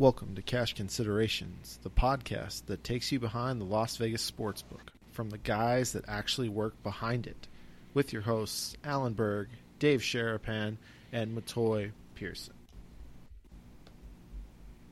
Welcome 0.00 0.34
to 0.36 0.40
Cash 0.40 0.72
Considerations, 0.76 1.78
the 1.82 1.90
podcast 1.90 2.64
that 2.68 2.82
takes 2.82 3.12
you 3.12 3.20
behind 3.20 3.60
the 3.60 3.66
Las 3.66 3.98
Vegas 3.98 4.30
Sportsbook 4.30 4.88
from 5.12 5.28
the 5.28 5.36
guys 5.36 5.92
that 5.92 6.06
actually 6.08 6.48
work 6.48 6.82
behind 6.82 7.26
it, 7.26 7.48
with 7.92 8.10
your 8.10 8.22
hosts 8.22 8.74
Alan 8.82 9.12
Berg, 9.12 9.48
Dave 9.78 10.00
Sharapan, 10.00 10.78
and 11.12 11.36
Matoy 11.36 11.90
Pearson. 12.14 12.54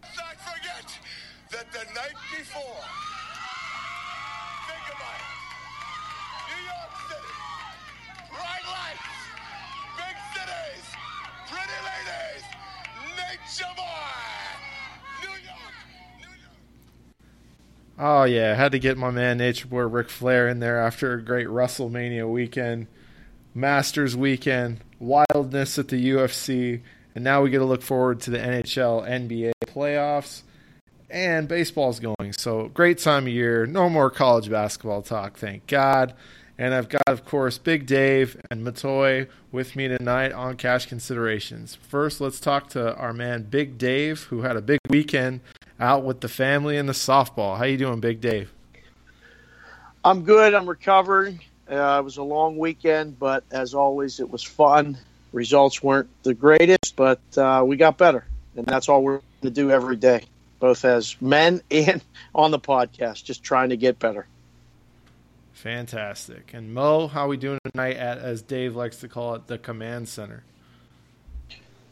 not 0.02 0.36
forget 0.42 0.98
that 1.52 1.72
the 1.72 1.84
night 1.94 2.12
before, 2.36 2.84
think 4.68 4.84
about 4.92 5.16
it. 5.16 5.32
New 6.52 6.64
York 6.68 6.92
City, 7.08 7.32
bright 8.28 8.66
lights, 8.68 9.08
big 9.96 10.16
cities, 10.34 10.84
pretty 11.48 11.78
ladies, 11.88 12.44
nature 13.16 13.74
boy, 13.74 13.84
New 15.20 15.30
York, 15.30 15.74
New 16.20 16.28
York. 16.28 16.54
Oh 18.20 18.24
yeah, 18.24 18.56
had 18.56 18.72
to 18.72 18.80
get 18.80 18.98
my 18.98 19.12
man 19.12 19.38
Nature 19.38 19.68
Boy 19.68 19.82
Ric 19.82 20.08
Flair 20.08 20.48
in 20.48 20.58
there 20.58 20.80
after 20.80 21.12
a 21.12 21.22
great 21.22 21.46
WrestleMania 21.46 22.28
weekend, 22.28 22.88
Masters 23.54 24.16
weekend, 24.16 24.80
wildness 24.98 25.78
at 25.78 25.86
the 25.86 26.10
UFC, 26.10 26.80
and 27.14 27.22
now 27.22 27.42
we 27.42 27.50
get 27.50 27.58
to 27.58 27.64
look 27.64 27.80
forward 27.80 28.18
to 28.22 28.32
the 28.32 28.38
NHL, 28.38 29.08
NBA 29.08 29.52
playoffs, 29.66 30.42
and 31.08 31.46
baseball's 31.46 32.00
going. 32.00 32.32
So 32.32 32.66
great 32.74 32.98
time 32.98 33.28
of 33.28 33.32
year. 33.32 33.66
No 33.66 33.88
more 33.88 34.10
college 34.10 34.50
basketball 34.50 35.02
talk, 35.02 35.36
thank 35.36 35.68
God. 35.68 36.12
And 36.58 36.74
I've 36.74 36.88
got, 36.88 37.06
of 37.06 37.24
course, 37.24 37.56
Big 37.56 37.86
Dave 37.86 38.36
and 38.50 38.66
Matoy 38.66 39.28
with 39.52 39.76
me 39.76 39.86
tonight 39.86 40.32
on 40.32 40.56
Cash 40.56 40.86
Considerations. 40.86 41.76
First, 41.76 42.20
let's 42.20 42.40
talk 42.40 42.68
to 42.70 42.96
our 42.96 43.12
man 43.12 43.44
Big 43.44 43.78
Dave, 43.78 44.24
who 44.24 44.42
had 44.42 44.56
a 44.56 44.60
big 44.60 44.80
weekend 44.88 45.40
out 45.80 46.04
with 46.04 46.20
the 46.20 46.28
family 46.28 46.76
and 46.76 46.88
the 46.88 46.92
softball. 46.92 47.56
How 47.56 47.64
you 47.64 47.76
doing, 47.76 48.00
Big 48.00 48.20
Dave? 48.20 48.52
I'm 50.04 50.22
good. 50.22 50.54
I'm 50.54 50.68
recovering. 50.68 51.40
Uh, 51.70 51.98
it 52.00 52.04
was 52.04 52.16
a 52.16 52.22
long 52.22 52.56
weekend, 52.56 53.18
but 53.18 53.44
as 53.50 53.74
always, 53.74 54.20
it 54.20 54.30
was 54.30 54.42
fun. 54.42 54.96
Results 55.32 55.82
weren't 55.82 56.08
the 56.22 56.34
greatest, 56.34 56.96
but 56.96 57.20
uh, 57.36 57.62
we 57.66 57.76
got 57.76 57.98
better, 57.98 58.24
and 58.56 58.64
that's 58.64 58.88
all 58.88 59.02
we're 59.02 59.18
going 59.18 59.22
to 59.42 59.50
do 59.50 59.70
every 59.70 59.96
day, 59.96 60.24
both 60.60 60.84
as 60.84 61.20
men 61.20 61.60
and 61.70 62.02
on 62.34 62.50
the 62.50 62.58
podcast, 62.58 63.24
just 63.24 63.42
trying 63.42 63.68
to 63.68 63.76
get 63.76 63.98
better. 63.98 64.26
Fantastic. 65.52 66.52
And 66.54 66.72
Mo, 66.72 67.08
how 67.08 67.28
we 67.28 67.36
doing 67.36 67.58
tonight 67.72 67.96
at, 67.96 68.18
as 68.18 68.42
Dave 68.42 68.76
likes 68.76 68.98
to 68.98 69.08
call 69.08 69.34
it, 69.34 69.48
the 69.48 69.58
command 69.58 70.08
center? 70.08 70.44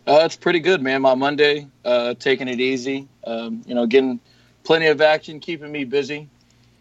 Uh, 0.07 0.21
it's 0.25 0.37
pretty 0.37 0.61
good, 0.61 0.81
man. 0.81 1.03
My 1.03 1.15
Monday, 1.15 1.67
uh, 1.85 2.15
taking 2.15 2.47
it 2.47 2.61
easy. 2.61 3.09
Um, 3.27 3.62
you 3.67 3.75
know, 3.75 3.87
getting 3.87 4.21
plenty 4.62 4.87
of 4.87 5.01
action, 5.01 5.41
keeping 5.41 5.73
me 5.73 5.85
busy. 5.85 6.29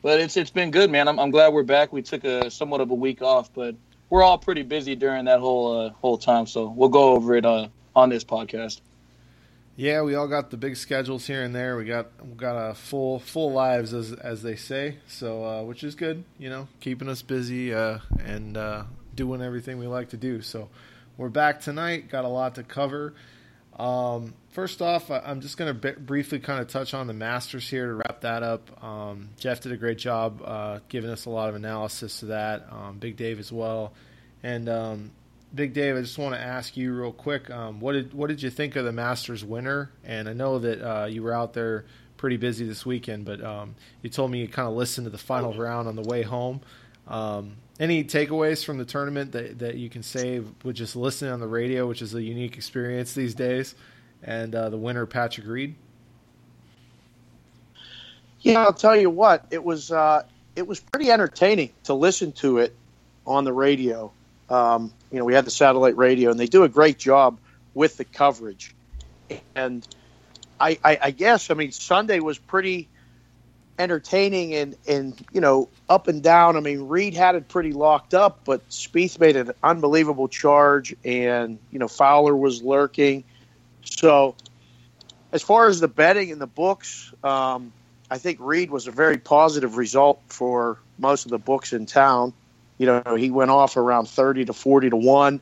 But 0.04 0.20
it's 0.20 0.38
it's 0.38 0.52
been 0.52 0.70
good, 0.70 0.92
man. 0.92 1.08
I'm, 1.08 1.20
I'm 1.20 1.32
glad 1.32 1.52
we're 1.52 1.64
back. 1.64 1.92
We 1.92 2.04
took 2.04 2.24
a 2.24 2.52
somewhat 2.52 2.82
of 2.82 2.92
a 2.92 2.94
week 2.94 3.24
off, 3.24 3.52
but 3.52 3.74
we're 4.12 4.22
all 4.22 4.38
pretty 4.38 4.62
busy 4.62 4.96
during 4.96 5.26
that 5.26 5.40
whole 5.40 5.88
uh, 5.88 5.90
whole 5.90 6.20
time. 6.20 6.46
So 6.46 6.68
we'll 6.68 6.90
go 6.90 7.14
over 7.16 7.36
it 7.36 7.46
uh, 7.46 7.70
on 7.96 8.10
this 8.10 8.24
podcast. 8.24 8.82
Yeah, 9.76 10.04
we 10.04 10.14
all 10.14 10.28
got 10.28 10.52
the 10.52 10.58
big 10.58 10.78
schedules 10.78 11.26
here 11.26 11.42
and 11.42 11.56
there. 11.56 11.78
We 11.78 11.86
got 11.86 12.12
we 12.24 12.36
got 12.36 12.56
a 12.56 12.76
full 12.76 13.18
full 13.18 13.54
lives 13.54 13.96
as 13.96 14.14
as 14.14 14.44
they 14.44 14.56
say. 14.56 14.98
So 15.08 15.44
uh, 15.44 15.64
which 15.64 15.84
is 15.84 15.96
good, 15.96 16.24
you 16.38 16.52
know, 16.52 16.68
keeping 16.80 17.10
us 17.10 17.24
busy 17.24 17.74
uh, 17.74 17.98
and 18.24 18.56
uh, 18.56 18.84
doing 19.16 19.42
everything 19.42 19.80
we 19.80 19.88
like 19.88 20.10
to 20.10 20.18
do. 20.18 20.44
So 20.44 20.70
we're 21.18 21.30
back 21.30 21.62
tonight. 21.62 22.10
Got 22.10 22.26
a 22.26 22.30
lot 22.30 22.56
to 22.56 22.64
cover. 22.64 23.14
Um, 23.78 24.34
first 24.52 24.82
off, 24.82 25.12
I- 25.12 25.20
I'm 25.20 25.42
just 25.42 25.58
going 25.58 25.68
to 25.68 25.94
b- 25.94 26.00
briefly 26.00 26.40
kind 26.40 26.62
of 26.62 26.68
touch 26.68 26.94
on 26.94 27.08
the 27.08 27.14
Masters 27.14 27.70
here 27.70 27.88
to 27.88 27.94
wrap 27.96 28.22
that 28.22 28.42
up. 28.44 28.84
Um, 28.84 29.30
Jeff 29.38 29.62
did 29.62 29.72
a 29.72 29.78
great 29.78 29.98
job 29.98 30.42
uh, 30.44 30.80
giving 30.88 31.10
us 31.10 31.26
a 31.26 31.30
lot 31.30 31.50
of 31.50 31.56
analysis 31.56 32.20
to 32.22 32.28
that. 32.28 32.68
Um, 32.72 32.98
Big 33.00 33.18
Dave 33.18 33.40
as 33.40 33.52
well, 33.52 33.94
and 34.44 34.70
um, 34.70 35.12
Big 35.54 35.74
Dave, 35.74 35.98
I 35.98 36.02
just 36.02 36.18
want 36.18 36.36
to 36.36 36.42
ask 36.42 36.78
you 36.78 36.94
real 36.94 37.12
quick, 37.12 37.50
um, 37.50 37.80
what 37.82 37.94
did 37.94 38.14
what 38.14 38.28
did 38.28 38.42
you 38.42 38.50
think 38.50 38.76
of 38.78 38.86
the 38.86 38.92
Masters 38.94 39.44
winner? 39.44 39.92
And 40.06 40.30
I 40.30 40.34
know 40.34 40.60
that 40.60 40.82
uh, 40.82 41.06
you 41.06 41.22
were 41.24 41.34
out 41.34 41.54
there 41.54 41.86
pretty 42.18 42.38
busy 42.38 42.66
this 42.66 42.86
weekend, 42.86 43.26
but 43.26 43.44
um, 43.44 43.76
you 44.02 44.10
told 44.10 44.32
me 44.32 44.40
you 44.40 44.48
kind 44.48 44.70
of 44.70 44.74
listened 44.76 45.06
to 45.06 45.12
the 45.12 45.18
final 45.18 45.54
round 45.54 45.88
on 45.90 45.98
the 45.98 46.02
way 46.02 46.22
home. 46.22 46.62
Um, 47.08 47.58
any 47.80 48.04
takeaways 48.04 48.64
from 48.64 48.78
the 48.78 48.86
tournament 48.86 49.34
that, 49.34 49.60
that 49.60 49.76
you 49.76 49.90
can 49.90 50.04
say 50.04 50.42
with 50.64 50.76
just 50.76 50.96
listening 50.96 51.32
on 51.32 51.40
the 51.40 51.48
radio, 51.48 51.88
which 51.88 52.02
is 52.02 52.14
a 52.14 52.22
unique 52.22 52.58
experience 52.58 53.14
these 53.14 53.36
days, 53.36 53.76
and 54.24 54.56
uh, 54.56 54.70
the 54.70 54.78
winner 54.78 55.06
Patrick 55.06 55.48
Reed? 55.48 55.76
Yeah, 58.42 58.64
I'll 58.64 58.74
tell 58.74 58.96
you 58.96 59.10
what. 59.10 59.46
It 59.52 59.64
was 59.64 59.92
uh, 59.92 60.24
it 60.56 60.68
was 60.68 60.80
pretty 60.80 61.12
entertaining 61.12 61.72
to 61.86 61.94
listen 61.94 62.32
to 62.34 62.60
it 62.60 62.76
on 63.26 63.44
the 63.44 63.54
radio. 63.54 64.12
Um, 64.50 64.94
you 65.12 65.20
know, 65.20 65.26
we 65.26 65.34
had 65.34 65.46
the 65.46 65.52
satellite 65.52 65.98
radio, 65.98 66.30
and 66.32 66.40
they 66.40 66.46
do 66.46 66.64
a 66.64 66.70
great 66.70 67.00
job 67.00 67.40
with 67.74 67.98
the 67.98 68.06
coverage. 68.06 68.74
And 69.56 69.86
I, 70.60 70.78
I, 70.84 71.00
I 71.02 71.12
guess, 71.12 71.50
I 71.50 71.56
mean, 71.56 71.72
Sunday 71.72 72.20
was 72.20 72.38
pretty 72.38 72.88
entertaining 73.78 74.54
and, 74.54 74.76
and 74.88 75.26
you 75.32 75.42
know 75.42 75.70
up 75.90 76.08
and 76.08 76.24
down. 76.24 76.58
I 76.58 76.60
mean, 76.60 76.88
Reed 76.88 77.14
had 77.14 77.36
it 77.36 77.48
pretty 77.48 77.74
locked 77.74 78.14
up, 78.14 78.42
but 78.46 78.68
Spieth 78.70 79.20
made 79.20 79.36
an 79.36 79.52
unbelievable 79.64 80.28
charge, 80.28 80.96
and 81.04 81.60
you 81.72 81.80
know 81.80 81.88
Fowler 81.88 82.36
was 82.36 82.62
lurking. 82.62 83.24
So, 83.84 84.36
as 85.32 85.42
far 85.42 85.68
as 85.68 85.80
the 85.80 85.88
betting 85.88 86.32
and 86.32 86.42
the 86.42 86.48
books, 86.48 87.14
um, 87.24 87.74
I 88.10 88.18
think 88.18 88.40
Reed 88.42 88.70
was 88.72 88.88
a 88.88 88.92
very 88.92 89.18
positive 89.18 89.78
result 89.78 90.22
for 90.28 90.80
most 90.98 91.26
of 91.26 91.32
the 91.32 91.38
books 91.38 91.74
in 91.74 91.86
town. 91.86 92.34
You 92.78 92.88
know, 92.88 93.16
he 93.16 93.32
went 93.32 93.52
off 93.52 93.78
around 93.78 94.08
thirty 94.08 94.46
to 94.46 94.54
forty 94.54 94.90
to 94.90 94.98
one. 94.98 95.42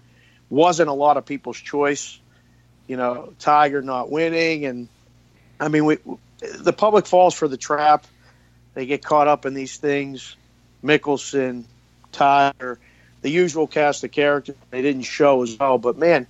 Wasn't 0.50 0.90
a 0.90 0.94
lot 0.94 1.18
of 1.18 1.26
people's 1.26 1.58
choice. 1.58 2.20
You 2.88 2.98
know, 2.98 3.34
Tiger 3.40 3.82
not 3.82 4.12
winning, 4.12 4.66
and 4.66 4.88
I 5.60 5.70
mean, 5.70 5.86
we 5.86 5.98
the 6.40 6.74
public 6.74 7.06
falls 7.06 7.34
for 7.34 7.48
the 7.48 7.58
trap. 7.58 8.06
They 8.74 8.86
get 8.86 9.04
caught 9.04 9.28
up 9.28 9.46
in 9.46 9.54
these 9.54 9.78
things. 9.78 10.36
Mickelson, 10.84 11.64
Tiger, 12.12 12.80
the 13.22 13.30
usual 13.30 13.68
cast 13.68 14.04
of 14.04 14.12
characters. 14.12 14.56
They 14.70 14.82
didn't 14.82 15.04
show 15.04 15.44
as 15.44 15.58
well, 15.58 15.78
but 15.78 15.98
man, 15.98 16.28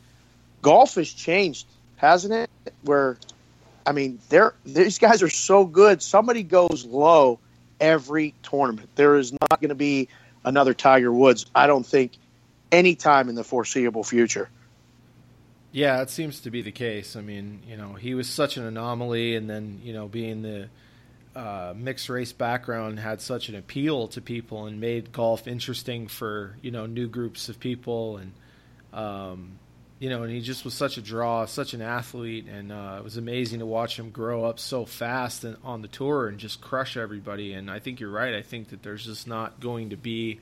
golf 0.62 0.96
has 0.96 1.12
changed, 1.12 1.66
hasn't 1.98 2.34
it? 2.34 2.50
Where, 2.84 3.18
I 3.86 3.92
mean, 3.92 4.20
they're 4.30 4.54
these 4.66 5.00
guys 5.00 5.24
are 5.24 5.30
so 5.30 5.66
good. 5.66 6.02
Somebody 6.02 6.44
goes 6.44 6.86
low 6.86 7.40
every 7.80 8.34
tournament. 8.44 8.90
There 8.96 9.18
is 9.18 9.34
not 9.34 9.60
going 9.60 9.70
to 9.70 9.76
be 9.76 10.10
another 10.46 10.74
Tiger 10.74 11.12
Woods. 11.12 11.46
I 11.56 11.68
don't 11.68 11.86
think 11.86 12.14
anytime 12.72 13.30
in 13.30 13.36
the 13.36 13.44
foreseeable 13.44 14.04
future. 14.04 14.50
Yeah, 15.72 16.02
it 16.02 16.12
seems 16.12 16.42
to 16.42 16.52
be 16.52 16.62
the 16.62 16.72
case. 16.72 17.16
I 17.16 17.22
mean, 17.22 17.62
you 17.68 17.78
know, 17.78 17.94
he 17.94 18.14
was 18.14 18.30
such 18.30 18.58
an 18.58 18.66
anomaly, 18.66 19.36
and 19.36 19.50
then 19.50 19.82
you 19.84 19.94
know, 19.94 20.08
being 20.08 20.44
the 20.44 20.70
uh, 21.36 21.74
mixed 21.76 22.10
race 22.10 22.32
background 22.32 23.00
had 23.00 23.22
such 23.22 23.50
an 23.50 23.56
appeal 23.56 24.08
to 24.10 24.22
people 24.22 24.66
and 24.66 24.80
made 24.80 25.12
golf 25.12 25.48
interesting 25.48 26.08
for 26.08 26.58
you 26.62 26.72
know 26.72 26.86
new 26.86 27.08
groups 27.08 27.50
of 27.50 27.60
people, 27.60 28.18
and 28.18 28.34
um, 28.94 29.60
you 30.00 30.10
know, 30.10 30.24
and 30.24 30.32
he 30.32 30.42
just 30.42 30.66
was 30.66 30.74
such 30.74 30.98
a 30.98 31.02
draw, 31.02 31.46
such 31.46 31.74
an 31.74 31.82
athlete, 31.82 32.48
and 32.48 32.72
uh, 32.72 32.98
it 33.00 33.04
was 33.04 33.18
amazing 33.18 33.60
to 33.60 33.66
watch 33.66 33.98
him 33.98 34.10
grow 34.10 34.44
up 34.44 34.60
so 34.60 34.86
fast 34.86 35.44
and 35.44 35.58
on 35.64 35.82
the 35.82 35.88
tour 35.88 36.28
and 36.28 36.40
just 36.40 36.62
crush 36.62 36.98
everybody. 36.98 37.54
And 37.54 37.72
I 37.72 37.80
think 37.80 38.00
you're 38.00 38.12
right. 38.12 38.36
I 38.36 38.42
think 38.42 38.70
that 38.70 38.84
there's 38.84 39.06
just 39.06 39.28
not 39.28 39.60
going 39.60 39.92
to 39.92 39.98
be 39.98 40.40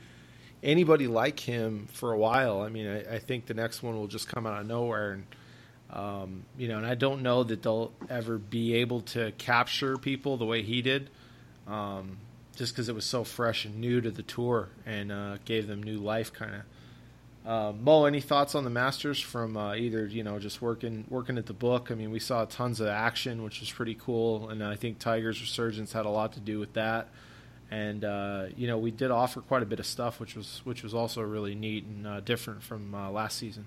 anybody 0.63 1.07
like 1.07 1.39
him 1.39 1.87
for 1.93 2.11
a 2.11 2.17
while. 2.17 2.61
I 2.61 2.69
mean, 2.69 2.87
I, 2.87 3.15
I 3.15 3.19
think 3.19 3.45
the 3.45 3.53
next 3.53 3.83
one 3.83 3.95
will 3.95 4.07
just 4.07 4.27
come 4.27 4.47
out 4.47 4.59
of 4.59 4.67
nowhere, 4.67 5.11
and 5.11 5.25
um, 5.91 6.45
you 6.57 6.67
know, 6.67 6.77
and 6.77 6.85
I 6.85 6.95
don't 6.95 7.21
know 7.21 7.43
that 7.43 7.63
they'll 7.63 7.91
ever 8.09 8.37
be 8.37 8.75
able 8.75 9.01
to 9.01 9.31
capture 9.33 9.97
people 9.97 10.37
the 10.37 10.45
way 10.45 10.61
he 10.61 10.81
did, 10.81 11.09
um, 11.67 12.17
just 12.55 12.73
because 12.73 12.89
it 12.89 12.95
was 12.95 13.05
so 13.05 13.23
fresh 13.23 13.65
and 13.65 13.79
new 13.79 14.01
to 14.01 14.11
the 14.11 14.23
tour 14.23 14.69
and 14.85 15.11
uh, 15.11 15.37
gave 15.45 15.67
them 15.67 15.83
new 15.83 15.97
life, 15.97 16.31
kind 16.31 16.55
of. 16.55 16.61
Uh, 17.43 17.73
Mo, 17.73 18.05
any 18.05 18.21
thoughts 18.21 18.53
on 18.53 18.63
the 18.63 18.69
Masters 18.69 19.19
from 19.19 19.57
uh, 19.57 19.73
either 19.73 20.05
you 20.05 20.23
know 20.23 20.37
just 20.37 20.61
working 20.61 21.05
working 21.09 21.37
at 21.37 21.47
the 21.47 21.53
book? 21.53 21.89
I 21.91 21.95
mean, 21.95 22.11
we 22.11 22.19
saw 22.19 22.45
tons 22.45 22.79
of 22.79 22.87
action, 22.87 23.43
which 23.43 23.59
was 23.59 23.71
pretty 23.71 23.95
cool, 23.95 24.49
and 24.49 24.63
I 24.63 24.75
think 24.75 24.99
Tiger's 24.99 25.41
resurgence 25.41 25.91
had 25.91 26.05
a 26.05 26.09
lot 26.09 26.33
to 26.33 26.39
do 26.39 26.59
with 26.59 26.73
that 26.73 27.09
and 27.71 28.03
uh, 28.03 28.45
you 28.55 28.67
know 28.67 28.77
we 28.77 28.91
did 28.91 29.09
offer 29.09 29.39
quite 29.39 29.63
a 29.63 29.65
bit 29.65 29.79
of 29.79 29.85
stuff, 29.85 30.19
which 30.19 30.35
was 30.35 30.61
which 30.65 30.83
was 30.83 30.93
also 30.93 31.21
really 31.21 31.55
neat 31.55 31.85
and 31.85 32.05
uh, 32.05 32.19
different 32.19 32.61
from 32.61 32.93
uh, 32.93 33.09
last 33.09 33.37
season. 33.37 33.65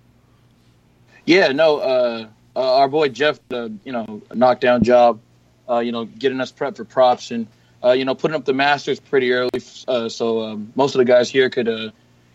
Yeah, 1.27 1.49
no, 1.53 1.79
uh, 1.79 2.27
uh, 2.55 2.77
our 2.77 2.89
boy 2.89 3.09
Jeff, 3.09 3.41
uh, 3.51 3.71
you 3.85 3.93
know, 3.93 4.23
knockdown 4.35 4.85
job, 4.85 5.21
uh, 5.69 5.79
you 5.79 5.91
know, 5.91 6.05
getting 6.05 6.41
us 6.41 6.53
prepped 6.53 6.77
for 6.77 6.85
props 6.85 7.31
and 7.31 7.47
uh, 7.83 7.93
you 7.93 8.05
know 8.05 8.15
putting 8.15 8.35
up 8.35 8.45
the 8.45 8.53
Masters 8.53 9.01
pretty 9.01 9.33
early, 9.33 9.51
uh, 9.89 10.09
so 10.09 10.43
um, 10.43 10.73
most 10.75 10.95
of 10.95 10.99
the 10.99 11.05
guys 11.05 11.31
here 11.31 11.51
could, 11.51 11.67
you 11.67 11.93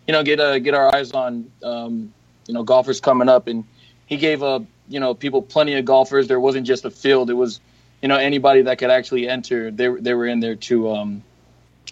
know, 0.07 0.23
get 0.23 0.63
get 0.63 0.73
our 0.73 0.93
eyes 0.93 1.11
on, 1.11 1.51
um, 1.63 2.13
you 2.47 2.53
know, 2.53 2.63
golfers 2.63 2.99
coming 2.99 3.29
up, 3.29 3.47
and 3.47 3.63
he 4.07 4.17
gave 4.17 4.41
uh, 4.41 4.59
you 4.87 4.99
know 4.99 5.13
people 5.13 5.41
plenty 5.41 5.75
of 5.75 5.85
golfers. 5.85 6.27
There 6.27 6.39
wasn't 6.39 6.65
just 6.65 6.85
a 6.85 6.91
field; 6.91 7.29
it 7.29 7.35
was 7.35 7.59
you 8.01 8.07
know 8.07 8.15
anybody 8.17 8.63
that 8.63 8.79
could 8.79 8.89
actually 8.89 9.27
enter, 9.29 9.69
they 9.71 9.87
they 9.87 10.13
were 10.13 10.25
in 10.25 10.39
there 10.39 10.55
to 10.55 10.91
um 10.91 11.23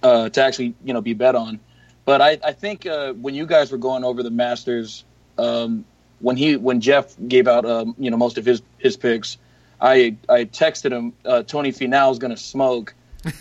to 0.02 0.42
actually 0.44 0.74
you 0.84 0.94
know 0.94 1.02
be 1.02 1.14
bet 1.14 1.36
on. 1.36 1.60
But 2.06 2.22
I 2.22 2.40
I 2.44 2.54
think 2.54 2.86
uh, 2.88 3.14
when 3.14 3.36
you 3.36 3.46
guys 3.46 3.72
were 3.72 3.78
going 3.78 4.04
over 4.04 4.24
the 4.24 4.32
Masters, 4.32 5.04
um, 5.38 5.86
when 6.20 6.38
he 6.38 6.56
when 6.56 6.82
Jeff 6.82 7.16
gave 7.28 7.48
out 7.48 7.66
um, 7.66 7.96
you 7.98 8.12
know 8.12 8.18
most 8.18 8.38
of 8.38 8.46
his 8.46 8.62
his 8.78 8.98
picks, 8.98 9.38
I 9.80 10.18
I 10.30 10.46
texted 10.46 10.92
him 10.92 11.14
uh, 11.26 11.44
Tony 11.44 11.72
Finau 11.72 12.12
is 12.12 12.20
going 12.20 12.36
to 12.36 12.42
smoke, 12.42 12.94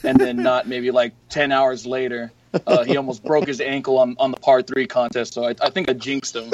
and 0.04 0.18
then 0.18 0.36
not 0.36 0.66
maybe 0.68 0.90
like 0.90 1.14
ten 1.28 1.52
hours 1.52 1.86
later. 1.86 2.32
Uh, 2.66 2.84
he 2.84 2.96
almost 2.96 3.22
broke 3.22 3.46
his 3.46 3.60
ankle 3.60 3.98
on, 3.98 4.16
on 4.18 4.30
the 4.30 4.36
par 4.38 4.62
three 4.62 4.86
contest, 4.86 5.34
so 5.34 5.44
I, 5.44 5.54
I 5.60 5.68
think 5.68 5.90
I 5.90 5.92
jinxed 5.92 6.34
him. 6.34 6.52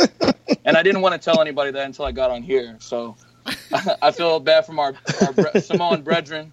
And 0.65 0.77
I 0.77 0.83
didn't 0.83 1.01
want 1.01 1.13
to 1.15 1.19
tell 1.19 1.41
anybody 1.41 1.71
that 1.71 1.87
until 1.87 2.05
I 2.05 2.11
got 2.11 2.31
on 2.31 2.43
here. 2.43 2.77
So 2.81 3.17
I 4.03 4.11
feel 4.11 4.41
bad 4.41 4.67
from 4.67 4.79
our, 4.81 4.95
our 5.21 5.33
Bre- 5.33 5.59
Samoan 5.59 6.03
brethren. 6.03 6.53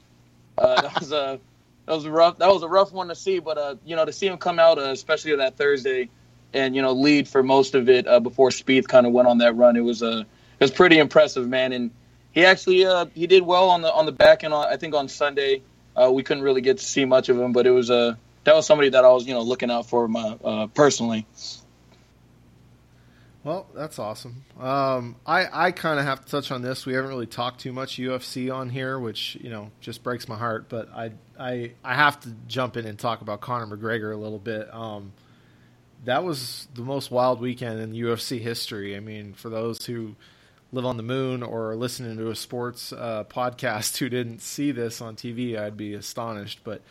Uh, 0.58 0.82
that 0.82 1.00
was 1.00 1.12
a 1.12 1.40
that 1.86 1.96
was 1.96 2.06
a 2.06 2.12
rough 2.12 2.38
that 2.38 2.50
was 2.50 2.64
a 2.64 2.68
rough 2.68 2.92
one 2.92 3.08
to 3.08 3.16
see, 3.16 3.40
but 3.40 3.58
uh, 3.58 3.76
you 3.86 3.96
know 3.96 4.06
to 4.06 4.14
see 4.14 4.28
him 4.28 4.38
come 4.38 4.60
out, 4.60 4.78
uh, 4.78 4.92
especially 4.92 5.36
that 5.36 5.58
Thursday, 5.58 6.10
and 6.54 6.76
you 6.76 6.82
know 6.82 6.94
lead 6.94 7.28
for 7.28 7.44
most 7.44 7.76
of 7.76 7.90
it 7.90 8.08
uh, 8.08 8.20
before 8.20 8.50
Spieth 8.50 8.88
kind 8.88 9.06
of 9.06 9.14
went 9.14 9.28
on 9.28 9.40
that 9.40 9.56
run. 9.56 9.76
It 9.76 9.82
was 9.82 10.02
a 10.02 10.12
uh, 10.12 10.20
it 10.20 10.66
was 10.66 10.72
pretty 10.72 10.98
impressive, 10.98 11.48
man. 11.48 11.72
And 11.72 11.92
he 12.32 12.46
actually 12.46 12.86
uh, 12.86 13.06
he 13.14 13.28
did 13.28 13.44
well 13.44 13.70
on 13.70 13.82
the 13.82 13.92
on 13.94 14.06
the 14.06 14.12
back 14.12 14.44
end. 14.44 14.54
I 14.54 14.78
think 14.78 14.94
on 14.94 15.08
Sunday 15.08 15.62
uh, 15.96 16.12
we 16.12 16.24
couldn't 16.24 16.44
really 16.44 16.62
get 16.62 16.78
to 16.78 16.84
see 16.84 17.06
much 17.06 17.30
of 17.30 17.40
him, 17.40 17.52
but 17.52 17.66
it 17.66 17.72
was 17.72 17.90
a 17.90 17.96
uh, 17.96 18.16
that 18.46 18.56
was 18.56 18.66
somebody 18.66 18.90
that 18.90 19.06
I 19.06 19.10
was 19.10 19.28
you 19.28 19.34
know 19.34 19.42
looking 19.42 19.72
out 19.72 19.86
for 19.88 20.08
my 20.08 20.38
uh, 20.44 20.68
personally. 20.68 21.26
Well, 23.44 23.68
that's 23.74 24.00
awesome. 24.00 24.44
Um, 24.60 25.16
I 25.26 25.68
I 25.68 25.72
kind 25.72 26.00
of 26.00 26.06
have 26.06 26.26
to 26.26 26.32
touch 26.32 26.52
on 26.52 26.62
this. 26.62 26.86
We 26.86 26.94
haven't 26.94 27.10
really 27.10 27.26
talked 27.26 27.62
too 27.62 27.72
much 27.72 27.98
UFC 27.98 28.54
on 28.54 28.70
here, 28.70 29.00
which 29.00 29.38
you 29.42 29.50
know 29.50 29.72
just 29.80 30.04
breaks 30.04 30.28
my 30.28 30.38
heart. 30.38 30.68
But 30.68 30.90
I 30.94 31.12
I 31.40 31.72
I 31.84 31.96
have 31.96 32.20
to 32.22 32.34
jump 32.48 32.76
in 32.76 32.86
and 32.86 33.00
talk 33.00 33.22
about 33.22 33.40
Conor 33.40 33.78
McGregor 33.78 34.14
a 34.14 34.18
little 34.18 34.40
bit. 34.40 34.74
Um, 34.74 35.14
that 36.06 36.24
was 36.24 36.68
the 36.74 36.82
most 36.82 37.12
wild 37.12 37.42
weekend 37.42 37.80
in 37.80 37.92
UFC 37.94 38.40
history. 38.40 38.96
I 38.96 39.00
mean, 39.00 39.34
for 39.34 39.50
those 39.50 39.86
who 39.86 40.16
live 40.72 40.86
on 40.86 40.98
the 40.98 41.04
moon 41.04 41.44
or 41.44 41.76
listening 41.76 42.18
to 42.18 42.30
a 42.30 42.36
sports 42.36 42.94
uh, 42.94 43.24
podcast 43.26 43.98
who 43.98 44.10
didn't 44.10 44.42
see 44.42 44.72
this 44.72 45.02
on 45.02 45.16
TV, 45.16 45.58
I'd 45.58 45.78
be 45.78 45.94
astonished. 45.94 46.62
But 46.64 46.82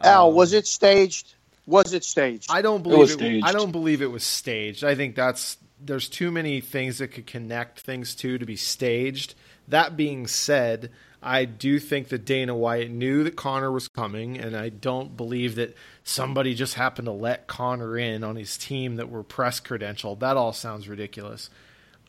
Al, 0.00 0.28
um, 0.28 0.34
was 0.34 0.52
it 0.52 0.66
staged? 0.66 1.34
Was 1.66 1.92
it 1.92 2.04
staged? 2.04 2.50
I 2.50 2.62
don't 2.62 2.82
believe 2.82 3.10
it. 3.10 3.22
it 3.22 3.44
I 3.44 3.52
don't 3.52 3.70
believe 3.70 4.02
it 4.02 4.10
was 4.10 4.24
staged. 4.24 4.84
I 4.84 4.94
think 4.94 5.14
that's 5.14 5.56
there's 5.80 6.08
too 6.08 6.30
many 6.30 6.60
things 6.60 6.98
that 6.98 7.08
could 7.08 7.26
connect 7.26 7.80
things 7.80 8.14
to 8.16 8.38
to 8.38 8.46
be 8.46 8.56
staged. 8.56 9.34
That 9.68 9.96
being 9.96 10.26
said, 10.26 10.90
I 11.22 11.44
do 11.44 11.78
think 11.78 12.08
that 12.08 12.24
Dana 12.24 12.54
White 12.54 12.90
knew 12.90 13.22
that 13.24 13.36
Conor 13.36 13.70
was 13.70 13.86
coming, 13.86 14.38
and 14.38 14.56
I 14.56 14.70
don't 14.70 15.16
believe 15.16 15.54
that 15.54 15.76
somebody 16.02 16.54
just 16.54 16.74
happened 16.74 17.06
to 17.06 17.12
let 17.12 17.46
Conor 17.46 17.96
in 17.96 18.24
on 18.24 18.34
his 18.34 18.56
team 18.56 18.96
that 18.96 19.08
were 19.08 19.22
press 19.22 19.60
credentialed. 19.60 20.18
That 20.18 20.36
all 20.36 20.52
sounds 20.52 20.88
ridiculous. 20.88 21.48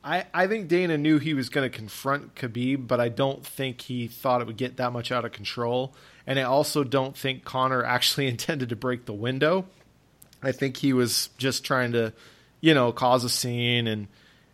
I, 0.03 0.25
I 0.33 0.47
think 0.47 0.67
Dana 0.67 0.97
knew 0.97 1.19
he 1.19 1.33
was 1.33 1.49
going 1.49 1.69
to 1.69 1.75
confront 1.75 2.35
Khabib, 2.35 2.87
but 2.87 2.99
I 2.99 3.09
don't 3.09 3.45
think 3.45 3.81
he 3.81 4.07
thought 4.07 4.41
it 4.41 4.47
would 4.47 4.57
get 4.57 4.77
that 4.77 4.91
much 4.91 5.11
out 5.11 5.25
of 5.25 5.31
control. 5.31 5.93
And 6.27 6.39
I 6.39 6.43
also 6.43 6.83
don't 6.83 7.15
think 7.15 7.45
Conor 7.45 7.83
actually 7.85 8.27
intended 8.27 8.69
to 8.69 8.75
break 8.75 9.05
the 9.05 9.13
window. 9.13 9.65
I 10.41 10.51
think 10.51 10.77
he 10.77 10.91
was 10.91 11.29
just 11.37 11.63
trying 11.63 11.93
to, 11.93 12.13
you 12.59 12.73
know, 12.73 12.91
cause 12.91 13.23
a 13.23 13.29
scene 13.29 13.87
and 13.87 14.07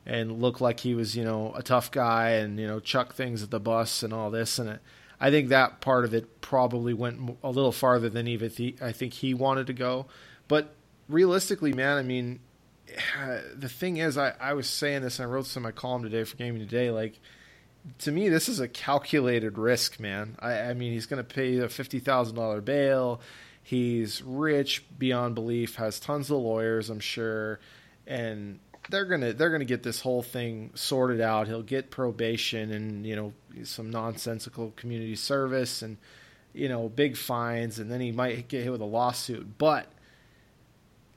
and 0.09 0.41
look 0.41 0.59
like 0.59 0.79
he 0.79 0.95
was, 0.95 1.15
you 1.15 1.23
know, 1.23 1.53
a 1.55 1.61
tough 1.61 1.91
guy 1.91 2.31
and 2.31 2.59
you 2.59 2.65
know 2.65 2.79
chuck 2.79 3.13
things 3.13 3.43
at 3.43 3.51
the 3.51 3.59
bus 3.59 4.01
and 4.01 4.11
all 4.11 4.31
this. 4.31 4.57
And 4.57 4.71
it, 4.71 4.79
I 5.19 5.29
think 5.29 5.49
that 5.49 5.81
part 5.81 6.03
of 6.03 6.15
it 6.15 6.41
probably 6.41 6.95
went 6.95 7.37
a 7.43 7.51
little 7.51 7.71
farther 7.71 8.09
than 8.09 8.27
even 8.27 8.49
he, 8.49 8.75
I 8.81 8.91
think 8.91 9.13
he 9.13 9.35
wanted 9.35 9.67
to 9.67 9.73
go. 9.73 10.07
But 10.47 10.73
realistically, 11.07 11.73
man, 11.73 11.97
I 11.97 12.01
mean, 12.01 12.39
the 13.55 13.69
thing 13.69 13.97
is, 13.97 14.17
I, 14.17 14.33
I 14.39 14.53
was 14.53 14.67
saying 14.67 15.03
this, 15.03 15.19
and 15.19 15.27
I 15.27 15.31
wrote 15.31 15.43
this 15.43 15.55
in 15.55 15.61
my 15.61 15.71
column 15.71 16.01
today 16.01 16.23
for 16.23 16.37
Gaming 16.37 16.59
Today. 16.59 16.89
Like, 16.89 17.19
to 17.99 18.11
me, 18.11 18.29
this 18.29 18.49
is 18.49 18.59
a 18.59 18.67
calculated 18.67 19.59
risk, 19.59 19.99
man. 19.99 20.37
I, 20.39 20.53
I 20.53 20.73
mean, 20.73 20.91
he's 20.91 21.05
going 21.05 21.23
to 21.23 21.35
pay 21.35 21.59
a 21.59 21.69
fifty 21.69 21.99
thousand 21.99 22.35
dollar 22.35 22.61
bail. 22.61 23.21
He's 23.61 24.23
rich 24.23 24.83
beyond 24.97 25.35
belief, 25.35 25.75
has 25.75 25.99
tons 25.99 26.31
of 26.31 26.37
lawyers, 26.37 26.89
I'm 26.89 26.99
sure, 26.99 27.59
and 28.07 28.59
they're 28.89 29.05
gonna 29.05 29.33
they're 29.33 29.49
gonna 29.49 29.65
get 29.65 29.83
this 29.83 30.01
whole 30.01 30.23
thing 30.23 30.71
sorted 30.75 31.21
out. 31.21 31.47
He'll 31.47 31.61
get 31.61 31.91
probation 31.91 32.71
and 32.71 33.05
you 33.05 33.15
know 33.15 33.33
some 33.63 33.89
nonsensical 33.89 34.73
community 34.75 35.15
service 35.15 35.81
and 35.81 35.97
you 36.53 36.69
know 36.69 36.89
big 36.89 37.15
fines, 37.15 37.79
and 37.79 37.91
then 37.91 38.01
he 38.01 38.11
might 38.11 38.47
get 38.47 38.63
hit 38.63 38.71
with 38.71 38.81
a 38.81 38.85
lawsuit. 38.85 39.57
But 39.57 39.87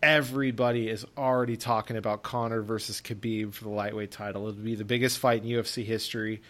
everybody 0.02 0.88
is 0.88 1.06
already 1.16 1.56
talking 1.56 1.96
about 1.96 2.22
Conor 2.22 2.62
versus 2.62 3.00
Khabib 3.00 3.54
for 3.54 3.64
the 3.64 3.70
lightweight 3.70 4.10
title. 4.10 4.48
It'll 4.48 4.60
be 4.60 4.74
the 4.74 4.84
biggest 4.84 5.18
fight 5.18 5.42
in 5.42 5.48
UFC 5.48 5.84
history. 5.84 6.42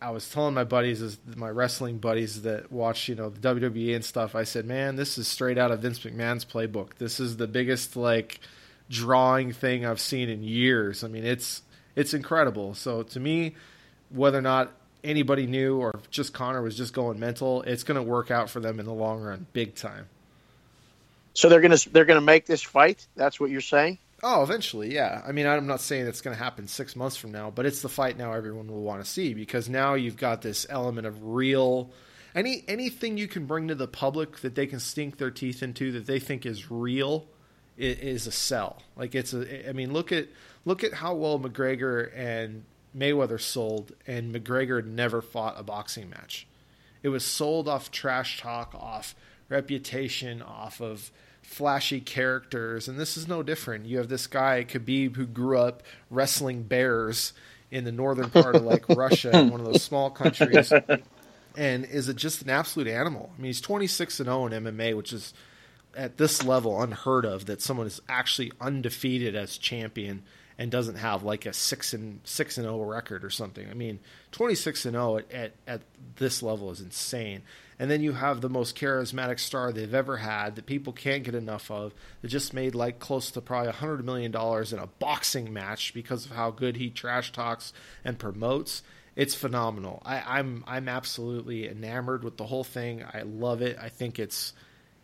I 0.00 0.10
was 0.10 0.28
telling 0.28 0.54
my 0.54 0.64
buddies, 0.64 1.18
my 1.36 1.48
wrestling 1.48 1.98
buddies 1.98 2.42
that 2.42 2.72
watch, 2.72 3.08
you 3.08 3.14
know, 3.14 3.30
the 3.30 3.38
WWE 3.38 3.94
and 3.94 4.04
stuff. 4.04 4.34
I 4.34 4.44
said, 4.44 4.66
"Man, 4.66 4.96
this 4.96 5.16
is 5.16 5.28
straight 5.28 5.58
out 5.58 5.70
of 5.70 5.80
Vince 5.80 6.00
McMahon's 6.00 6.44
playbook. 6.44 6.94
This 6.98 7.20
is 7.20 7.36
the 7.36 7.46
biggest 7.46 7.96
like 7.96 8.40
drawing 8.90 9.52
thing 9.52 9.86
I've 9.86 10.00
seen 10.00 10.28
in 10.28 10.42
years. 10.42 11.04
I 11.04 11.08
mean, 11.08 11.24
it's 11.24 11.62
it's 11.96 12.14
incredible. 12.14 12.74
So 12.74 13.02
to 13.02 13.20
me, 13.20 13.54
whether 14.10 14.38
or 14.38 14.42
not 14.42 14.72
anybody 15.04 15.46
knew 15.46 15.78
or 15.78 16.00
just 16.10 16.32
Conor 16.32 16.62
was 16.62 16.76
just 16.76 16.92
going 16.92 17.18
mental, 17.18 17.62
it's 17.62 17.84
going 17.84 17.96
to 17.96 18.02
work 18.02 18.30
out 18.30 18.50
for 18.50 18.60
them 18.60 18.78
in 18.80 18.86
the 18.86 18.92
long 18.92 19.20
run, 19.22 19.46
big 19.52 19.74
time. 19.74 20.08
So 21.34 21.48
they're 21.48 21.62
gonna 21.62 21.78
they're 21.90 22.04
gonna 22.04 22.20
make 22.20 22.44
this 22.44 22.62
fight. 22.62 23.06
That's 23.16 23.40
what 23.40 23.50
you're 23.50 23.62
saying. 23.62 23.98
Oh, 24.22 24.42
eventually, 24.42 24.94
yeah. 24.94 25.20
I 25.26 25.32
mean, 25.32 25.46
I'm 25.46 25.66
not 25.66 25.80
saying 25.80 26.06
it's 26.06 26.20
going 26.20 26.36
to 26.36 26.42
happen 26.42 26.68
six 26.68 26.94
months 26.94 27.16
from 27.16 27.32
now, 27.32 27.50
but 27.50 27.66
it's 27.66 27.82
the 27.82 27.88
fight 27.88 28.16
now 28.16 28.32
everyone 28.32 28.68
will 28.68 28.82
want 28.82 29.04
to 29.04 29.10
see 29.10 29.34
because 29.34 29.68
now 29.68 29.94
you've 29.94 30.16
got 30.16 30.42
this 30.42 30.64
element 30.70 31.08
of 31.08 31.24
real. 31.24 31.90
Any 32.32 32.62
anything 32.68 33.18
you 33.18 33.26
can 33.26 33.46
bring 33.46 33.68
to 33.68 33.74
the 33.74 33.88
public 33.88 34.38
that 34.40 34.54
they 34.54 34.66
can 34.66 34.78
stink 34.78 35.18
their 35.18 35.32
teeth 35.32 35.62
into 35.62 35.90
that 35.92 36.06
they 36.06 36.20
think 36.20 36.46
is 36.46 36.70
real 36.70 37.26
is 37.76 38.26
a 38.26 38.32
sell. 38.32 38.82
Like 38.96 39.14
it's 39.14 39.32
a. 39.32 39.68
I 39.68 39.72
mean, 39.72 39.92
look 39.92 40.12
at 40.12 40.28
look 40.64 40.84
at 40.84 40.94
how 40.94 41.14
well 41.14 41.38
McGregor 41.38 42.10
and 42.16 42.64
Mayweather 42.96 43.40
sold, 43.40 43.92
and 44.06 44.34
McGregor 44.34 44.84
never 44.84 45.22
fought 45.22 45.58
a 45.58 45.62
boxing 45.62 46.10
match. 46.10 46.46
It 47.02 47.08
was 47.08 47.24
sold 47.24 47.68
off 47.68 47.90
trash 47.90 48.40
talk, 48.40 48.74
off 48.74 49.14
reputation, 49.48 50.42
off 50.42 50.80
of 50.80 51.10
flashy 51.42 52.00
characters, 52.00 52.88
and 52.88 52.98
this 52.98 53.16
is 53.16 53.26
no 53.26 53.42
different. 53.42 53.86
You 53.86 53.98
have 53.98 54.08
this 54.08 54.26
guy 54.26 54.64
Khabib 54.64 55.16
who 55.16 55.26
grew 55.26 55.58
up 55.58 55.82
wrestling 56.10 56.62
bears 56.62 57.32
in 57.70 57.84
the 57.84 57.92
northern 57.92 58.30
part 58.30 58.54
of 58.54 58.62
like 58.62 58.88
Russia, 58.88 59.36
in 59.36 59.50
one 59.50 59.60
of 59.60 59.66
those 59.66 59.82
small 59.82 60.10
countries, 60.10 60.72
and 61.56 61.84
is 61.86 62.08
it 62.08 62.16
just 62.16 62.42
an 62.42 62.50
absolute 62.50 62.88
animal? 62.88 63.30
I 63.36 63.40
mean, 63.40 63.48
he's 63.48 63.60
twenty 63.60 63.86
six 63.86 64.20
and 64.20 64.26
zero 64.26 64.46
in 64.46 64.52
MMA, 64.52 64.96
which 64.96 65.12
is 65.12 65.32
at 65.96 66.16
this 66.16 66.44
level 66.44 66.80
unheard 66.82 67.24
of. 67.24 67.46
That 67.46 67.62
someone 67.62 67.86
is 67.86 68.00
actually 68.08 68.52
undefeated 68.60 69.34
as 69.34 69.58
champion 69.58 70.22
and 70.58 70.70
doesn't 70.70 70.96
have 70.96 71.22
like 71.22 71.46
a 71.46 71.52
six 71.52 71.92
and 71.92 72.20
six 72.24 72.58
and 72.58 72.64
zero 72.64 72.80
oh 72.80 72.84
record 72.84 73.24
or 73.24 73.30
something. 73.30 73.68
I 73.68 73.74
mean, 73.74 74.00
twenty 74.30 74.54
six 74.54 74.84
and 74.84 74.94
zero 74.94 75.18
at, 75.18 75.32
at 75.32 75.52
at 75.66 75.82
this 76.16 76.42
level 76.42 76.70
is 76.70 76.80
insane. 76.80 77.42
And 77.78 77.90
then 77.90 78.00
you 78.00 78.12
have 78.12 78.40
the 78.40 78.48
most 78.48 78.76
charismatic 78.76 79.40
star 79.40 79.72
they've 79.72 79.92
ever 79.92 80.18
had 80.18 80.54
that 80.54 80.66
people 80.66 80.92
can't 80.92 81.24
get 81.24 81.34
enough 81.34 81.68
of. 81.68 81.92
That 82.20 82.28
just 82.28 82.54
made 82.54 82.76
like 82.76 83.00
close 83.00 83.32
to 83.32 83.40
probably 83.40 83.70
a 83.70 83.72
hundred 83.72 84.04
million 84.04 84.30
dollars 84.30 84.72
in 84.72 84.78
a 84.78 84.86
boxing 84.86 85.52
match 85.52 85.92
because 85.92 86.26
of 86.26 86.32
how 86.32 86.52
good 86.52 86.76
he 86.76 86.90
trash 86.90 87.32
talks 87.32 87.72
and 88.04 88.18
promotes. 88.18 88.82
It's 89.16 89.34
phenomenal. 89.34 90.00
I, 90.04 90.38
I'm 90.38 90.62
I'm 90.66 90.88
absolutely 90.88 91.68
enamored 91.68 92.22
with 92.22 92.36
the 92.36 92.46
whole 92.46 92.64
thing. 92.64 93.02
I 93.02 93.22
love 93.22 93.62
it. 93.62 93.76
I 93.80 93.88
think 93.88 94.18
it's 94.18 94.52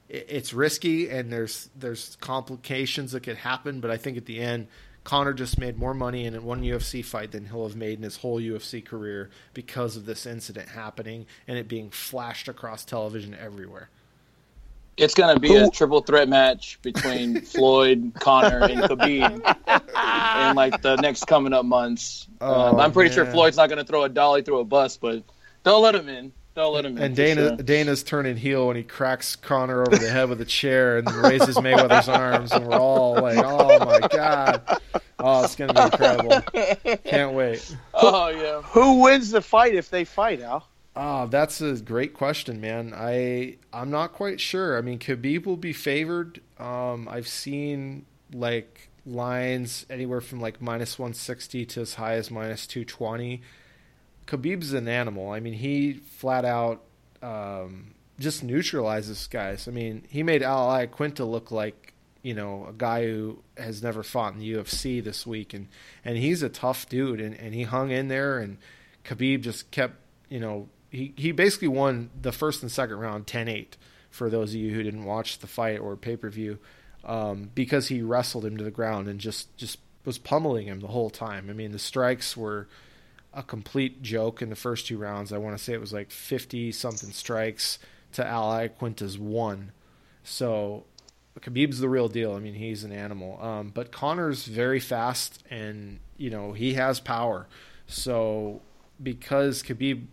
it's 0.08 0.52
risky 0.52 1.10
and 1.10 1.32
there's 1.32 1.68
there's 1.76 2.16
complications 2.20 3.12
that 3.12 3.22
could 3.22 3.36
happen, 3.36 3.80
but 3.80 3.90
I 3.90 3.96
think 3.96 4.16
at 4.16 4.26
the 4.26 4.40
end 4.40 4.68
Conor 5.08 5.32
just 5.32 5.58
made 5.58 5.78
more 5.78 5.94
money 5.94 6.26
in 6.26 6.44
one 6.44 6.62
UFC 6.62 7.02
fight 7.02 7.32
than 7.32 7.46
he'll 7.46 7.66
have 7.66 7.74
made 7.74 7.96
in 7.96 8.02
his 8.02 8.18
whole 8.18 8.38
UFC 8.38 8.84
career 8.84 9.30
because 9.54 9.96
of 9.96 10.04
this 10.04 10.26
incident 10.26 10.68
happening 10.68 11.24
and 11.46 11.56
it 11.56 11.66
being 11.66 11.88
flashed 11.88 12.46
across 12.46 12.84
television 12.84 13.34
everywhere. 13.34 13.88
It's 14.98 15.14
going 15.14 15.32
to 15.32 15.40
be 15.40 15.56
a 15.56 15.70
triple 15.70 16.02
threat 16.02 16.28
match 16.28 16.78
between 16.82 17.40
Floyd, 17.42 18.12
Conor, 18.20 18.64
and 18.64 18.82
Khabib 18.82 19.30
in 20.50 20.56
like 20.56 20.82
the 20.82 20.96
next 20.96 21.26
coming 21.26 21.54
up 21.54 21.64
months. 21.64 22.26
Oh, 22.42 22.72
um, 22.72 22.78
I'm 22.78 22.92
pretty 22.92 23.08
man. 23.08 23.24
sure 23.24 23.32
Floyd's 23.32 23.56
not 23.56 23.70
going 23.70 23.78
to 23.78 23.84
throw 23.84 24.02
a 24.02 24.10
dolly 24.10 24.42
through 24.42 24.58
a 24.58 24.64
bus, 24.64 24.98
but 24.98 25.22
don't 25.62 25.82
let 25.82 25.94
him 25.94 26.10
in. 26.10 26.32
Don't 26.54 26.74
let 26.74 26.84
him. 26.84 26.98
And 26.98 27.14
Dana, 27.14 27.48
sure. 27.48 27.56
Dana's 27.56 28.02
turning 28.02 28.36
heel 28.36 28.66
when 28.66 28.76
he 28.76 28.82
cracks 28.82 29.36
Conor 29.36 29.82
over 29.82 29.96
the 29.96 30.10
head 30.10 30.28
with 30.28 30.40
a 30.40 30.44
chair 30.44 30.98
and 30.98 31.08
raises 31.12 31.56
Mayweather's 31.56 32.08
arms, 32.08 32.50
and 32.52 32.66
we're 32.66 32.76
all 32.76 33.14
like, 33.14 33.38
"Oh 33.38 33.84
my 33.84 34.00
god!" 34.08 34.80
Oh, 35.20 35.44
it's 35.44 35.56
gonna 35.56 35.74
be 35.74 35.80
incredible. 35.80 36.40
Can't 37.04 37.32
wait. 37.34 37.76
Oh 37.94 38.28
yeah. 38.28 38.62
Who 38.62 39.00
wins 39.02 39.30
the 39.30 39.40
fight 39.40 39.74
if 39.74 39.90
they 39.90 40.04
fight, 40.04 40.40
Al? 40.40 40.66
Ah, 40.96 41.26
that's 41.26 41.60
a 41.60 41.76
great 41.76 42.12
question, 42.14 42.60
man. 42.60 42.92
I 42.92 43.56
I'm 43.72 43.90
not 43.90 44.12
quite 44.12 44.40
sure. 44.40 44.76
I 44.76 44.80
mean, 44.80 44.98
Khabib 44.98 45.46
will 45.46 45.56
be 45.56 45.72
favored. 45.72 46.40
Um, 46.58 47.08
I've 47.08 47.28
seen 47.28 48.04
like 48.32 48.90
lines 49.06 49.86
anywhere 49.88 50.20
from 50.20 50.40
like 50.40 50.60
minus 50.60 50.98
160 50.98 51.66
to 51.66 51.80
as 51.82 51.94
high 51.94 52.14
as 52.14 52.30
minus 52.30 52.66
220. 52.66 53.42
Khabib's 54.28 54.72
an 54.72 54.88
animal. 54.88 55.30
I 55.30 55.40
mean, 55.40 55.54
he 55.54 55.94
flat 55.94 56.44
out 56.44 56.82
um, 57.22 57.94
just 58.18 58.44
neutralizes 58.44 59.26
guys. 59.26 59.66
I 59.66 59.70
mean, 59.70 60.04
he 60.08 60.22
made 60.22 60.42
Al 60.42 60.68
Iaquinta 60.68 61.28
look 61.28 61.50
like 61.50 61.94
you 62.22 62.34
know 62.34 62.66
a 62.68 62.72
guy 62.72 63.04
who 63.04 63.42
has 63.56 63.82
never 63.82 64.02
fought 64.02 64.34
in 64.34 64.38
the 64.38 64.52
UFC 64.52 65.02
this 65.02 65.26
week, 65.26 65.54
and 65.54 65.68
and 66.04 66.18
he's 66.18 66.42
a 66.42 66.48
tough 66.48 66.88
dude, 66.88 67.20
and 67.20 67.34
and 67.34 67.54
he 67.54 67.62
hung 67.62 67.90
in 67.90 68.08
there, 68.08 68.38
and 68.38 68.58
Khabib 69.04 69.40
just 69.40 69.70
kept 69.70 69.96
you 70.28 70.40
know 70.40 70.68
he 70.90 71.14
he 71.16 71.32
basically 71.32 71.68
won 71.68 72.10
the 72.20 72.32
first 72.32 72.62
and 72.62 72.70
second 72.70 72.98
round 72.98 73.26
10-8 73.26 73.74
for 74.10 74.28
those 74.30 74.50
of 74.50 74.60
you 74.60 74.74
who 74.74 74.82
didn't 74.82 75.04
watch 75.04 75.38
the 75.38 75.46
fight 75.46 75.78
or 75.78 75.96
pay 75.96 76.16
per 76.16 76.28
view. 76.28 76.58
Um, 77.04 77.50
because 77.54 77.88
he 77.88 78.02
wrestled 78.02 78.44
him 78.44 78.56
to 78.56 78.64
the 78.64 78.72
ground 78.72 79.06
and 79.06 79.20
just, 79.20 79.56
just 79.56 79.78
was 80.04 80.18
pummeling 80.18 80.66
him 80.66 80.80
the 80.80 80.88
whole 80.88 81.10
time. 81.10 81.48
I 81.48 81.52
mean, 81.52 81.70
the 81.70 81.78
strikes 81.78 82.36
were 82.36 82.68
a 83.32 83.42
complete 83.42 84.02
joke 84.02 84.42
in 84.42 84.50
the 84.50 84.56
first 84.56 84.86
two 84.86 84.98
rounds. 84.98 85.32
I 85.32 85.38
want 85.38 85.56
to 85.56 85.62
say 85.62 85.72
it 85.72 85.80
was 85.80 85.92
like 85.92 86.10
50 86.10 86.72
something 86.72 87.10
strikes 87.10 87.78
to 88.12 88.26
Al 88.26 88.50
Iaquinta's 88.50 89.18
one. 89.18 89.72
So 90.24 90.84
Khabib's 91.40 91.78
the 91.78 91.88
real 91.88 92.08
deal. 92.08 92.34
I 92.34 92.40
mean, 92.40 92.54
he's 92.54 92.84
an 92.84 92.92
animal. 92.92 93.40
Um, 93.42 93.70
but 93.72 93.92
Connor's 93.92 94.44
very 94.46 94.80
fast 94.80 95.42
and, 95.50 96.00
you 96.16 96.30
know, 96.30 96.52
he 96.52 96.74
has 96.74 97.00
power. 97.00 97.46
So 97.86 98.60
because 99.02 99.62
Khabib 99.62 100.06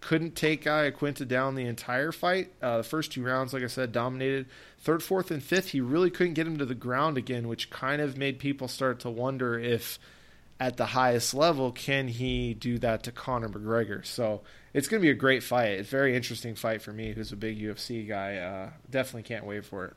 couldn't 0.00 0.36
take 0.36 0.64
Iaquinta 0.64 1.26
down 1.26 1.54
the 1.54 1.66
entire 1.66 2.12
fight, 2.12 2.52
uh, 2.62 2.78
the 2.78 2.82
first 2.84 3.12
two 3.12 3.24
rounds, 3.24 3.52
like 3.52 3.62
I 3.62 3.68
said, 3.68 3.92
dominated. 3.92 4.46
Third, 4.78 5.02
fourth, 5.02 5.30
and 5.30 5.42
fifth, 5.42 5.70
he 5.70 5.80
really 5.80 6.10
couldn't 6.10 6.34
get 6.34 6.46
him 6.46 6.58
to 6.58 6.64
the 6.64 6.74
ground 6.74 7.18
again, 7.18 7.48
which 7.48 7.70
kind 7.70 8.00
of 8.00 8.16
made 8.16 8.38
people 8.38 8.68
start 8.68 9.00
to 9.00 9.10
wonder 9.10 9.58
if 9.58 9.98
at 10.58 10.76
the 10.76 10.86
highest 10.86 11.34
level, 11.34 11.70
can 11.72 12.08
he 12.08 12.54
do 12.54 12.78
that 12.78 13.02
to 13.04 13.12
Conor 13.12 13.48
McGregor? 13.48 14.04
So 14.04 14.42
it's 14.72 14.88
going 14.88 15.00
to 15.00 15.04
be 15.04 15.10
a 15.10 15.14
great 15.14 15.42
fight. 15.42 15.72
It's 15.72 15.88
a 15.88 15.90
very 15.90 16.16
interesting 16.16 16.54
fight 16.54 16.82
for 16.82 16.92
me, 16.92 17.12
who's 17.12 17.32
a 17.32 17.36
big 17.36 17.60
UFC 17.60 18.06
guy. 18.08 18.36
Uh, 18.36 18.70
definitely 18.90 19.24
can't 19.24 19.44
wait 19.44 19.64
for 19.64 19.86
it. 19.86 19.94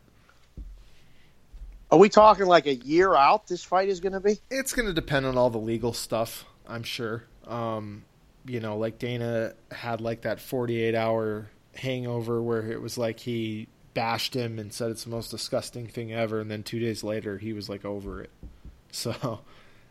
Are 1.91 1.97
we 1.97 2.09
talking 2.09 2.45
like 2.45 2.67
a 2.67 2.75
year 2.75 3.15
out? 3.15 3.47
This 3.47 3.63
fight 3.63 3.89
is 3.89 3.99
going 3.99 4.13
to 4.13 4.19
be. 4.19 4.39
It's 4.51 4.73
going 4.73 4.87
to 4.87 4.93
depend 4.93 5.25
on 5.25 5.37
all 5.37 5.49
the 5.49 5.57
legal 5.57 5.93
stuff. 5.93 6.45
I'm 6.67 6.83
sure. 6.83 7.23
Um, 7.47 8.03
you 8.45 8.59
know, 8.59 8.77
like 8.77 8.99
Dana 8.99 9.53
had 9.71 10.01
like 10.01 10.21
that 10.21 10.39
48 10.39 10.93
hour 10.93 11.49
hangover 11.75 12.41
where 12.41 12.71
it 12.71 12.81
was 12.81 12.97
like 12.97 13.19
he 13.19 13.67
bashed 13.93 14.35
him 14.35 14.59
and 14.59 14.71
said 14.71 14.91
it's 14.91 15.03
the 15.03 15.09
most 15.09 15.31
disgusting 15.31 15.87
thing 15.87 16.13
ever, 16.13 16.39
and 16.39 16.51
then 16.51 16.63
two 16.63 16.79
days 16.79 17.03
later 17.03 17.37
he 17.37 17.53
was 17.53 17.69
like 17.69 17.85
over 17.85 18.21
it. 18.21 18.29
So 18.91 19.41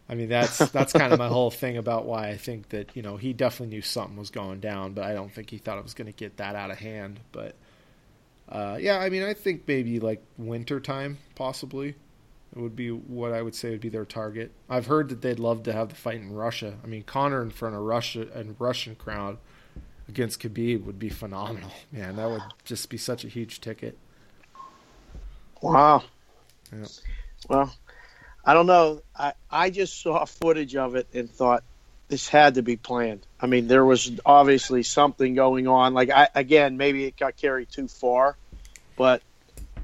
I 0.08 0.14
mean, 0.14 0.28
that's 0.28 0.58
that's 0.70 0.92
kind 0.92 1.12
of 1.12 1.18
my 1.18 1.28
whole 1.28 1.50
thing 1.50 1.76
about 1.76 2.06
why 2.06 2.28
I 2.28 2.36
think 2.36 2.70
that 2.70 2.90
you 2.94 3.02
know 3.02 3.16
he 3.16 3.32
definitely 3.32 3.74
knew 3.76 3.82
something 3.82 4.16
was 4.16 4.30
going 4.30 4.60
down, 4.60 4.92
but 4.94 5.04
I 5.04 5.12
don't 5.12 5.32
think 5.32 5.50
he 5.50 5.58
thought 5.58 5.78
it 5.78 5.84
was 5.84 5.94
going 5.94 6.06
to 6.06 6.12
get 6.12 6.38
that 6.38 6.56
out 6.56 6.70
of 6.70 6.78
hand. 6.78 7.20
But 7.32 7.54
uh, 8.48 8.78
yeah, 8.80 8.98
I 8.98 9.10
mean, 9.10 9.22
I 9.22 9.34
think 9.34 9.64
maybe 9.66 10.00
like 10.00 10.22
winter 10.38 10.80
time 10.80 11.18
possibly 11.34 11.94
would 12.54 12.74
be 12.74 12.90
what 12.90 13.32
I 13.32 13.42
would 13.42 13.54
say 13.54 13.70
would 13.70 13.80
be 13.80 13.90
their 13.90 14.06
target. 14.06 14.52
I've 14.70 14.86
heard 14.86 15.10
that 15.10 15.20
they'd 15.20 15.38
love 15.38 15.64
to 15.64 15.72
have 15.72 15.90
the 15.90 15.94
fight 15.94 16.20
in 16.20 16.32
Russia. 16.32 16.78
I 16.82 16.86
mean, 16.86 17.02
Conor 17.02 17.42
in 17.42 17.50
front 17.50 17.74
of 17.74 17.82
Russia 17.82 18.26
and 18.34 18.56
Russian 18.58 18.94
crowd 18.96 19.36
against 20.08 20.40
Khabib 20.40 20.84
would 20.84 20.98
be 20.98 21.10
phenomenal. 21.10 21.70
Man, 21.92 22.16
that 22.16 22.30
would 22.30 22.42
just 22.64 22.88
be 22.88 22.96
such 22.96 23.24
a 23.24 23.28
huge 23.28 23.60
ticket. 23.60 23.98
Wow. 25.60 26.04
Yeah. 26.72 26.86
Well, 27.48 27.74
I 28.45 28.54
don't 28.54 28.66
know. 28.66 29.02
I, 29.16 29.35
I 29.50 29.71
just 29.71 30.00
saw 30.00 30.25
footage 30.25 30.76
of 30.76 30.95
it 30.95 31.09
and 31.12 31.30
thought 31.30 31.64
this 32.09 32.28
had 32.28 32.54
to 32.54 32.62
be 32.62 32.76
planned. 32.76 33.26
I 33.40 33.47
mean, 33.47 33.68
there 33.68 33.85
was 33.85 34.11
obviously 34.25 34.83
something 34.83 35.35
going 35.35 35.68
on. 35.68 35.95
Like 35.95 36.11
I 36.11 36.28
again, 36.35 36.76
maybe 36.76 37.04
it 37.04 37.16
got 37.16 37.37
carried 37.37 37.68
too 37.71 37.88
far, 37.88 38.37
but 38.97 39.23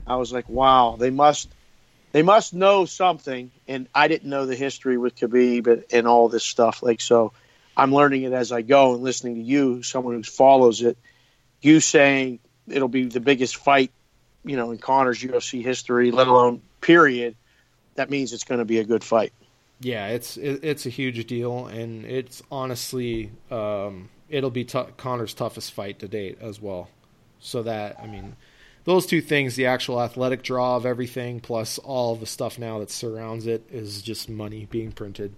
I 0.06 0.16
was 0.16 0.32
like, 0.32 0.49
wow, 0.49 0.96
they 0.99 1.11
must 1.11 1.50
they 2.12 2.23
must 2.23 2.54
know 2.54 2.87
something. 2.87 3.50
And 3.68 3.88
I 3.94 4.08
didn't 4.08 4.30
know 4.30 4.46
the 4.46 4.56
history 4.56 4.96
with 4.96 5.16
Khabib 5.16 5.66
and, 5.66 5.84
and 5.92 6.08
all 6.08 6.28
this 6.28 6.44
stuff. 6.44 6.82
Like 6.82 7.00
so, 7.00 7.32
I'm 7.76 7.94
learning 7.94 8.23
it 8.23 8.32
as 8.32 8.52
I 8.52 8.62
go 8.62 8.94
and 8.94 9.02
listening 9.02 9.37
to 9.37 9.42
you, 9.42 9.82
someone 9.82 10.14
who 10.14 10.23
follows 10.23 10.80
it. 10.80 10.96
You 11.61 11.80
saying 11.80 12.40
it'll 12.68 12.88
be 12.88 13.04
the 13.06 13.20
biggest 13.20 13.56
fight, 13.56 13.90
you 14.44 14.56
know, 14.56 14.70
in 14.70 14.78
Conor's 14.78 15.20
UFC 15.20 15.62
history, 15.62 16.11
let 16.11 16.28
alone 16.28 16.62
period 16.80 17.37
that 17.94 18.10
means 18.10 18.32
it's 18.32 18.44
going 18.44 18.58
to 18.58 18.64
be 18.64 18.78
a 18.78 18.84
good 18.84 19.04
fight. 19.04 19.32
Yeah, 19.80 20.08
it's 20.08 20.36
it, 20.36 20.60
it's 20.62 20.86
a 20.86 20.90
huge 20.90 21.26
deal, 21.26 21.66
and 21.66 22.04
it's 22.04 22.42
honestly 22.50 23.30
um, 23.50 24.08
it'll 24.28 24.50
be 24.50 24.64
t- 24.64 24.82
Conor's 24.96 25.34
toughest 25.34 25.72
fight 25.72 25.98
to 26.00 26.08
date 26.08 26.38
as 26.40 26.60
well. 26.60 26.88
So 27.40 27.62
that 27.64 27.98
I 28.00 28.06
mean, 28.06 28.36
those 28.84 29.06
two 29.06 29.20
things, 29.20 29.56
the 29.56 29.66
actual 29.66 30.00
athletic 30.00 30.42
draw 30.42 30.76
of 30.76 30.86
everything, 30.86 31.40
plus 31.40 31.78
all 31.78 32.14
the 32.16 32.26
stuff 32.26 32.58
now 32.58 32.78
that 32.78 32.90
surrounds 32.90 33.46
it, 33.46 33.66
is 33.70 34.00
just 34.02 34.28
money 34.28 34.66
being 34.70 34.92
printed. 34.92 35.34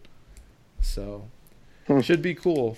So 0.80 1.28
Hmm. 1.86 2.00
should 2.00 2.22
be 2.22 2.34
cool. 2.34 2.76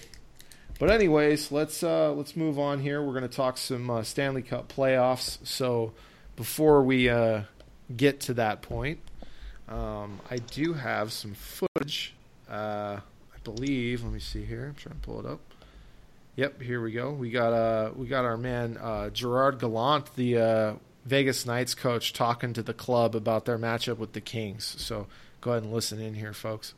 But 0.78 0.90
anyways, 0.90 1.50
let's 1.50 1.82
uh, 1.82 2.12
let's 2.12 2.36
move 2.36 2.58
on 2.58 2.80
here. 2.80 3.02
We're 3.02 3.12
going 3.12 3.28
to 3.28 3.36
talk 3.36 3.58
some 3.58 3.90
uh, 3.90 4.02
Stanley 4.04 4.42
Cup 4.42 4.72
playoffs. 4.72 5.38
So 5.44 5.92
before 6.36 6.82
we 6.82 7.08
uh, 7.08 7.42
get 7.96 8.20
to 8.20 8.34
that 8.34 8.62
point, 8.62 9.00
um, 9.68 10.20
I 10.30 10.36
do 10.36 10.72
have 10.72 11.12
some 11.12 11.34
footage. 11.34 12.14
Uh, 12.48 13.00
I 13.34 13.38
believe. 13.44 14.02
Let 14.02 14.12
me 14.12 14.20
see 14.20 14.44
here. 14.44 14.66
I'm 14.66 14.74
trying 14.74 14.94
to 14.94 15.00
pull 15.00 15.20
it 15.20 15.26
up. 15.26 15.40
Yep, 16.36 16.62
here 16.62 16.80
we 16.80 16.92
go. 16.92 17.10
We 17.10 17.30
got 17.30 17.52
uh, 17.52 17.90
we 17.96 18.06
got 18.06 18.24
our 18.24 18.36
man 18.36 18.78
uh, 18.80 19.10
Gerard 19.10 19.58
Gallant, 19.58 20.14
the 20.14 20.38
uh, 20.38 20.74
Vegas 21.04 21.44
Knights 21.44 21.74
coach, 21.74 22.12
talking 22.12 22.52
to 22.52 22.62
the 22.62 22.72
club 22.72 23.16
about 23.16 23.44
their 23.44 23.58
matchup 23.58 23.98
with 23.98 24.12
the 24.12 24.20
Kings. 24.20 24.76
So 24.78 25.08
go 25.40 25.50
ahead 25.50 25.64
and 25.64 25.72
listen 25.72 26.00
in 26.00 26.14
here, 26.14 26.32
folks. 26.32 26.74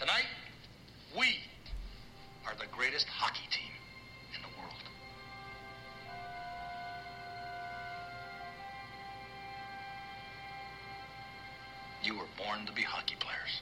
Tonight, 0.00 0.24
we 1.14 1.36
are 2.46 2.54
the 2.58 2.66
greatest 2.74 3.06
hockey 3.08 3.27
born 12.48 12.64
to 12.64 12.72
be 12.72 12.82
hockey 12.82 13.16
players. 13.20 13.60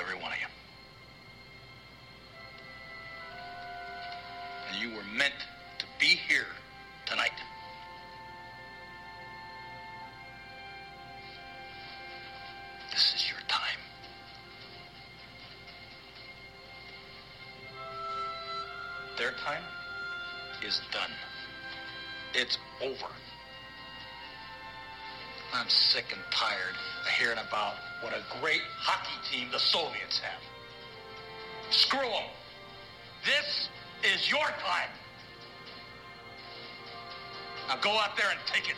Every 0.00 0.20
one 0.20 0.32
of 0.32 0.38
you. 0.38 0.46
And 4.70 4.82
you 4.82 4.96
were 4.96 5.04
meant 5.16 5.34
to 5.78 5.86
be 6.00 6.06
here 6.06 6.46
tonight. 7.06 7.30
This 12.90 13.14
is 13.14 13.30
your 13.30 13.40
time. 13.46 13.78
Their 19.16 19.32
time 19.44 19.62
is 20.66 20.80
done. 20.90 21.10
It's 22.34 22.58
over. 22.82 23.12
I'm 25.54 25.68
sick 25.68 26.06
and 26.12 26.20
tired 26.30 26.74
of 27.04 27.12
hearing 27.12 27.38
about 27.38 27.74
what 28.00 28.12
a 28.12 28.22
great 28.40 28.62
hockey 28.78 29.18
team 29.30 29.48
the 29.52 29.58
Soviets 29.58 30.18
have. 30.20 30.40
Screw 31.70 32.00
them. 32.00 32.30
This 33.24 33.68
is 34.14 34.30
your 34.30 34.44
time. 34.44 34.88
Now 37.68 37.76
go 37.80 37.90
out 37.90 38.16
there 38.16 38.30
and 38.30 38.40
take 38.46 38.68
it. 38.68 38.76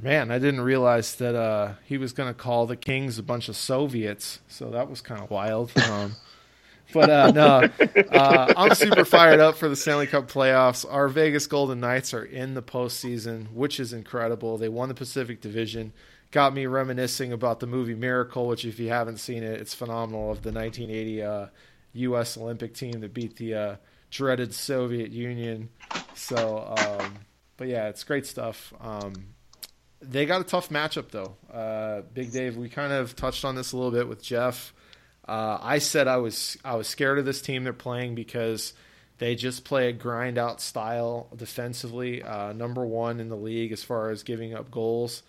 Man, 0.00 0.30
I 0.30 0.38
didn't 0.38 0.60
realize 0.60 1.14
that 1.16 1.34
uh, 1.34 1.74
he 1.84 1.96
was 1.96 2.12
going 2.12 2.28
to 2.28 2.34
call 2.34 2.66
the 2.66 2.76
Kings 2.76 3.18
a 3.18 3.22
bunch 3.22 3.48
of 3.48 3.56
Soviets. 3.56 4.40
So 4.48 4.70
that 4.70 4.90
was 4.90 5.00
kind 5.00 5.22
of 5.22 5.30
wild. 5.30 5.72
Um, 5.90 6.16
but 6.94 7.10
uh, 7.10 7.30
no, 7.32 7.68
uh, 8.12 8.52
I'm 8.56 8.74
super 8.74 9.04
fired 9.04 9.40
up 9.40 9.56
for 9.56 9.68
the 9.68 9.76
Stanley 9.76 10.06
Cup 10.06 10.30
playoffs. 10.30 10.86
Our 10.88 11.08
Vegas 11.08 11.46
Golden 11.46 11.80
Knights 11.80 12.14
are 12.14 12.24
in 12.24 12.54
the 12.54 12.62
postseason, 12.62 13.52
which 13.52 13.78
is 13.78 13.92
incredible. 13.92 14.56
They 14.56 14.68
won 14.68 14.88
the 14.88 14.94
Pacific 14.94 15.40
Division. 15.40 15.92
Got 16.30 16.54
me 16.54 16.66
reminiscing 16.66 17.32
about 17.32 17.60
the 17.60 17.66
movie 17.66 17.94
Miracle, 17.94 18.46
which, 18.46 18.64
if 18.64 18.78
you 18.78 18.88
haven't 18.88 19.18
seen 19.18 19.42
it, 19.42 19.60
it's 19.60 19.74
phenomenal. 19.74 20.30
Of 20.30 20.42
the 20.42 20.52
1980 20.52 21.22
uh, 21.22 21.46
U.S. 21.94 22.36
Olympic 22.36 22.74
team 22.74 23.00
that 23.00 23.12
beat 23.12 23.36
the 23.36 23.54
uh, 23.54 23.76
dreaded 24.10 24.54
Soviet 24.54 25.10
Union. 25.10 25.70
So, 26.14 26.74
um, 26.78 27.18
but 27.56 27.68
yeah, 27.68 27.88
it's 27.88 28.04
great 28.04 28.26
stuff. 28.26 28.72
Um, 28.80 29.34
they 30.00 30.26
got 30.26 30.40
a 30.40 30.44
tough 30.44 30.68
matchup 30.68 31.10
though. 31.10 31.36
Uh, 31.52 32.02
Big 32.12 32.32
Dave, 32.32 32.56
we 32.56 32.68
kind 32.68 32.92
of 32.92 33.16
touched 33.16 33.44
on 33.44 33.56
this 33.56 33.72
a 33.72 33.76
little 33.76 33.92
bit 33.92 34.08
with 34.08 34.22
Jeff. 34.22 34.72
Uh, 35.26 35.58
I 35.60 35.78
said 35.78 36.06
I 36.06 36.18
was 36.18 36.58
I 36.64 36.76
was 36.76 36.86
scared 36.86 37.18
of 37.18 37.24
this 37.24 37.40
team 37.40 37.64
they're 37.64 37.72
playing 37.72 38.14
because 38.14 38.74
they 39.18 39.34
just 39.34 39.64
play 39.64 39.88
a 39.88 39.92
grind 39.92 40.38
out 40.38 40.60
style 40.60 41.28
defensively, 41.34 42.22
uh, 42.22 42.52
number 42.52 42.84
one 42.84 43.20
in 43.20 43.28
the 43.28 43.36
league 43.36 43.72
as 43.72 43.82
far 43.82 44.10
as 44.10 44.22
giving 44.22 44.54
up 44.54 44.70
goals. 44.70 45.22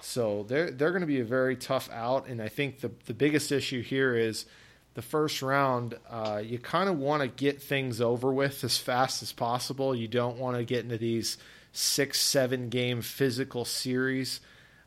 So 0.00 0.44
they're 0.48 0.70
they're 0.70 0.90
going 0.90 1.02
to 1.02 1.06
be 1.06 1.20
a 1.20 1.24
very 1.24 1.56
tough 1.56 1.90
out, 1.90 2.26
and 2.28 2.40
I 2.40 2.48
think 2.48 2.80
the 2.80 2.90
the 3.06 3.14
biggest 3.14 3.52
issue 3.52 3.82
here 3.82 4.16
is 4.16 4.46
the 4.94 5.02
first 5.02 5.42
round. 5.42 5.96
Uh, 6.08 6.40
you 6.42 6.58
kind 6.58 6.88
of 6.88 6.98
want 6.98 7.22
to 7.22 7.28
get 7.28 7.62
things 7.62 8.00
over 8.00 8.32
with 8.32 8.64
as 8.64 8.78
fast 8.78 9.22
as 9.22 9.32
possible. 9.32 9.94
You 9.94 10.08
don't 10.08 10.38
want 10.38 10.56
to 10.56 10.64
get 10.64 10.84
into 10.84 10.98
these 10.98 11.36
six 11.72 12.20
seven 12.20 12.68
game 12.68 13.02
physical 13.02 13.64
series 13.64 14.40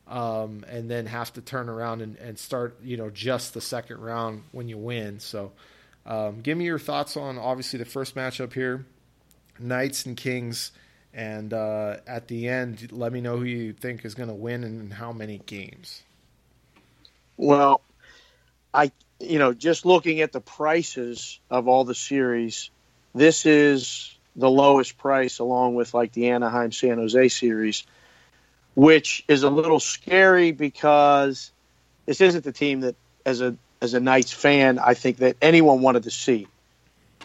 um, 0.08 0.66
and 0.70 0.90
then 0.90 1.06
have 1.08 1.34
to 1.34 1.42
turn 1.42 1.70
around 1.70 2.02
and, 2.02 2.18
and, 2.18 2.38
start, 2.38 2.78
you 2.84 2.98
know, 2.98 3.10
just 3.10 3.54
the 3.54 3.62
second 3.62 4.00
round 4.00 4.44
when 4.52 4.70
you 4.70 4.78
win. 4.78 5.20
So, 5.20 5.52
um, 6.06 6.42
give 6.42 6.58
me 6.58 6.66
your 6.66 6.78
thoughts 6.78 7.18
on 7.18 7.40
obviously 7.40 7.80
the 7.80 7.86
first 7.86 8.16
matchup 8.16 8.54
here, 8.54 8.86
Knights 9.60 10.06
and 10.06 10.16
Kings, 10.16 10.72
and 11.14 11.54
uh, 11.54 11.98
at 12.06 12.28
the 12.28 12.48
end, 12.48 12.92
let 12.92 13.12
me 13.12 13.22
know 13.22 13.38
who 13.38 13.46
you 13.46 13.74
think 13.74 14.06
is 14.06 14.14
going 14.14 14.30
to 14.30 14.36
win 14.36 14.64
and 14.64 14.94
how 14.94 15.12
many 15.12 15.40
games. 15.46 16.04
Well, 17.38 17.82
I, 18.74 18.92
you 19.20 19.40
know, 19.40 19.54
just 19.54 19.86
looking 19.86 20.22
at 20.22 20.32
the 20.32 20.42
prices 20.42 21.40
of 21.50 21.68
all 21.68 21.84
the 21.84 21.96
series, 21.96 22.70
this 23.14 23.46
is 23.46 24.16
the 24.36 24.50
lowest 24.50 24.98
price 24.98 25.40
along 25.40 25.76
with 25.76 25.94
like 25.94 26.12
the 26.12 26.30
Anaheim 26.30 26.72
San 26.72 26.98
Jose 26.98 27.30
series 27.30 27.86
which 28.76 29.24
is 29.28 29.44
a 29.44 29.50
little 29.50 29.80
scary 29.80 30.52
because 30.52 31.52
this 32.06 32.22
isn't 32.22 32.44
the 32.44 32.52
team 32.52 32.82
that, 32.82 32.96
as 33.26 33.42
a 33.42 33.56
as 33.82 33.94
a 33.94 34.00
Knights 34.00 34.32
fan, 34.32 34.80
I 34.80 34.94
think 34.94 35.18
that 35.18 35.38
anyone 35.42 35.82
wanted 35.82 36.04
to 36.04 36.12
see. 36.12 36.48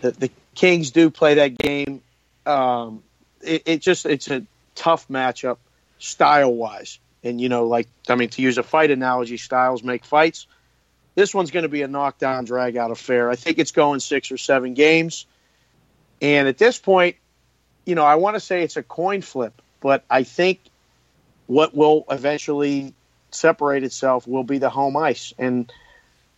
The, 0.00 0.12
the 0.12 0.30
Kings 0.54 0.90
do 0.90 1.10
play 1.10 1.34
that 1.34 1.56
game. 1.58 2.02
Um, 2.46 3.02
it, 3.42 3.62
it 3.66 3.80
just 3.80 4.06
it's 4.06 4.30
a 4.30 4.44
tough 4.74 5.08
matchup 5.08 5.58
style 5.98 6.52
wise, 6.52 6.98
and 7.22 7.40
you 7.40 7.48
know, 7.48 7.66
like 7.66 7.88
I 8.08 8.14
mean, 8.14 8.30
to 8.30 8.42
use 8.42 8.58
a 8.58 8.62
fight 8.62 8.90
analogy, 8.90 9.36
styles 9.36 9.82
make 9.82 10.04
fights. 10.04 10.46
This 11.14 11.34
one's 11.34 11.50
going 11.50 11.64
to 11.64 11.68
be 11.68 11.82
a 11.82 11.88
knockdown, 11.88 12.44
drag 12.44 12.76
out 12.76 12.90
affair. 12.90 13.30
I 13.30 13.36
think 13.36 13.58
it's 13.58 13.72
going 13.72 14.00
six 14.00 14.30
or 14.30 14.38
seven 14.38 14.74
games, 14.74 15.26
and 16.22 16.48
at 16.48 16.58
this 16.58 16.78
point, 16.78 17.16
you 17.84 17.94
know, 17.94 18.04
I 18.04 18.14
want 18.16 18.36
to 18.36 18.40
say 18.40 18.62
it's 18.62 18.76
a 18.76 18.82
coin 18.82 19.22
flip, 19.22 19.60
but 19.80 20.04
I 20.08 20.22
think 20.22 20.60
what 21.50 21.74
will 21.74 22.04
eventually 22.08 22.94
separate 23.32 23.82
itself 23.82 24.24
will 24.24 24.44
be 24.44 24.58
the 24.58 24.70
home 24.70 24.96
ice. 24.96 25.34
And 25.36 25.70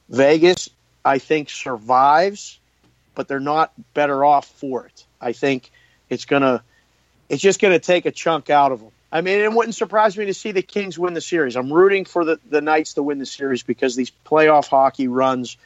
Vegas, 0.09 0.71
I 1.04 1.19
think, 1.19 1.50
survives, 1.50 2.59
but 3.14 3.28
they're 3.28 3.38
not 3.38 3.73
better 3.92 4.25
off 4.25 4.49
for 4.49 4.87
it. 4.87 5.04
I 5.21 5.33
think 5.33 5.71
it's 6.09 6.25
gonna, 6.25 6.64
it's 7.28 7.42
just 7.42 7.61
gonna 7.61 7.78
take 7.78 8.07
a 8.07 8.11
chunk 8.11 8.49
out 8.49 8.73
of 8.73 8.81
them. 8.81 8.90
I 9.12 9.21
mean, 9.21 9.38
it 9.40 9.52
wouldn't 9.52 9.75
surprise 9.75 10.16
me 10.16 10.25
to 10.25 10.35
see 10.35 10.52
the 10.52 10.62
Kings 10.62 10.99
win 10.99 11.12
the 11.12 11.21
series. 11.21 11.57
I'm 11.57 11.71
rooting 11.71 12.07
for 12.07 12.25
the, 12.25 12.40
the 12.49 12.62
Knights 12.62 12.95
to 12.95 13.02
win 13.02 13.19
the 13.19 13.26
series 13.26 13.62
because 13.62 13.95
these 13.95 14.11
playoff 14.25 14.66
hockey 14.69 15.09
runs 15.09 15.59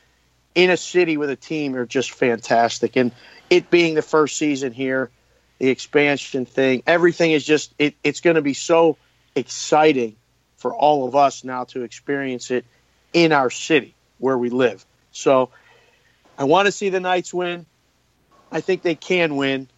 in 0.56 0.70
a 0.70 0.76
city 0.76 1.18
with 1.18 1.30
a 1.30 1.36
team 1.36 1.76
are 1.76 1.86
just 1.86 2.10
fantastic. 2.10 2.96
And 2.96 3.12
it 3.48 3.70
being 3.70 3.94
the 3.94 4.02
first 4.02 4.38
season 4.38 4.72
here, 4.72 5.08
the 5.60 5.68
expansion 5.68 6.46
thing, 6.46 6.82
everything 6.84 7.30
is 7.30 7.44
just 7.44 7.72
it, 7.78 7.94
it's 8.02 8.20
going 8.20 8.34
to 8.34 8.42
be 8.42 8.52
so 8.52 8.96
exciting 9.36 10.16
for 10.56 10.74
all 10.74 11.06
of 11.06 11.14
us 11.14 11.44
now 11.44 11.64
to 11.64 11.82
experience 11.82 12.50
it 12.50 12.64
in 13.12 13.32
our 13.32 13.50
city 13.50 13.94
where 14.18 14.36
we 14.36 14.50
live. 14.50 14.84
So 15.12 15.50
I 16.36 16.44
want 16.44 16.66
to 16.66 16.72
see 16.72 16.88
the 16.88 17.00
Knights 17.00 17.32
win. 17.32 17.66
I 18.50 18.60
think 18.60 18.82
they 18.82 18.94
can 18.94 19.36
win. 19.36 19.68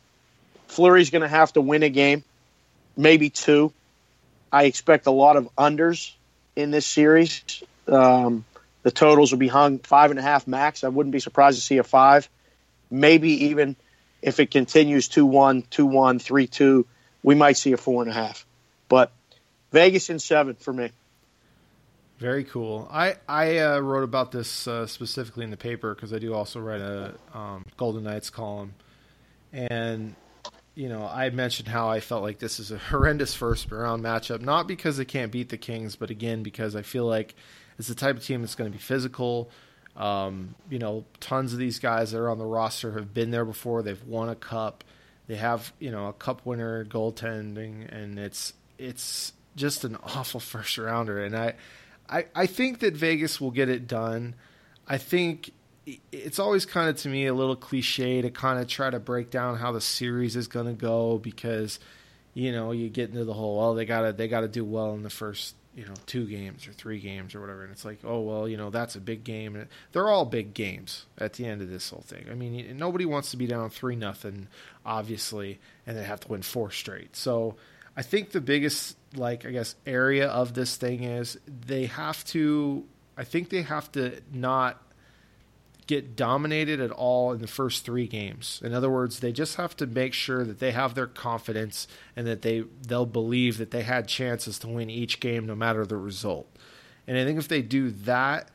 Fleury's 0.69 1.11
going 1.11 1.23
to 1.23 1.29
have 1.29 1.53
to 1.55 1.61
win 1.61 1.83
a 1.83 1.89
game, 1.89 2.25
maybe 2.97 3.31
two. 3.31 3.73
I 4.53 4.65
expect 4.65 5.07
a 5.07 5.11
lot 5.11 5.37
of 5.37 5.49
unders 5.57 6.13
in 6.57 6.71
this 6.71 6.87
series. 6.87 7.63
Um, 7.87 8.45
the 8.83 8.91
totals 8.91 9.33
will 9.33 9.39
be 9.39 9.49
hung 9.49 9.79
five 9.79 10.11
and 10.11 10.19
a 10.19 10.23
half 10.23 10.47
max. 10.47 10.85
I 10.85 10.89
wouldn't 10.89 11.13
be 11.13 11.21
surprised 11.21 11.59
to 11.59 11.65
see 11.65 11.79
a 11.79 11.85
five. 11.85 12.29
Maybe 12.91 13.47
even 13.47 13.77
if 14.23 14.41
it 14.41 14.51
continues 14.51 15.09
2 15.09 15.27
1, 15.27 15.63
2 15.71 15.87
1, 15.87 16.19
3 16.19 16.47
2, 16.47 16.87
we 17.23 17.35
might 17.35 17.57
see 17.57 17.73
a 17.73 17.77
four 17.77 18.03
and 18.03 18.11
a 18.11 18.15
half. 18.15 18.47
But 18.89 19.13
Vegas 19.73 20.11
in 20.11 20.19
seven 20.19 20.55
for 20.55 20.73
me. 20.73 20.91
Very 22.19 22.43
cool. 22.45 22.89
I 22.91 23.17
I 23.29 23.59
uh, 23.59 23.79
wrote 23.79 24.03
about 24.03 24.33
this 24.33 24.67
uh, 24.67 24.87
specifically 24.87 25.45
in 25.45 25.51
the 25.51 25.57
paper 25.57 25.95
because 25.95 26.13
I 26.13 26.19
do 26.19 26.35
also 26.35 26.59
write 26.59 26.81
a 26.81 27.15
um, 27.33 27.65
Golden 27.77 28.03
Knights 28.03 28.29
column, 28.29 28.75
and 29.53 30.17
you 30.75 30.89
know 30.89 31.07
I 31.07 31.31
mentioned 31.31 31.69
how 31.69 31.89
I 31.89 32.01
felt 32.01 32.25
like 32.25 32.41
this 32.41 32.59
is 32.59 32.73
a 32.73 32.79
horrendous 32.91 33.35
first 33.35 33.71
round 33.71 34.03
matchup, 34.03 34.41
not 34.41 34.67
because 34.67 34.97
they 34.97 35.05
can't 35.05 35.31
beat 35.31 35.49
the 35.49 35.59
Kings, 35.59 35.95
but 35.95 36.11
again 36.11 36.43
because 36.43 36.75
I 36.75 36.83
feel 36.83 37.07
like 37.07 37.37
it's 37.79 37.87
the 37.87 37.95
type 37.95 38.17
of 38.17 38.25
team 38.25 38.41
that's 38.41 38.57
going 38.57 38.71
to 38.71 38.77
be 38.77 38.83
physical. 38.83 39.51
Um, 39.97 40.57
you 40.69 40.81
know, 40.81 41.05
tons 41.21 41.53
of 41.53 41.61
these 41.61 41.79
guys 41.79 42.11
that 42.11 42.19
are 42.19 42.31
on 42.31 42.39
the 42.39 42.47
roster 42.47 42.93
have 42.93 43.15
been 43.15 43.31
there 43.31 43.45
before. 43.45 43.83
They've 43.83 44.03
won 44.05 44.29
a 44.29 44.35
cup. 44.35 44.83
They 45.29 45.37
have 45.37 45.73
you 45.79 45.93
know 45.93 46.09
a 46.09 46.13
cup 46.13 46.45
winner 46.45 46.85
goaltending, 46.85 47.95
and 47.95 48.19
it's 48.19 48.55
it's 48.77 49.35
just 49.59 49.85
an 49.85 49.97
awful 50.03 50.41
first 50.41 50.79
rounder. 50.79 51.23
And 51.23 51.37
I, 51.37 51.55
I, 52.09 52.25
I 52.35 52.47
think 52.47 52.81
that 52.81 52.95
Vegas 52.95 53.41
will 53.41 53.51
get 53.51 53.69
it 53.69 53.87
done. 53.87 54.35
I 54.87 54.97
think 54.97 55.53
it's 56.13 56.39
always 56.39 56.67
kind 56.67 56.89
of 56.89 56.97
to 56.99 57.09
me 57.09 57.27
a 57.27 57.35
little 57.35 57.57
cliche 57.57 58.23
to 58.23 58.31
kind 58.31 58.59
of 58.59 58.69
try 58.69 58.91
to 58.91 58.99
break 58.99 59.31
down 59.31 59.57
how 59.57 59.73
the 59.73 59.81
series 59.81 60.37
is 60.37 60.49
going 60.49 60.67
to 60.67 60.73
go 60.73 61.19
because 61.19 61.79
you 62.35 62.53
know 62.53 62.73
you 62.73 62.89
get 62.89 63.11
into 63.11 63.25
the 63.25 63.33
whole 63.33 63.57
well 63.57 63.75
they 63.75 63.87
gotta 63.87 64.13
they 64.13 64.29
gotta 64.29 64.49
do 64.49 64.65
well 64.65 64.93
in 64.93 65.03
the 65.03 65.11
first 65.11 65.55
you 65.75 65.85
know 65.87 65.95
two 66.07 66.27
games 66.27 66.67
or 66.67 66.73
three 66.73 67.01
games 67.01 67.35
or 67.35 67.41
whatever 67.41 67.63
and 67.63 67.73
it's 67.73 67.85
like 67.85 67.99
oh 68.05 68.21
well 68.21 68.49
you 68.49 68.57
know 68.57 68.69
that's 68.69 68.97
a 68.97 69.01
big 69.01 69.25
game 69.25 69.57
and 69.57 69.69
they're 69.93 70.09
all 70.09 70.25
big 70.25 70.53
games 70.53 71.07
at 71.19 71.35
the 71.35 71.47
end 71.47 71.63
of 71.63 71.71
this 71.71 71.89
whole 71.91 72.03
thing 72.03 72.27
i 72.31 72.35
mean 72.35 72.77
nobody 72.77 73.07
wants 73.07 73.31
to 73.31 73.37
be 73.37 73.47
down 73.47 73.71
three 73.71 73.97
nothing 73.97 74.47
obviously 74.85 75.59
and 75.87 75.97
then 75.97 76.05
have 76.05 76.21
to 76.21 76.29
win 76.29 76.43
four 76.43 76.71
straight 76.71 77.17
so 77.17 77.57
I 77.99 78.03
think 78.03 78.31
the 78.31 78.41
biggest 78.41 78.97
like 79.17 79.45
I 79.45 79.51
guess 79.51 79.75
area 79.85 80.29
of 80.29 80.55
this 80.55 80.77
thing 80.77 81.03
is 81.03 81.37
they 81.49 81.87
have 81.87 82.25
to 82.27 82.85
I 83.17 83.25
think 83.25 83.49
they 83.49 83.63
have 83.63 83.91
to 83.93 84.21
not 84.33 84.81
get 85.89 86.15
dominated 86.15 86.81
at 86.81 86.93
all 86.93 87.33
in 87.33 87.41
the 87.41 87.49
first 87.49 87.85
3 87.85 88.07
games. 88.07 88.61
In 88.63 88.73
other 88.73 88.91
words, 88.91 89.19
they 89.19 89.33
just 89.33 89.57
have 89.57 89.75
to 89.79 89.87
make 89.87 90.13
sure 90.13 90.45
that 90.45 90.61
they 90.61 90.71
have 90.71 90.95
their 90.95 91.09
confidence 91.09 91.89
and 92.15 92.25
that 92.29 92.43
they 92.43 92.63
they'll 92.87 93.05
believe 93.05 93.59
that 93.59 93.73
they 93.73 93.83
had 93.83 94.07
chances 94.07 94.61
to 94.61 94.69
win 94.69 94.91
each 94.91 95.19
game 95.19 95.45
no 95.45 95.57
matter 95.57 95.85
the 95.85 95.97
result. 95.97 96.47
And 97.09 97.19
I 97.19 97.25
think 97.25 97.41
if 97.41 97.49
they 97.49 97.63
do 97.63 97.91
that 97.91 98.49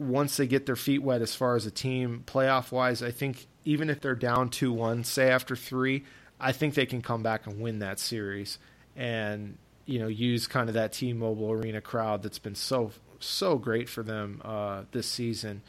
once 0.00 0.36
they 0.36 0.48
get 0.48 0.66
their 0.66 0.74
feet 0.74 1.04
wet 1.04 1.22
as 1.22 1.36
far 1.36 1.54
as 1.54 1.66
a 1.66 1.70
team 1.70 2.24
playoff 2.26 2.72
wise, 2.72 3.00
I 3.00 3.12
think 3.12 3.46
even 3.64 3.88
if 3.88 4.00
they're 4.00 4.16
down 4.16 4.48
2-1 4.48 5.06
say 5.06 5.30
after 5.30 5.54
3, 5.54 6.02
I 6.40 6.50
think 6.50 6.74
they 6.74 6.86
can 6.86 7.00
come 7.00 7.22
back 7.22 7.46
and 7.46 7.60
win 7.60 7.78
that 7.78 8.00
series 8.00 8.58
and 8.96 9.56
you 9.86 9.98
know 9.98 10.08
use 10.08 10.46
kind 10.46 10.68
of 10.68 10.74
that 10.74 10.92
T-Mobile 10.92 11.50
Arena 11.50 11.80
crowd 11.80 12.22
that's 12.22 12.38
been 12.38 12.54
so 12.54 12.92
so 13.20 13.56
great 13.56 13.88
for 13.88 14.02
them 14.02 14.40
uh, 14.44 14.82
this 14.92 15.06
season, 15.06 15.62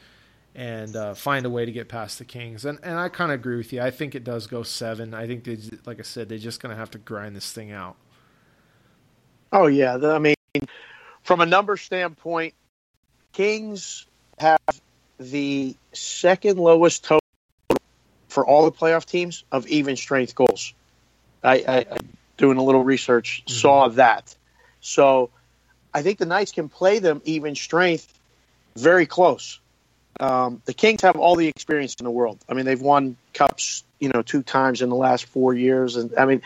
and 0.54 0.94
uh, 0.94 1.14
find 1.14 1.46
a 1.46 1.50
way 1.50 1.64
to 1.64 1.72
get 1.72 1.88
past 1.88 2.18
the 2.18 2.24
Kings. 2.24 2.64
And 2.64 2.78
and 2.82 2.98
I 2.98 3.08
kind 3.08 3.30
of 3.32 3.40
agree 3.40 3.56
with 3.56 3.72
you. 3.72 3.80
I 3.80 3.90
think 3.90 4.14
it 4.14 4.24
does 4.24 4.46
go 4.46 4.62
seven. 4.62 5.14
I 5.14 5.26
think 5.26 5.44
they, 5.44 5.58
like 5.86 5.98
I 5.98 6.02
said, 6.02 6.28
they're 6.28 6.38
just 6.38 6.60
going 6.62 6.70
to 6.70 6.76
have 6.76 6.90
to 6.92 6.98
grind 6.98 7.36
this 7.36 7.52
thing 7.52 7.72
out. 7.72 7.96
Oh 9.52 9.66
yeah, 9.66 9.96
I 9.96 10.18
mean, 10.18 10.34
from 11.22 11.40
a 11.40 11.46
number 11.46 11.76
standpoint, 11.76 12.54
Kings 13.32 14.06
have 14.38 14.58
the 15.18 15.76
second 15.92 16.58
lowest 16.58 17.04
total 17.04 17.20
for 18.28 18.44
all 18.44 18.64
the 18.64 18.72
playoff 18.72 19.04
teams 19.04 19.44
of 19.52 19.66
even 19.68 19.94
strength 19.94 20.34
goals. 20.34 20.74
I, 21.44 21.54
I, 21.68 21.86
doing 22.36 22.58
a 22.58 22.62
little 22.62 22.84
research, 22.84 23.42
mm-hmm. 23.46 23.54
saw 23.54 23.88
that. 23.88 24.34
So 24.80 25.30
I 25.92 26.02
think 26.02 26.18
the 26.18 26.26
Knights 26.26 26.52
can 26.52 26.68
play 26.68 26.98
them 26.98 27.22
even 27.24 27.54
strength 27.54 28.12
very 28.76 29.06
close. 29.06 29.60
Um, 30.20 30.62
the 30.64 30.74
Kings 30.74 31.02
have 31.02 31.16
all 31.16 31.36
the 31.36 31.48
experience 31.48 31.94
in 31.96 32.04
the 32.04 32.10
world. 32.10 32.38
I 32.48 32.54
mean, 32.54 32.66
they've 32.66 32.80
won 32.80 33.16
cups, 33.32 33.82
you 33.98 34.08
know, 34.08 34.22
two 34.22 34.42
times 34.42 34.82
in 34.82 34.88
the 34.88 34.96
last 34.96 35.26
four 35.26 35.54
years, 35.54 35.96
and 35.96 36.12
I 36.16 36.24
mean, 36.26 36.42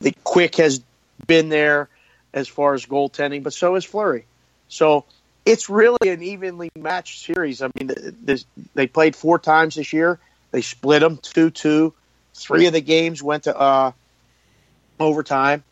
the 0.00 0.14
Quick 0.24 0.56
has 0.56 0.80
been 1.26 1.48
there 1.48 1.88
as 2.32 2.48
far 2.48 2.74
as 2.74 2.86
goaltending, 2.86 3.42
but 3.42 3.52
so 3.52 3.74
is 3.76 3.84
Fleury. 3.84 4.24
So 4.68 5.04
it's 5.44 5.70
really 5.70 6.08
an 6.08 6.22
evenly 6.22 6.70
matched 6.76 7.24
series. 7.24 7.62
I 7.62 7.70
mean, 7.78 7.90
they 8.74 8.86
played 8.86 9.16
four 9.16 9.38
times 9.38 9.76
this 9.76 9.92
year. 9.92 10.18
They 10.50 10.62
split 10.62 11.00
them 11.00 11.18
two 11.18 11.50
two. 11.50 11.94
Three 12.34 12.66
of 12.66 12.72
the 12.72 12.80
games 12.80 13.22
went 13.22 13.44
to 13.44 13.58
uh, 13.58 13.92
overtime. 14.98 15.64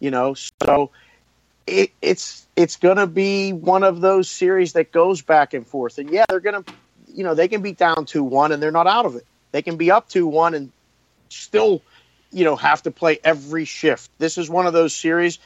You 0.00 0.10
know, 0.10 0.34
so 0.34 0.90
it, 1.66 1.92
it's 2.02 2.46
it's 2.56 2.76
going 2.76 2.96
to 2.96 3.06
be 3.06 3.52
one 3.52 3.84
of 3.84 4.00
those 4.00 4.28
series 4.28 4.72
that 4.72 4.90
goes 4.90 5.22
back 5.22 5.54
and 5.54 5.66
forth. 5.66 5.98
And 5.98 6.10
yeah, 6.10 6.24
they're 6.28 6.40
going 6.40 6.64
to 6.64 6.72
you 7.14 7.24
know, 7.24 7.34
they 7.34 7.48
can 7.48 7.62
be 7.62 7.72
down 7.72 8.06
2 8.06 8.24
1 8.24 8.52
and 8.52 8.62
they're 8.62 8.70
not 8.72 8.86
out 8.86 9.06
of 9.06 9.16
it. 9.16 9.26
They 9.52 9.62
can 9.62 9.76
be 9.76 9.90
up 9.90 10.08
2 10.08 10.26
1 10.26 10.54
and 10.54 10.72
still, 11.28 11.82
you 12.32 12.44
know, 12.44 12.56
have 12.56 12.82
to 12.82 12.90
play 12.90 13.18
every 13.22 13.64
shift. 13.64 14.10
This 14.18 14.38
is 14.38 14.48
one 14.48 14.66
of 14.66 14.72
those 14.72 14.94
series 14.94 15.38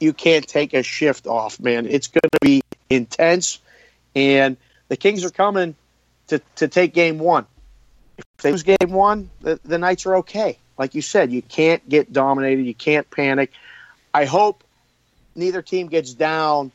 you 0.00 0.12
can't 0.12 0.46
take 0.46 0.74
a 0.74 0.82
shift 0.82 1.28
off, 1.28 1.60
man. 1.60 1.86
It's 1.86 2.08
going 2.08 2.28
to 2.32 2.38
be 2.40 2.62
intense. 2.90 3.60
And 4.16 4.56
the 4.88 4.96
Kings 4.96 5.24
are 5.24 5.30
coming 5.30 5.76
to, 6.26 6.40
to 6.56 6.66
take 6.66 6.92
game 6.92 7.20
one. 7.20 7.46
If 8.18 8.24
they 8.42 8.50
lose 8.50 8.64
game 8.64 8.76
one, 8.90 9.30
the, 9.40 9.60
the 9.64 9.78
Knights 9.78 10.04
are 10.06 10.16
okay. 10.16 10.58
Like 10.78 10.94
you 10.94 11.02
said, 11.02 11.32
you 11.32 11.42
can't 11.42 11.86
get 11.88 12.12
dominated. 12.12 12.64
You 12.64 12.74
can't 12.74 13.08
panic. 13.10 13.52
I 14.12 14.24
hope 14.24 14.64
neither 15.34 15.62
team 15.62 15.88
gets 15.88 16.12
down 16.14 16.72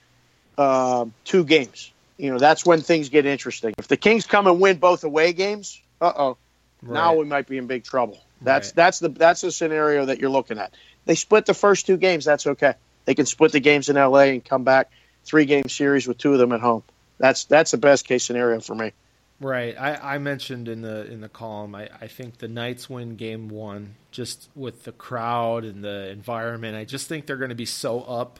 uh, 0.57 1.05
two 1.23 1.43
games. 1.43 1.91
You 2.17 2.31
know, 2.31 2.39
that's 2.39 2.65
when 2.65 2.81
things 2.81 3.09
get 3.09 3.25
interesting. 3.25 3.73
If 3.77 3.87
the 3.87 3.97
Kings 3.97 4.25
come 4.25 4.47
and 4.47 4.59
win 4.59 4.77
both 4.77 5.03
away 5.03 5.33
games, 5.33 5.79
uh 6.01 6.13
oh, 6.15 6.37
right. 6.81 6.93
now 6.93 7.15
we 7.15 7.25
might 7.25 7.47
be 7.47 7.57
in 7.57 7.67
big 7.67 7.83
trouble. 7.83 8.19
That's 8.41 8.69
right. 8.69 8.75
that's 8.75 8.99
the 8.99 9.09
that's 9.09 9.41
the 9.41 9.51
scenario 9.51 10.05
that 10.05 10.19
you're 10.19 10.29
looking 10.29 10.57
at. 10.57 10.73
They 11.05 11.15
split 11.15 11.45
the 11.45 11.53
first 11.53 11.85
two 11.85 11.97
games. 11.97 12.25
That's 12.25 12.47
okay. 12.47 12.73
They 13.05 13.13
can 13.13 13.25
split 13.25 13.51
the 13.51 13.59
games 13.59 13.89
in 13.89 13.95
LA 13.95 14.21
and 14.21 14.43
come 14.43 14.63
back 14.63 14.91
three 15.23 15.45
game 15.45 15.69
series 15.69 16.07
with 16.07 16.17
two 16.17 16.33
of 16.33 16.39
them 16.39 16.51
at 16.51 16.59
home. 16.59 16.83
That's 17.19 17.45
that's 17.45 17.71
the 17.71 17.77
best 17.77 18.07
case 18.07 18.25
scenario 18.25 18.59
for 18.59 18.75
me. 18.75 18.93
Right. 19.39 19.75
I, 19.77 20.15
I 20.15 20.17
mentioned 20.17 20.67
in 20.67 20.81
the 20.81 21.05
in 21.11 21.21
the 21.21 21.29
column 21.29 21.75
I, 21.75 21.89
I 22.01 22.07
think 22.07 22.39
the 22.39 22.47
Knights 22.47 22.89
win 22.89 23.15
game 23.15 23.49
one 23.49 23.95
just 24.09 24.49
with 24.55 24.83
the 24.83 24.91
crowd 24.91 25.63
and 25.63 25.83
the 25.83 26.09
environment. 26.09 26.75
I 26.75 26.85
just 26.85 27.07
think 27.07 27.27
they're 27.27 27.37
gonna 27.37 27.53
be 27.53 27.65
so 27.65 28.01
up. 28.01 28.39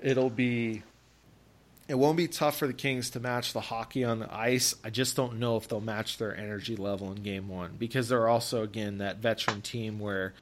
It'll 0.00 0.30
be 0.30 0.82
it 1.88 1.98
won't 1.98 2.16
be 2.16 2.28
tough 2.28 2.58
for 2.58 2.66
the 2.66 2.72
Kings 2.74 3.10
to 3.10 3.20
match 3.20 3.52
the 3.52 3.60
hockey 3.60 4.04
on 4.04 4.18
the 4.18 4.34
ice. 4.34 4.74
I 4.84 4.90
just 4.90 5.16
don't 5.16 5.38
know 5.38 5.56
if 5.56 5.68
they'll 5.68 5.80
match 5.80 6.18
their 6.18 6.36
energy 6.36 6.76
level 6.76 7.10
in 7.12 7.22
game 7.22 7.48
one 7.48 7.76
because 7.78 8.08
they're 8.08 8.28
also 8.28 8.62
again 8.62 8.98
that 8.98 9.18
veteran 9.18 9.60
team 9.60 9.98
where 9.98 10.32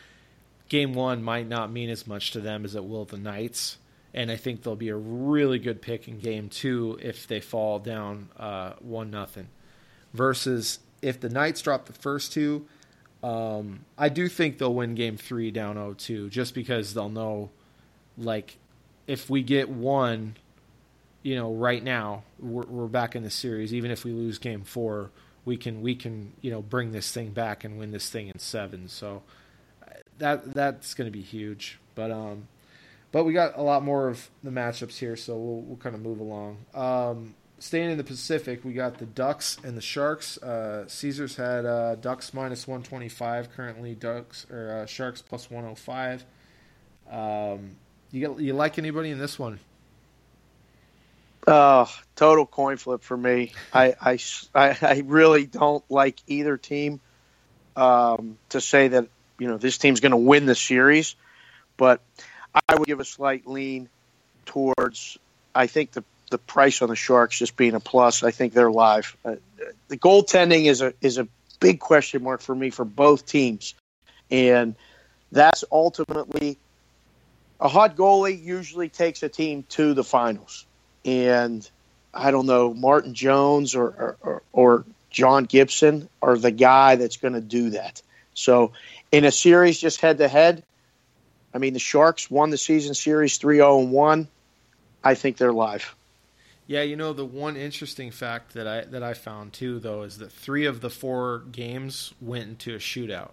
game 0.68 0.94
one 0.94 1.24
might 1.24 1.48
not 1.48 1.72
mean 1.72 1.90
as 1.90 2.06
much 2.06 2.30
to 2.32 2.40
them 2.40 2.64
as 2.64 2.76
it 2.76 2.84
will 2.84 3.04
the 3.04 3.18
Knights. 3.18 3.78
And 4.14 4.30
I 4.30 4.36
think 4.36 4.62
they'll 4.62 4.76
be 4.76 4.88
a 4.88 4.96
really 4.96 5.58
good 5.58 5.82
pick 5.82 6.08
in 6.08 6.20
game 6.20 6.48
two 6.48 6.98
if 7.02 7.26
they 7.26 7.40
fall 7.40 7.80
down 7.80 8.28
uh, 8.38 8.72
one 8.80 9.10
nothing. 9.10 9.48
Versus 10.14 10.78
if 11.02 11.20
the 11.20 11.28
Knights 11.28 11.60
drop 11.60 11.86
the 11.86 11.92
first 11.92 12.32
two, 12.32 12.66
um, 13.22 13.80
I 13.98 14.08
do 14.08 14.28
think 14.28 14.58
they'll 14.58 14.74
win 14.74 14.94
game 14.94 15.16
three 15.16 15.50
down 15.50 15.76
0-2 15.76 16.30
just 16.30 16.54
because 16.54 16.94
they'll 16.94 17.08
know, 17.08 17.50
like, 18.16 18.56
if 19.06 19.28
we 19.28 19.42
get 19.42 19.68
one, 19.68 20.36
you 21.22 21.34
know, 21.34 21.52
right 21.52 21.82
now 21.82 22.22
we're, 22.38 22.66
we're 22.66 22.86
back 22.86 23.16
in 23.16 23.22
the 23.22 23.30
series. 23.30 23.74
Even 23.74 23.90
if 23.90 24.04
we 24.04 24.12
lose 24.12 24.38
game 24.38 24.62
four, 24.62 25.10
we 25.46 25.56
can 25.56 25.80
we 25.80 25.94
can 25.94 26.34
you 26.42 26.50
know 26.50 26.60
bring 26.60 26.92
this 26.92 27.10
thing 27.10 27.30
back 27.30 27.64
and 27.64 27.78
win 27.78 27.92
this 27.92 28.10
thing 28.10 28.28
in 28.28 28.38
seven. 28.38 28.88
So 28.88 29.22
that 30.18 30.52
that's 30.52 30.92
going 30.92 31.06
to 31.06 31.16
be 31.16 31.22
huge. 31.22 31.78
But 31.94 32.10
um, 32.10 32.48
but 33.12 33.24
we 33.24 33.32
got 33.32 33.56
a 33.56 33.62
lot 33.62 33.82
more 33.82 34.08
of 34.08 34.28
the 34.42 34.50
matchups 34.50 34.98
here, 34.98 35.16
so 35.16 35.36
we'll 35.36 35.60
we'll 35.62 35.76
kind 35.78 35.94
of 35.94 36.02
move 36.02 36.20
along. 36.20 36.58
Um, 36.74 37.34
staying 37.58 37.90
in 37.90 37.98
the 37.98 38.04
Pacific, 38.04 38.64
we 38.64 38.72
got 38.72 38.98
the 38.98 39.06
Ducks 39.06 39.58
and 39.64 39.76
the 39.76 39.80
Sharks. 39.82 40.38
Uh, 40.38 40.86
Caesars 40.88 41.36
had 41.36 41.64
uh, 41.64 41.94
Ducks 41.96 42.34
minus 42.34 42.66
one 42.66 42.82
twenty 42.82 43.08
five. 43.08 43.54
Currently, 43.54 43.94
Ducks 43.94 44.46
or 44.50 44.82
uh, 44.82 44.86
Sharks 44.86 45.22
105. 45.30 46.24
Um, 47.10 47.76
you 48.10 48.28
get, 48.28 48.40
you 48.40 48.52
like 48.52 48.78
anybody 48.78 49.10
in 49.10 49.18
this 49.18 49.38
one? 49.38 49.58
Uh, 51.46 51.86
total 52.16 52.44
coin 52.44 52.76
flip 52.76 53.02
for 53.02 53.16
me. 53.16 53.52
I, 53.72 53.94
I, 54.00 54.18
I, 54.54 55.02
really 55.04 55.46
don't 55.46 55.84
like 55.88 56.20
either 56.26 56.56
team. 56.56 57.00
Um, 57.76 58.38
to 58.48 58.60
say 58.60 58.88
that 58.88 59.06
you 59.38 59.48
know 59.48 59.58
this 59.58 59.78
team's 59.78 60.00
going 60.00 60.12
to 60.12 60.16
win 60.16 60.46
the 60.46 60.54
series, 60.54 61.14
but 61.76 62.00
I 62.68 62.74
would 62.74 62.86
give 62.88 63.00
a 63.00 63.04
slight 63.04 63.46
lean 63.46 63.88
towards. 64.46 65.18
I 65.54 65.66
think 65.66 65.92
the 65.92 66.02
the 66.30 66.38
price 66.38 66.82
on 66.82 66.88
the 66.88 66.96
Sharks 66.96 67.38
just 67.38 67.56
being 67.56 67.74
a 67.74 67.80
plus. 67.80 68.22
I 68.22 68.30
think 68.30 68.52
they're 68.52 68.70
live. 68.70 69.16
Uh, 69.24 69.36
the 69.88 69.96
goaltending 69.96 70.64
is 70.64 70.82
a 70.82 70.92
is 71.00 71.18
a 71.18 71.28
big 71.60 71.80
question 71.80 72.22
mark 72.22 72.40
for 72.40 72.54
me 72.54 72.70
for 72.70 72.84
both 72.84 73.26
teams, 73.26 73.74
and 74.30 74.74
that's 75.32 75.64
ultimately 75.70 76.58
a 77.60 77.68
hot 77.68 77.96
goalie 77.96 78.42
usually 78.42 78.88
takes 78.88 79.22
a 79.22 79.28
team 79.28 79.64
to 79.70 79.94
the 79.94 80.04
finals. 80.04 80.66
And 81.04 81.68
I 82.12 82.30
don't 82.30 82.46
know, 82.46 82.74
Martin 82.74 83.14
Jones 83.14 83.74
or 83.74 84.16
or, 84.20 84.42
or 84.52 84.84
John 85.10 85.44
Gibson 85.44 86.08
are 86.20 86.36
the 86.36 86.50
guy 86.50 86.96
that's 86.96 87.16
going 87.16 87.34
to 87.34 87.40
do 87.40 87.70
that. 87.70 88.02
So 88.34 88.72
in 89.12 89.24
a 89.24 89.30
series 89.30 89.80
just 89.80 90.00
head 90.00 90.18
to 90.18 90.28
head, 90.28 90.62
I 91.54 91.58
mean, 91.58 91.72
the 91.72 91.78
Sharks 91.78 92.30
won 92.30 92.50
the 92.50 92.58
season 92.58 92.94
series 92.94 93.38
3 93.38 93.56
0 93.56 93.78
1. 93.78 94.28
I 95.02 95.14
think 95.14 95.36
they're 95.36 95.52
live. 95.52 95.94
Yeah, 96.66 96.82
you 96.82 96.96
know 96.96 97.12
the 97.12 97.24
one 97.24 97.56
interesting 97.56 98.10
fact 98.10 98.54
that 98.54 98.66
I 98.66 98.84
that 98.84 99.02
I 99.02 99.14
found 99.14 99.52
too 99.52 99.78
though 99.78 100.02
is 100.02 100.18
that 100.18 100.32
three 100.32 100.66
of 100.66 100.80
the 100.80 100.90
four 100.90 101.44
games 101.52 102.12
went 102.20 102.48
into 102.48 102.74
a 102.74 102.78
shootout. 102.78 103.30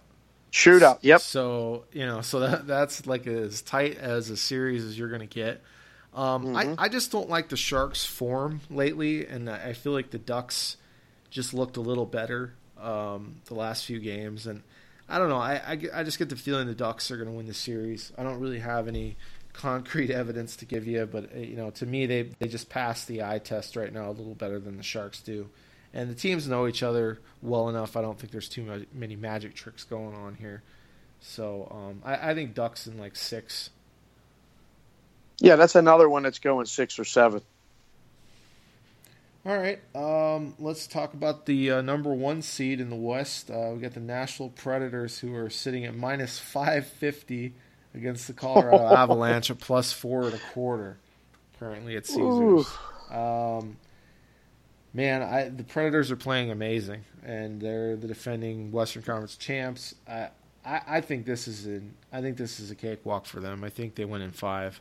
Shootout, 0.52 0.98
yep. 1.02 1.20
So 1.20 1.84
you 1.92 2.06
know, 2.06 2.20
so 2.20 2.40
that 2.40 2.66
that's 2.66 3.06
like 3.06 3.26
as 3.26 3.60
tight 3.62 3.98
as 3.98 4.30
a 4.30 4.36
series 4.36 4.84
as 4.84 4.96
you're 4.96 5.08
going 5.08 5.20
to 5.20 5.26
get. 5.26 5.62
Um, 6.14 6.46
mm-hmm. 6.46 6.78
I 6.78 6.84
I 6.84 6.88
just 6.88 7.10
don't 7.10 7.28
like 7.28 7.48
the 7.48 7.56
Sharks' 7.56 8.04
form 8.04 8.60
lately, 8.70 9.26
and 9.26 9.50
I 9.50 9.72
feel 9.72 9.92
like 9.92 10.10
the 10.10 10.18
Ducks 10.18 10.76
just 11.28 11.54
looked 11.54 11.76
a 11.76 11.80
little 11.80 12.06
better 12.06 12.54
um, 12.80 13.40
the 13.46 13.54
last 13.54 13.84
few 13.84 13.98
games, 13.98 14.46
and 14.46 14.62
I 15.08 15.18
don't 15.18 15.28
know. 15.28 15.38
I, 15.38 15.54
I, 15.54 15.78
I 15.92 16.04
just 16.04 16.20
get 16.20 16.28
the 16.28 16.36
feeling 16.36 16.68
the 16.68 16.74
Ducks 16.74 17.10
are 17.10 17.16
going 17.16 17.28
to 17.28 17.34
win 17.34 17.46
the 17.46 17.54
series. 17.54 18.12
I 18.16 18.22
don't 18.22 18.38
really 18.38 18.60
have 18.60 18.86
any 18.86 19.16
concrete 19.54 20.10
evidence 20.10 20.56
to 20.56 20.66
give 20.66 20.86
you, 20.86 21.06
but 21.06 21.30
uh, 21.34 21.38
you 21.38 21.56
know, 21.56 21.70
to 21.70 21.86
me, 21.86 22.04
they 22.04 22.22
they 22.38 22.48
just 22.48 22.68
pass 22.68 23.06
the 23.06 23.22
eye 23.22 23.38
test 23.38 23.76
right 23.76 23.92
now 23.92 24.10
a 24.10 24.12
little 24.12 24.34
better 24.34 24.58
than 24.58 24.76
the 24.76 24.82
Sharks 24.82 25.22
do, 25.22 25.48
and 25.94 26.10
the 26.10 26.14
teams 26.14 26.46
know 26.46 26.66
each 26.66 26.82
other 26.82 27.20
well 27.40 27.70
enough. 27.70 27.96
I 27.96 28.02
don't 28.02 28.18
think 28.18 28.32
there's 28.32 28.48
too 28.48 28.86
many 28.92 29.16
magic 29.16 29.54
tricks 29.54 29.84
going 29.84 30.14
on 30.14 30.34
here. 30.34 30.62
So 31.20 31.68
um, 31.70 32.02
I, 32.04 32.30
I 32.30 32.34
think 32.34 32.54
Ducks 32.54 32.86
in 32.86 32.98
like 32.98 33.16
six. 33.16 33.70
Yeah, 35.40 35.56
that's 35.56 35.74
another 35.74 36.08
one 36.08 36.24
that's 36.24 36.38
going 36.38 36.66
six 36.66 36.98
or 36.98 37.04
seven. 37.04 37.40
All 39.46 39.56
right, 39.56 39.78
um, 39.94 40.54
let's 40.58 40.86
talk 40.86 41.12
about 41.12 41.44
the 41.44 41.70
uh, 41.70 41.82
number 41.82 42.12
one 42.14 42.40
seed 42.40 42.80
in 42.80 42.88
the 42.88 42.96
West. 42.96 43.50
Uh, 43.50 43.72
we 43.74 43.80
got 43.80 43.92
the 43.92 44.00
Nashville 44.00 44.48
Predators, 44.48 45.18
who 45.18 45.34
are 45.34 45.50
sitting 45.50 45.84
at 45.84 45.94
minus 45.94 46.38
five 46.38 46.86
fifty 46.86 47.52
against 47.94 48.26
the 48.26 48.32
Colorado 48.32 48.94
Avalanche, 48.96 49.50
at 49.50 49.60
plus 49.60 49.92
four 49.92 50.24
and 50.24 50.34
a 50.34 50.40
quarter 50.52 50.98
currently 51.58 51.96
at 51.96 52.06
Caesars. 52.06 52.66
Um, 53.10 53.76
man, 54.92 55.22
I, 55.22 55.48
the 55.48 55.64
Predators 55.64 56.10
are 56.10 56.16
playing 56.16 56.50
amazing, 56.50 57.04
and 57.24 57.60
they're 57.60 57.96
the 57.96 58.08
defending 58.08 58.72
Western 58.72 59.02
Conference 59.02 59.36
champs. 59.36 59.94
I, 60.08 60.28
I, 60.64 60.80
I 60.86 61.00
think 61.00 61.26
this 61.26 61.46
is 61.46 61.66
an, 61.66 61.94
I 62.12 62.20
think 62.20 62.36
this 62.36 62.60
is 62.60 62.70
a 62.70 62.74
cakewalk 62.74 63.26
for 63.26 63.40
them. 63.40 63.64
I 63.64 63.70
think 63.70 63.94
they 63.94 64.04
win 64.04 64.22
in 64.22 64.30
five 64.32 64.80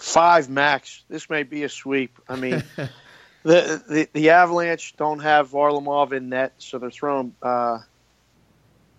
five 0.00 0.48
max. 0.48 1.04
This 1.08 1.28
may 1.30 1.42
be 1.42 1.64
a 1.64 1.68
sweep. 1.68 2.18
I 2.28 2.36
mean, 2.36 2.62
the, 3.42 3.82
the, 3.88 4.08
the 4.12 4.30
Avalanche 4.30 4.96
don't 4.96 5.20
have 5.20 5.50
Varlamov 5.50 6.12
in 6.12 6.28
net, 6.28 6.54
so 6.58 6.78
they're 6.78 6.90
throwing 6.90 7.34
uh, 7.42 7.78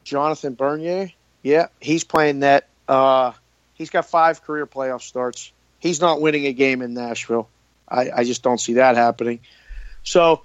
Jonathan 0.04 0.56
Bernier. 0.56 1.12
Yeah, 1.44 1.68
he's 1.80 2.04
playing 2.04 2.40
that. 2.40 2.68
Uh, 2.88 3.34
he's 3.76 3.90
got 3.90 4.06
five 4.06 4.42
career 4.42 4.66
playoff 4.66 5.02
starts. 5.02 5.52
He's 5.80 6.02
not 6.02 6.22
winning 6.22 6.48
a 6.48 6.54
game 6.54 6.82
in 6.82 6.94
Nashville. 6.94 7.50
I, 7.88 8.10
I 8.10 8.24
just 8.24 8.42
don't 8.42 8.60
see 8.60 8.74
that 8.74 8.96
happening. 8.96 9.42
So, 10.04 10.42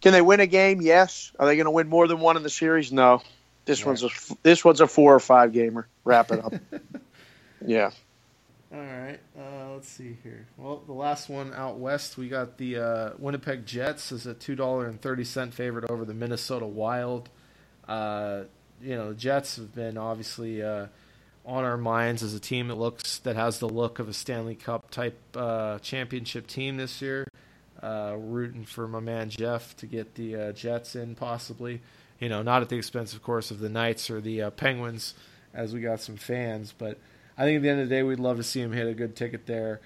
can 0.00 0.12
they 0.12 0.22
win 0.22 0.40
a 0.40 0.46
game? 0.46 0.80
Yes. 0.80 1.32
Are 1.38 1.46
they 1.46 1.56
going 1.56 1.66
to 1.66 1.72
win 1.72 1.88
more 1.88 2.06
than 2.06 2.20
one 2.20 2.36
in 2.36 2.44
the 2.44 2.50
series? 2.50 2.92
No. 2.92 3.20
This 3.64 3.84
one's 3.84 4.02
a 4.02 4.08
this 4.42 4.64
one's 4.64 4.80
a 4.80 4.86
four 4.86 5.14
or 5.14 5.20
five 5.20 5.52
gamer. 5.52 5.86
Wrap 6.02 6.30
it 6.30 6.42
up. 6.42 6.54
yeah. 7.66 7.90
All 8.72 8.80
right. 8.80 9.18
Uh, 9.38 9.72
let's 9.74 9.88
see 9.88 10.16
here. 10.22 10.46
Well, 10.56 10.82
the 10.86 10.94
last 10.94 11.28
one 11.28 11.52
out 11.52 11.78
west, 11.78 12.16
we 12.16 12.30
got 12.30 12.56
the 12.56 12.78
uh, 12.78 13.10
Winnipeg 13.18 13.66
Jets 13.66 14.10
as 14.10 14.26
a 14.26 14.32
two 14.32 14.54
dollar 14.54 14.86
and 14.86 14.98
thirty 14.98 15.24
cent 15.24 15.52
favorite 15.52 15.90
over 15.90 16.06
the 16.06 16.14
Minnesota 16.14 16.64
Wild. 16.64 17.28
Uh, 17.86 18.44
you 18.82 18.94
know, 18.94 19.10
the 19.10 19.14
Jets 19.14 19.56
have 19.56 19.74
been 19.74 19.96
obviously 19.96 20.62
uh, 20.62 20.86
on 21.44 21.64
our 21.64 21.76
minds 21.76 22.22
as 22.22 22.34
a 22.34 22.40
team 22.40 22.68
that 22.68 22.76
looks 22.76 23.18
that 23.20 23.36
has 23.36 23.58
the 23.58 23.68
look 23.68 23.98
of 23.98 24.08
a 24.08 24.12
Stanley 24.12 24.54
Cup 24.54 24.90
type 24.90 25.18
uh, 25.34 25.78
championship 25.78 26.46
team 26.46 26.76
this 26.76 27.00
year. 27.02 27.26
Uh, 27.82 28.16
rooting 28.18 28.64
for 28.64 28.88
my 28.88 28.98
man 28.98 29.30
Jeff 29.30 29.76
to 29.76 29.86
get 29.86 30.16
the 30.16 30.52
Jets 30.52 30.96
in, 30.96 31.14
possibly. 31.14 31.80
You 32.18 32.28
know, 32.28 32.42
not 32.42 32.62
at 32.62 32.68
the 32.68 32.76
expense, 32.76 33.14
of 33.14 33.22
course, 33.22 33.52
of 33.52 33.60
the 33.60 33.68
Knights 33.68 34.10
or 34.10 34.20
the 34.20 34.50
Penguins, 34.50 35.14
as 35.54 35.72
we 35.72 35.80
got 35.80 36.00
some 36.00 36.16
fans, 36.16 36.74
but 36.76 36.98
I 37.38 37.44
think 37.44 37.58
at 37.58 37.62
the 37.62 37.68
end 37.68 37.80
of 37.80 37.88
the 37.88 37.94
day, 37.94 38.02
we'd 38.02 38.18
love 38.18 38.38
to 38.38 38.42
see 38.42 38.60
him 38.60 38.72
hit 38.72 38.88
a 38.88 38.94
good 38.94 39.14
ticket 39.14 39.46
there. 39.46 39.80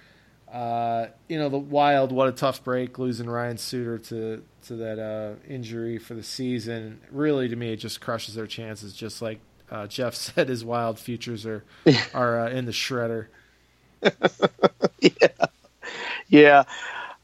Uh, 0.52 1.06
you 1.28 1.38
know, 1.38 1.48
the 1.48 1.58
Wild, 1.58 2.12
what 2.12 2.28
a 2.28 2.32
tough 2.32 2.62
break 2.62 2.98
losing 2.98 3.28
Ryan 3.28 3.56
Suter 3.56 3.96
to 3.98 4.42
to 4.66 4.76
that 4.76 4.98
uh, 4.98 5.34
injury 5.48 5.96
for 5.96 6.12
the 6.12 6.22
season. 6.22 7.00
Really, 7.10 7.48
to 7.48 7.56
me, 7.56 7.72
it 7.72 7.76
just 7.76 8.02
crushes 8.02 8.34
their 8.34 8.46
chances. 8.46 8.92
Just 8.92 9.22
like 9.22 9.40
uh, 9.70 9.86
Jeff 9.86 10.14
said, 10.14 10.50
his 10.50 10.62
Wild 10.62 10.98
futures 10.98 11.46
are 11.46 11.64
are 12.12 12.40
uh, 12.40 12.50
in 12.50 12.66
the 12.66 12.72
shredder. 12.72 13.28
yeah, 15.00 15.46
yeah. 16.28 16.64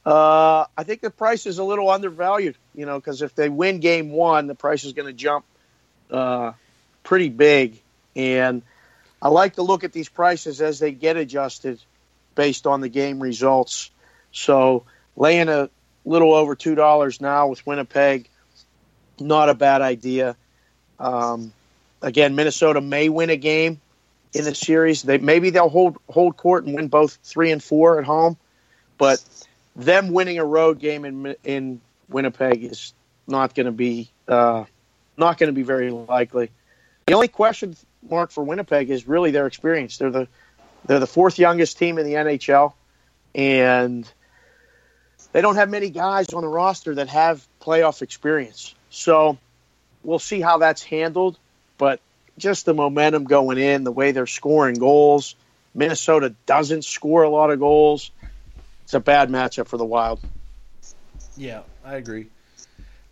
Uh, 0.06 0.64
I 0.74 0.84
think 0.84 1.02
the 1.02 1.10
price 1.10 1.44
is 1.44 1.58
a 1.58 1.64
little 1.64 1.90
undervalued. 1.90 2.56
You 2.74 2.86
know, 2.86 2.98
because 2.98 3.20
if 3.20 3.34
they 3.34 3.50
win 3.50 3.80
Game 3.80 4.10
One, 4.10 4.46
the 4.46 4.54
price 4.54 4.84
is 4.84 4.94
going 4.94 5.08
to 5.08 5.12
jump 5.12 5.44
uh, 6.10 6.52
pretty 7.02 7.28
big, 7.28 7.82
and 8.16 8.62
I 9.20 9.28
like 9.28 9.56
to 9.56 9.62
look 9.62 9.84
at 9.84 9.92
these 9.92 10.08
prices 10.08 10.62
as 10.62 10.78
they 10.78 10.92
get 10.92 11.18
adjusted 11.18 11.78
based 12.38 12.68
on 12.68 12.80
the 12.80 12.88
game 12.88 13.18
results. 13.18 13.90
So 14.30 14.84
laying 15.16 15.48
a 15.48 15.68
little 16.04 16.32
over 16.32 16.54
two 16.54 16.76
dollars 16.76 17.20
now 17.20 17.48
with 17.48 17.66
Winnipeg, 17.66 18.28
not 19.18 19.48
a 19.48 19.54
bad 19.54 19.82
idea. 19.82 20.36
Um, 21.00 21.52
again, 22.00 22.36
Minnesota 22.36 22.80
may 22.80 23.08
win 23.08 23.30
a 23.30 23.36
game 23.36 23.80
in 24.32 24.44
the 24.44 24.54
series. 24.54 25.02
They 25.02 25.18
maybe 25.18 25.50
they'll 25.50 25.68
hold 25.68 25.98
hold 26.08 26.36
court 26.36 26.64
and 26.64 26.76
win 26.76 26.86
both 26.86 27.18
three 27.24 27.50
and 27.50 27.60
four 27.60 27.98
at 27.98 28.04
home, 28.04 28.36
but 28.98 29.22
them 29.74 30.12
winning 30.12 30.38
a 30.38 30.44
road 30.44 30.78
game 30.78 31.04
in 31.04 31.34
in 31.42 31.80
Winnipeg 32.08 32.62
is 32.62 32.94
not 33.26 33.56
going 33.56 33.66
to 33.66 33.72
be 33.72 34.10
uh, 34.28 34.64
not 35.16 35.38
going 35.38 35.48
to 35.48 35.54
be 35.54 35.64
very 35.64 35.90
likely. 35.90 36.50
The 37.06 37.14
only 37.14 37.28
question 37.28 37.76
mark 38.08 38.30
for 38.30 38.44
Winnipeg 38.44 38.90
is 38.90 39.08
really 39.08 39.32
their 39.32 39.48
experience. 39.48 39.98
They're 39.98 40.10
the 40.10 40.28
they're 40.88 40.98
the 40.98 41.06
fourth 41.06 41.38
youngest 41.38 41.78
team 41.78 41.98
in 41.98 42.06
the 42.06 42.14
NHL, 42.14 42.72
and 43.34 44.10
they 45.32 45.40
don't 45.40 45.56
have 45.56 45.68
many 45.68 45.90
guys 45.90 46.30
on 46.30 46.42
the 46.42 46.48
roster 46.48 46.96
that 46.96 47.08
have 47.08 47.46
playoff 47.60 48.02
experience. 48.02 48.74
So 48.90 49.38
we'll 50.02 50.18
see 50.18 50.40
how 50.40 50.58
that's 50.58 50.82
handled. 50.82 51.38
But 51.76 52.00
just 52.38 52.64
the 52.64 52.74
momentum 52.74 53.24
going 53.24 53.58
in, 53.58 53.84
the 53.84 53.92
way 53.92 54.12
they're 54.12 54.26
scoring 54.26 54.76
goals. 54.76 55.36
Minnesota 55.74 56.34
doesn't 56.46 56.84
score 56.84 57.22
a 57.22 57.28
lot 57.28 57.50
of 57.50 57.58
goals. 57.58 58.10
It's 58.84 58.94
a 58.94 59.00
bad 59.00 59.28
matchup 59.28 59.68
for 59.68 59.76
the 59.76 59.84
Wild. 59.84 60.20
Yeah, 61.36 61.60
I 61.84 61.96
agree. 61.96 62.28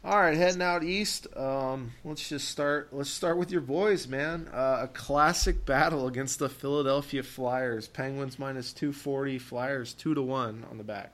All 0.06 0.16
right, 0.16 0.36
heading 0.36 0.62
out 0.62 0.84
east. 0.84 1.26
Um, 1.36 1.90
let's 2.04 2.28
just 2.28 2.48
start. 2.48 2.90
Let's 2.92 3.10
start 3.10 3.38
with 3.38 3.50
your 3.50 3.60
boys, 3.60 4.06
man. 4.06 4.48
Uh, 4.54 4.82
a 4.82 4.86
classic 4.86 5.66
battle 5.66 6.06
against 6.06 6.38
the 6.38 6.48
Philadelphia 6.48 7.24
Flyers. 7.24 7.88
Penguins 7.88 8.38
minus 8.38 8.72
two 8.72 8.92
forty, 8.92 9.40
Flyers 9.40 9.94
two 9.94 10.14
to 10.14 10.22
one 10.22 10.64
on 10.70 10.78
the 10.78 10.84
back. 10.84 11.10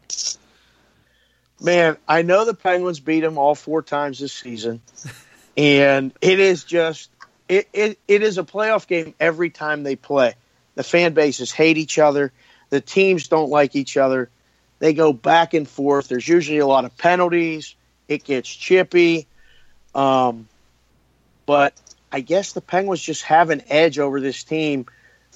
Man, 1.59 1.96
I 2.07 2.20
know 2.20 2.44
the 2.44 2.52
Penguins 2.52 3.00
beat 3.00 3.20
them 3.20 3.38
all 3.38 3.55
four 3.55 3.81
times 3.81 4.18
this 4.18 4.35
season, 4.35 4.83
and 5.57 6.12
it 6.20 6.38
is 6.38 6.62
just 6.62 7.09
it, 7.48 7.70
it 7.72 7.98
it 8.07 8.22
is 8.22 8.37
a 8.37 8.44
playoff 8.44 8.87
game 8.87 9.14
every 9.18 9.48
time 9.48 9.85
they 9.85 9.96
play. 9.96 10.35
The 10.74 10.85
fan 10.85 11.14
bases 11.14 11.50
hate 11.50 11.78
each 11.78 11.98
other. 11.98 12.31
The 12.68 12.83
teams 12.83 13.28
don't 13.28 13.48
like 13.48 13.74
each 13.74 13.96
other. 13.96 14.28
They 14.81 14.92
go 14.92 15.14
back 15.14 15.55
and 15.55 15.66
forth. 15.66 16.09
There's 16.09 16.28
usually 16.28 16.59
a 16.59 16.66
lot 16.66 16.85
of 16.85 16.94
penalties 16.98 17.74
it 18.12 18.25
gets 18.25 18.48
chippy. 18.48 19.27
Um, 19.94 20.48
but 21.46 21.75
I 22.11 22.20
guess 22.20 22.53
the 22.53 22.61
Penguins 22.61 23.03
just 23.03 23.25
have 23.25 23.51
an 23.51 23.62
edge 23.68 23.98
over 23.98 24.20
this 24.20 24.44
team 24.44 24.87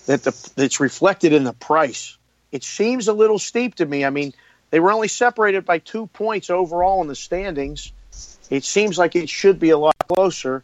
that 0.07 0.23
the, 0.23 0.51
that's 0.57 0.81
reflected 0.81 1.33
in 1.33 1.45
the 1.45 1.53
price. 1.53 2.17
It 2.53 2.63
seems 2.63 3.09
a 3.09 3.13
little 3.13 3.39
steep 3.39 3.77
to 3.77 3.87
me. 3.87 4.05
I 4.05 4.11
mean, 4.11 4.33
they 4.71 4.81
were 4.81 4.93
only 4.93 5.09
separated 5.09 5.65
by 5.65 5.79
two 5.79 6.07
points 6.07 6.51
overall 6.51 7.03
in 7.03 7.09
the 7.09 7.17
standings. 7.17 7.93
It 8.51 8.65
seems 8.65 8.99
like 8.99 9.17
it 9.17 9.29
should 9.29 9.59
be 9.59 9.71
a 9.71 9.79
lot 9.79 9.97
closer, 10.09 10.63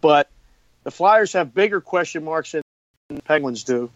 but 0.00 0.30
the 0.84 0.90
Flyers 0.90 1.34
have 1.34 1.54
bigger 1.54 1.80
question 1.80 2.24
marks 2.24 2.52
than 2.52 2.62
the 3.08 3.22
Penguins 3.22 3.64
do. 3.64 3.90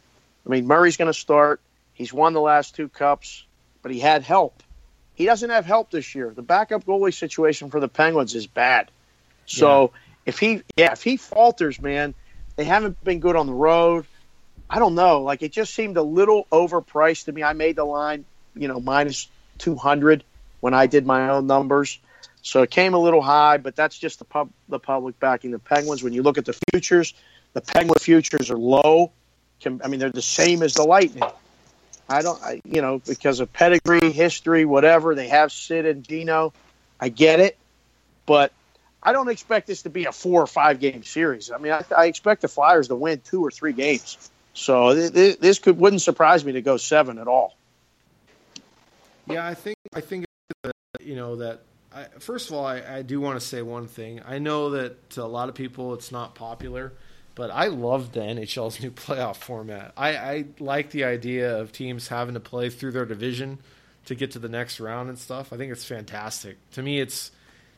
I 0.45 0.51
mean, 0.51 0.67
Murray's 0.67 0.97
going 0.97 1.13
to 1.13 1.19
start. 1.19 1.61
He's 1.95 2.13
won 2.13 2.35
the 2.35 2.41
last 2.41 2.75
two 2.77 2.89
cups, 2.89 3.45
but 3.83 3.91
he 3.91 3.99
had 3.99 4.23
help. 4.23 4.63
He 5.17 5.25
doesn't 5.25 5.51
have 5.51 5.67
help 5.67 5.91
this 5.91 6.15
year. 6.15 6.33
The 6.35 6.43
backup 6.43 6.85
goalie 6.85 7.13
situation 7.13 7.71
for 7.71 7.81
the 7.81 7.89
Penguins 7.89 8.35
is 8.35 8.47
bad. 8.47 8.91
So 9.47 9.93
yeah. 9.93 9.99
if 10.27 10.39
he, 10.39 10.63
yeah, 10.77 10.93
if 10.93 11.03
he 11.03 11.17
falters, 11.17 11.81
man, 11.81 12.15
they 12.55 12.65
haven't 12.65 13.03
been 13.03 13.21
good 13.21 13.35
on 13.35 13.47
the 13.47 13.55
road. 13.55 14.07
I 14.69 14.79
don't 14.79 14.95
know. 14.95 15.23
Like 15.23 15.43
it 15.43 15.53
just 15.53 15.75
seemed 15.75 15.97
a 15.97 16.03
little 16.03 16.47
overpriced 16.53 17.25
to 17.25 17.33
me. 17.33 17.43
I 17.43 17.55
made 17.55 17.77
the 17.77 17.85
line, 17.85 18.25
you 18.55 18.69
know, 18.69 18.79
minus 18.79 19.29
two 19.59 19.75
hundred 19.75 20.23
when 20.61 20.75
I 20.75 20.87
did 20.87 21.07
my 21.07 21.31
own 21.31 21.47
numbers. 21.47 21.99
So 22.43 22.63
it 22.63 22.71
came 22.71 22.95
a 22.95 22.99
little 22.99 23.23
high, 23.23 23.57
but 23.57 23.75
that's 23.75 23.99
just 23.99 24.19
the 24.19 24.25
pub, 24.25 24.51
the 24.69 24.79
public 24.79 25.19
backing 25.19 25.51
the 25.51 25.59
Penguins. 25.59 26.03
When 26.03 26.13
you 26.13 26.23
look 26.23 26.39
at 26.39 26.45
the 26.45 26.57
futures, 26.71 27.15
the 27.55 27.61
Penguin 27.61 27.99
futures 27.99 28.51
are 28.51 28.59
low. 28.59 29.13
I 29.65 29.89
mean, 29.89 29.99
they're 29.99 30.11
the 30.11 30.21
same 30.21 30.63
as 30.63 30.75
the 30.75 30.85
Lightning. 30.85 31.25
I 32.09 32.23
don't, 32.23 32.41
I, 32.43 32.61
you 32.65 32.83
know, 32.83 33.01
because 33.05 33.41
of 33.41 33.53
pedigree, 33.53 34.13
history, 34.13 34.65
whatever. 34.65 35.15
They 35.15 35.29
have 35.29 35.51
Sid 35.51 35.87
and 35.87 36.03
Dino. 36.03 36.53
I 37.01 37.09
get 37.09 37.41
it, 37.41 37.59
but 38.27 38.53
I 39.03 39.13
don't 39.13 39.29
expect 39.29 39.67
this 39.67 39.83
to 39.83 39.91
be 39.91 40.05
a 40.05 40.13
four 40.13 40.43
or 40.43 40.47
five 40.47 40.81
game 40.81 41.03
series. 41.03 41.51
I 41.51 41.59
mean, 41.59 41.73
I, 41.73 41.85
I 41.97 42.07
expect 42.07 42.43
the 42.43 42.49
Flyers 42.49 42.89
to 42.89 42.97
win 42.97 43.21
two 43.21 43.45
or 43.45 43.51
three 43.51 43.73
games. 43.73 44.31
So 44.55 44.95
th- 44.95 45.39
this 45.39 45.59
could 45.59 45.79
wouldn't 45.79 46.03
surprise 46.03 46.45
me 46.45 46.53
to 46.53 46.63
go 46.63 46.77
seven 46.77 47.19
at 47.19 47.29
all. 47.29 47.57
Yeah, 49.29 49.47
I 49.47 49.55
think 49.55 49.77
I 49.93 50.01
think 50.01 50.27
you 51.01 51.17
know 51.17 51.37
that. 51.37 51.61
I, 51.93 52.05
first 52.21 52.51
of 52.51 52.57
all, 52.57 52.67
I, 52.67 52.83
I 52.99 53.03
do 53.03 53.21
want 53.21 53.41
to 53.41 53.47
say 53.47 53.63
one 53.63 53.87
thing. 53.87 54.21
I 54.27 54.39
know 54.39 54.71
that 54.71 55.11
to 55.11 55.23
a 55.23 55.25
lot 55.25 55.49
of 55.49 55.55
people 55.55 55.95
it's 55.95 56.13
not 56.13 56.35
popular 56.35 56.93
but 57.37 57.51
I 57.53 57.67
love 57.67 58.13
the 58.13 58.21
NHL's 58.21 58.81
new 58.81 58.91
playoff 59.05 59.37
format. 59.37 59.93
I, 59.97 60.17
I 60.17 60.45
like 60.59 60.91
the 60.91 61.05
idea 61.05 61.57
of 61.57 61.71
teams 61.71 62.09
having 62.09 62.35
to 62.35 62.41
play 62.41 62.71
through 62.71 62.91
their 62.93 63.07
division 63.07 63.61
to 64.07 64.17
get 64.17 64.33
to 64.33 64.41
the 64.41 64.49
next 64.49 64.81
round 64.81 65.09
and 65.09 65.19
stuff. 65.19 65.53
I 65.53 65.57
think 65.57 65.71
it's 65.71 65.85
fantastic. 65.85 66.57
To 66.73 66.83
me, 66.83 66.99
it's 66.99 67.31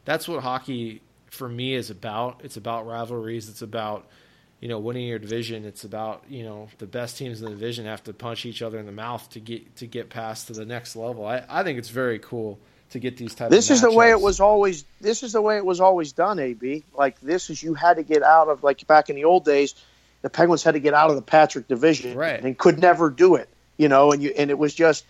that's 0.06 0.26
what 0.26 0.42
hockey 0.42 1.02
for 1.26 1.48
me 1.48 1.74
is 1.74 1.90
about. 1.90 2.40
It's 2.44 2.56
about 2.56 2.86
rivalries. 2.86 3.50
It's 3.50 3.60
about 3.60 4.06
you 4.60 4.68
know 4.68 4.78
winning 4.78 5.08
your 5.08 5.18
division. 5.18 5.64
It's 5.64 5.84
about 5.84 6.22
you 6.28 6.44
know 6.44 6.68
the 6.78 6.86
best 6.86 7.18
teams 7.18 7.40
in 7.40 7.46
the 7.46 7.50
division 7.50 7.86
have 7.86 8.04
to 8.04 8.12
punch 8.12 8.46
each 8.46 8.62
other 8.62 8.78
in 8.78 8.86
the 8.86 8.92
mouth 8.92 9.28
to 9.30 9.40
get 9.40 9.76
to 9.76 9.86
get 9.86 10.08
past 10.08 10.46
to 10.46 10.52
the 10.52 10.64
next 10.64 10.96
level. 10.96 11.26
I, 11.26 11.44
I 11.48 11.64
think 11.64 11.78
it's 11.78 11.90
very 11.90 12.20
cool 12.20 12.58
to 12.90 12.98
get 12.98 13.16
these 13.16 13.34
types. 13.34 13.50
This 13.50 13.70
is 13.70 13.82
the 13.82 13.92
way 13.92 14.10
it 14.10 14.20
was 14.20 14.40
always. 14.40 14.84
This 15.00 15.22
is 15.22 15.32
the 15.32 15.42
way 15.42 15.56
it 15.56 15.64
was 15.64 15.80
always 15.80 16.12
done. 16.12 16.38
Ab 16.38 16.82
like 16.96 17.20
this 17.20 17.50
is 17.50 17.62
you 17.62 17.74
had 17.74 17.96
to 17.96 18.02
get 18.02 18.22
out 18.22 18.48
of 18.48 18.64
like 18.64 18.86
back 18.86 19.10
in 19.10 19.16
the 19.16 19.24
old 19.24 19.44
days, 19.44 19.74
the 20.22 20.30
Penguins 20.30 20.62
had 20.62 20.72
to 20.72 20.80
get 20.80 20.94
out 20.94 21.10
of 21.10 21.16
the 21.16 21.22
Patrick 21.22 21.68
division 21.68 22.16
right. 22.16 22.42
and 22.42 22.56
could 22.56 22.78
never 22.78 23.10
do 23.10 23.34
it. 23.34 23.48
You 23.76 23.88
know, 23.88 24.12
and 24.12 24.22
you 24.22 24.32
and 24.36 24.50
it 24.50 24.58
was 24.58 24.74
just 24.74 25.04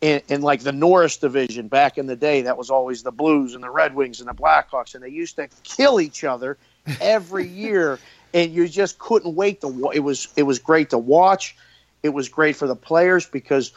in, 0.00 0.20
in 0.28 0.42
like 0.42 0.60
the 0.60 0.72
Norris 0.72 1.16
division 1.16 1.68
back 1.68 1.98
in 1.98 2.06
the 2.06 2.16
day. 2.16 2.42
That 2.42 2.58
was 2.58 2.70
always 2.70 3.02
the 3.02 3.12
Blues 3.12 3.54
and 3.54 3.64
the 3.64 3.70
Red 3.70 3.94
Wings 3.94 4.20
and 4.20 4.28
the 4.28 4.34
Blackhawks, 4.34 4.94
and 4.94 5.02
they 5.02 5.08
used 5.08 5.36
to 5.36 5.48
kill 5.62 6.00
each 6.00 6.24
other 6.24 6.58
every 7.00 7.48
year, 7.48 7.98
and 8.34 8.52
you 8.52 8.68
just 8.68 8.98
couldn't 8.98 9.34
wait 9.34 9.60
to. 9.62 9.90
It 9.92 10.00
was 10.00 10.28
it 10.36 10.42
was 10.42 10.58
great 10.58 10.90
to 10.90 10.98
watch. 10.98 11.56
It 12.02 12.10
was 12.10 12.28
great 12.28 12.56
for 12.56 12.66
the 12.66 12.76
players 12.76 13.26
because 13.26 13.72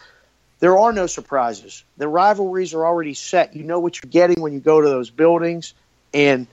there 0.60 0.78
are 0.78 0.94
no 0.94 1.08
surprises. 1.08 1.84
The 1.98 2.08
rivalries 2.08 2.74
are 2.74 2.86
already 2.86 3.14
set. 3.14 3.56
You 3.56 3.64
know 3.64 3.80
what 3.80 4.02
you're 4.02 4.10
getting 4.10 4.42
when 4.42 4.54
you 4.54 4.60
go 4.60 4.82
to 4.82 4.88
those 4.88 5.10
buildings, 5.10 5.74
and 6.14 6.48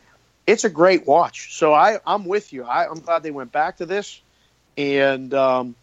it's 0.46 0.64
a 0.64 0.70
great 0.70 1.06
watch. 1.06 1.56
So 1.56 1.72
I, 1.72 1.98
I'm 2.06 2.24
with 2.24 2.52
you. 2.52 2.64
I, 2.64 2.86
am 2.86 3.00
glad 3.00 3.22
they 3.22 3.30
went 3.30 3.52
back 3.52 3.76
to 3.78 3.86
this, 3.86 4.20
and 4.76 5.32
um, 5.34 5.76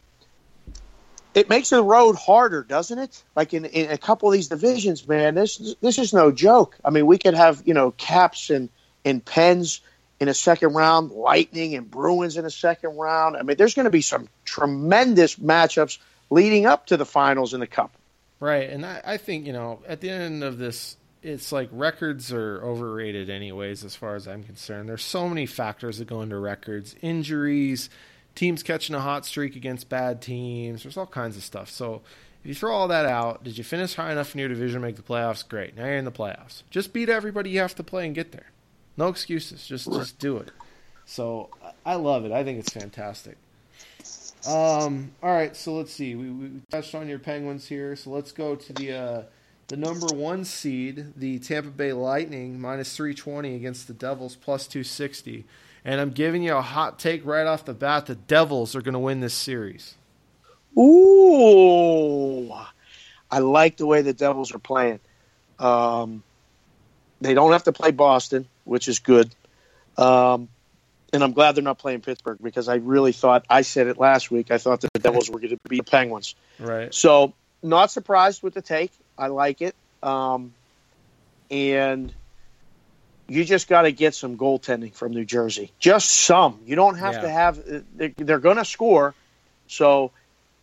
it 1.33 1.49
makes 1.49 1.69
the 1.69 1.81
road 1.81 2.15
harder, 2.15 2.63
doesn't 2.63 2.99
it? 2.99 3.23
Like 3.35 3.53
in, 3.53 3.65
in 3.65 3.89
a 3.89 3.97
couple 3.97 4.29
of 4.29 4.33
these 4.33 4.49
divisions, 4.49 5.07
man, 5.07 5.35
this 5.35 5.75
this 5.81 5.97
is 5.97 6.13
no 6.13 6.31
joke. 6.31 6.77
I 6.83 6.89
mean, 6.89 7.05
we 7.05 7.17
could 7.17 7.35
have 7.35 7.63
you 7.65 7.73
know 7.73 7.91
Caps 7.91 8.49
and 8.49 8.69
and 9.05 9.23
Pens 9.23 9.81
in 10.19 10.27
a 10.27 10.33
second 10.33 10.73
round, 10.73 11.11
Lightning 11.11 11.75
and 11.75 11.89
Bruins 11.89 12.35
in 12.35 12.45
a 12.45 12.49
second 12.49 12.97
round. 12.97 13.37
I 13.37 13.43
mean, 13.43 13.55
there's 13.55 13.73
going 13.73 13.85
to 13.85 13.91
be 13.91 14.01
some 14.01 14.27
tremendous 14.43 15.35
matchups 15.35 15.99
leading 16.29 16.65
up 16.65 16.87
to 16.87 16.97
the 16.97 17.05
finals 17.05 17.53
in 17.53 17.61
the 17.61 17.67
Cup. 17.67 17.91
Right, 18.39 18.69
and 18.69 18.85
I, 18.85 19.01
I 19.03 19.17
think 19.17 19.45
you 19.45 19.53
know 19.53 19.79
at 19.87 19.99
the 19.99 20.09
end 20.09 20.43
of 20.43 20.57
this, 20.57 20.95
it's 21.21 21.51
like 21.51 21.69
records 21.71 22.31
are 22.31 22.63
overrated, 22.63 23.29
anyways. 23.29 23.83
As 23.83 23.95
far 23.95 24.15
as 24.15 24.27
I'm 24.27 24.43
concerned, 24.43 24.87
there's 24.87 25.03
so 25.03 25.27
many 25.27 25.45
factors 25.45 25.97
that 25.97 26.07
go 26.07 26.21
into 26.21 26.37
records: 26.37 26.95
injuries, 27.01 27.89
teams 28.35 28.63
catching 28.63 28.95
a 28.95 29.01
hot 29.01 29.25
streak 29.25 29.55
against 29.57 29.89
bad 29.89 30.21
teams. 30.21 30.83
There's 30.83 30.95
all 30.95 31.05
kinds 31.05 31.35
of 31.35 31.43
stuff. 31.43 31.69
So 31.69 32.01
if 32.41 32.47
you 32.47 32.55
throw 32.55 32.73
all 32.73 32.87
that 32.87 33.05
out, 33.05 33.43
did 33.43 33.57
you 33.57 33.65
finish 33.65 33.95
high 33.95 34.13
enough 34.13 34.33
in 34.33 34.39
your 34.39 34.47
division 34.47 34.79
to 34.79 34.87
make 34.87 34.95
the 34.95 35.01
playoffs? 35.01 35.47
Great. 35.47 35.75
Now 35.75 35.85
you're 35.85 35.97
in 35.97 36.05
the 36.05 36.11
playoffs. 36.11 36.63
Just 36.69 36.93
beat 36.93 37.09
everybody 37.09 37.49
you 37.49 37.59
have 37.59 37.75
to 37.75 37.83
play 37.83 38.05
and 38.05 38.15
get 38.15 38.31
there. 38.31 38.51
No 38.95 39.09
excuses. 39.09 39.67
Just 39.67 39.91
just 39.91 40.17
do 40.19 40.37
it. 40.37 40.51
So 41.05 41.49
I 41.85 41.95
love 41.95 42.23
it. 42.23 42.31
I 42.31 42.45
think 42.45 42.59
it's 42.59 42.71
fantastic. 42.71 43.37
Um, 44.47 45.11
all 45.21 45.33
right, 45.33 45.55
so 45.55 45.73
let's 45.73 45.91
see. 45.91 46.15
We, 46.15 46.29
we 46.29 46.49
touched 46.71 46.95
on 46.95 47.09
your 47.09 47.19
Penguins 47.19 47.67
here, 47.67 47.95
so 47.95 48.09
let's 48.09 48.31
go 48.31 48.55
to 48.55 48.73
the 48.73 48.93
uh, 48.93 49.23
the 49.67 49.77
number 49.77 50.07
one 50.07 50.45
seed, 50.45 51.13
the 51.15 51.39
Tampa 51.39 51.69
Bay 51.69 51.93
Lightning, 51.93 52.59
minus 52.59 52.95
three 52.95 53.13
twenty 53.13 53.55
against 53.55 53.87
the 53.87 53.93
Devils, 53.93 54.35
plus 54.35 54.65
two 54.65 54.83
sixty. 54.83 55.45
And 55.83 55.99
I'm 56.01 56.11
giving 56.11 56.43
you 56.43 56.55
a 56.55 56.61
hot 56.61 56.99
take 56.99 57.25
right 57.25 57.45
off 57.45 57.65
the 57.65 57.73
bat: 57.73 58.05
the 58.05 58.15
Devils 58.15 58.75
are 58.75 58.81
going 58.81 58.93
to 58.93 58.99
win 58.99 59.19
this 59.19 59.33
series. 59.33 59.95
Ooh, 60.77 62.51
I 63.29 63.39
like 63.39 63.77
the 63.77 63.85
way 63.85 64.01
the 64.01 64.13
Devils 64.13 64.53
are 64.53 64.59
playing. 64.59 64.99
Um, 65.57 66.23
they 67.19 67.33
don't 67.33 67.51
have 67.51 67.63
to 67.63 67.73
play 67.73 67.91
Boston, 67.91 68.47
which 68.63 68.87
is 68.87 68.99
good. 68.99 69.35
Um, 69.97 70.47
and 71.13 71.23
I'm 71.23 71.33
glad 71.33 71.55
they're 71.55 71.63
not 71.63 71.79
playing 71.79 72.01
Pittsburgh 72.01 72.37
because 72.41 72.67
I 72.67 72.75
really 72.75 73.11
thought 73.11 73.45
I 73.49 73.61
said 73.61 73.87
it 73.87 73.97
last 73.97 74.31
week. 74.31 74.51
I 74.51 74.57
thought 74.57 74.81
the 74.81 74.89
Devils 74.99 75.29
were 75.29 75.39
going 75.39 75.51
to 75.51 75.57
beat 75.67 75.85
the 75.85 75.91
Penguins. 75.91 76.35
Right. 76.59 76.93
So 76.93 77.33
not 77.63 77.91
surprised 77.91 78.43
with 78.43 78.53
the 78.53 78.61
take. 78.61 78.91
I 79.17 79.27
like 79.27 79.61
it. 79.61 79.75
Um, 80.01 80.53
and 81.51 82.13
you 83.27 83.45
just 83.45 83.67
got 83.67 83.83
to 83.83 83.91
get 83.91 84.15
some 84.15 84.37
goaltending 84.37 84.93
from 84.93 85.11
New 85.11 85.25
Jersey. 85.25 85.71
Just 85.79 86.09
some. 86.09 86.59
You 86.65 86.75
don't 86.75 86.95
have 86.97 87.15
Yeah. 87.15 87.21
to 87.21 87.29
have. 87.29 87.85
They're, 87.95 88.11
they're 88.17 88.39
going 88.39 88.57
to 88.57 88.65
score, 88.65 89.13
so 89.67 90.11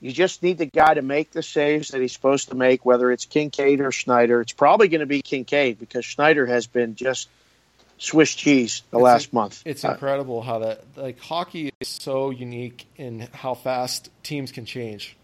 you 0.00 0.12
just 0.12 0.42
need 0.42 0.58
the 0.58 0.66
guy 0.66 0.94
to 0.94 1.02
make 1.02 1.30
the 1.32 1.42
saves 1.42 1.88
that 1.88 2.00
he's 2.00 2.12
supposed 2.12 2.48
to 2.48 2.54
make. 2.54 2.84
Whether 2.84 3.10
it's 3.12 3.26
Kinkaid 3.26 3.80
or 3.80 3.92
Schneider, 3.92 4.40
it's 4.40 4.52
probably 4.52 4.88
going 4.88 5.00
to 5.00 5.06
be 5.06 5.22
Kinkaid 5.22 5.78
because 5.78 6.04
Schneider 6.04 6.46
has 6.46 6.66
been 6.66 6.96
just 6.96 7.28
Swiss 7.98 8.34
cheese 8.34 8.82
the 8.90 8.98
It's 8.98 9.02
last 9.04 9.32
month. 9.32 9.62
It's 9.64 9.84
Uh, 9.84 9.92
incredible 9.92 10.42
how 10.42 10.58
that 10.60 10.84
like 10.96 11.18
hockey 11.20 11.70
is 11.80 11.88
so 11.88 12.30
unique 12.30 12.86
in 12.96 13.28
how 13.32 13.54
fast 13.54 14.10
teams 14.22 14.52
can 14.52 14.66
change. 14.66 15.16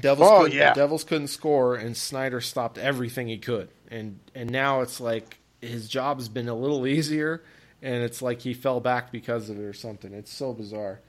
Devils, 0.00 0.28
Oh, 0.30 0.42
couldn't, 0.42 0.56
yeah. 0.56 0.72
Devils 0.74 1.02
couldn't 1.02 1.28
score, 1.28 1.74
and 1.74 1.96
Schneider 1.96 2.40
stopped 2.40 2.78
everything 2.78 3.26
he 3.26 3.38
could, 3.38 3.68
and 3.90 4.20
and 4.36 4.50
now 4.50 4.82
it's 4.82 5.00
like 5.00 5.38
his 5.60 5.88
job 5.88 6.18
has 6.18 6.28
been 6.28 6.48
a 6.48 6.54
little 6.54 6.86
easier, 6.86 7.42
and 7.82 8.02
it's 8.04 8.22
like 8.22 8.40
he 8.40 8.54
fell 8.54 8.78
back 8.80 9.10
because 9.10 9.50
of 9.50 9.58
it 9.58 9.62
or 9.62 9.72
something. 9.72 10.12
It's 10.14 10.32
so 10.32 10.52
bizarre. 10.52 11.00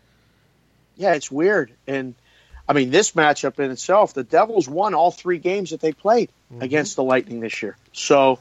yeah, 0.96 1.14
it's 1.14 1.32
weird. 1.32 1.74
And 1.88 2.16
I 2.68 2.74
mean, 2.74 2.90
this 2.90 3.12
matchup 3.12 3.60
in 3.60 3.70
itself, 3.72 4.14
the 4.16 4.24
Devils 4.24 4.68
won 4.68 4.94
all 4.96 5.12
three 5.12 5.38
games 5.40 5.70
that 5.72 5.80
they 5.80 5.92
played 5.94 6.30
Mm-hmm. 6.52 6.64
against 6.64 6.96
the 6.98 7.04
Lightning 7.04 7.40
this 7.40 7.62
year. 7.64 7.78
So, 7.94 8.40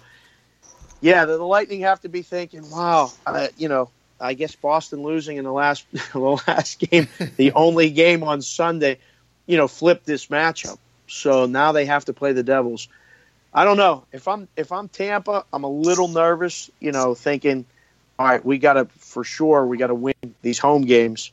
yeah, 1.00 1.24
the, 1.24 1.36
the 1.36 1.44
Lightning 1.44 1.80
have 1.82 2.00
to 2.00 2.08
be 2.08 2.22
thinking, 2.22 2.68
wow, 2.70 3.12
uh, 3.26 3.48
you 3.56 3.68
know, 3.68 3.90
I 4.20 4.34
guess 4.34 4.54
Boston 4.54 5.02
losing 5.02 5.36
in 5.36 5.44
the 5.44 5.52
last 5.52 5.86
the 6.12 6.18
last 6.18 6.78
game, 6.78 7.08
the 7.36 7.52
only 7.54 7.90
game 7.90 8.22
on 8.22 8.42
Sunday, 8.42 8.98
you 9.46 9.56
know, 9.56 9.68
flipped 9.68 10.06
this 10.06 10.26
matchup. 10.26 10.78
So 11.08 11.46
now 11.46 11.72
they 11.72 11.86
have 11.86 12.04
to 12.04 12.12
play 12.12 12.32
the 12.32 12.42
Devils. 12.42 12.88
I 13.52 13.64
don't 13.64 13.78
know 13.78 14.04
if 14.12 14.28
I'm 14.28 14.46
if 14.56 14.70
I'm 14.72 14.88
Tampa, 14.88 15.44
I'm 15.52 15.64
a 15.64 15.70
little 15.70 16.08
nervous, 16.08 16.70
you 16.78 16.92
know, 16.92 17.14
thinking, 17.14 17.64
all 18.18 18.26
right, 18.26 18.44
we 18.44 18.58
got 18.58 18.74
to 18.74 18.84
for 18.98 19.24
sure 19.24 19.66
we 19.66 19.78
got 19.78 19.88
to 19.88 19.94
win 19.94 20.14
these 20.42 20.58
home 20.58 20.82
games, 20.82 21.32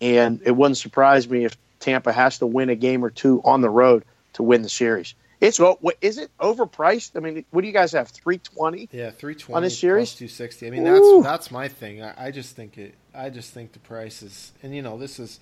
and 0.00 0.42
it 0.44 0.50
wouldn't 0.50 0.76
surprise 0.76 1.28
me 1.28 1.44
if 1.44 1.56
Tampa 1.80 2.12
has 2.12 2.38
to 2.38 2.46
win 2.46 2.68
a 2.68 2.74
game 2.74 3.04
or 3.04 3.10
two 3.10 3.40
on 3.44 3.60
the 3.60 3.70
road 3.70 4.04
to 4.34 4.42
win 4.42 4.62
the 4.62 4.68
series. 4.68 5.14
It's 5.40 5.58
what 5.58 5.82
what- 5.82 5.96
is 6.00 6.18
it 6.18 6.30
overpriced? 6.40 7.16
I 7.16 7.20
mean, 7.20 7.44
what 7.50 7.60
do 7.62 7.66
you 7.66 7.72
guys 7.72 7.92
have? 7.92 8.08
Three 8.08 8.38
twenty? 8.38 8.88
Yeah, 8.92 9.10
three 9.10 9.34
twenty 9.34 9.56
On 9.56 9.62
this 9.62 9.78
series? 9.78 10.14
two 10.14 10.28
sixty. 10.28 10.66
I 10.66 10.70
mean, 10.70 10.86
Ooh. 10.86 11.22
that's 11.22 11.26
that's 11.26 11.50
my 11.50 11.68
thing. 11.68 12.02
I, 12.02 12.26
I 12.26 12.30
just 12.30 12.56
think 12.56 12.78
it. 12.78 12.94
I 13.14 13.30
just 13.30 13.52
think 13.52 13.72
the 13.72 13.78
price 13.80 14.22
is, 14.22 14.52
and 14.62 14.74
you 14.74 14.82
know, 14.82 14.98
this 14.98 15.18
is 15.18 15.40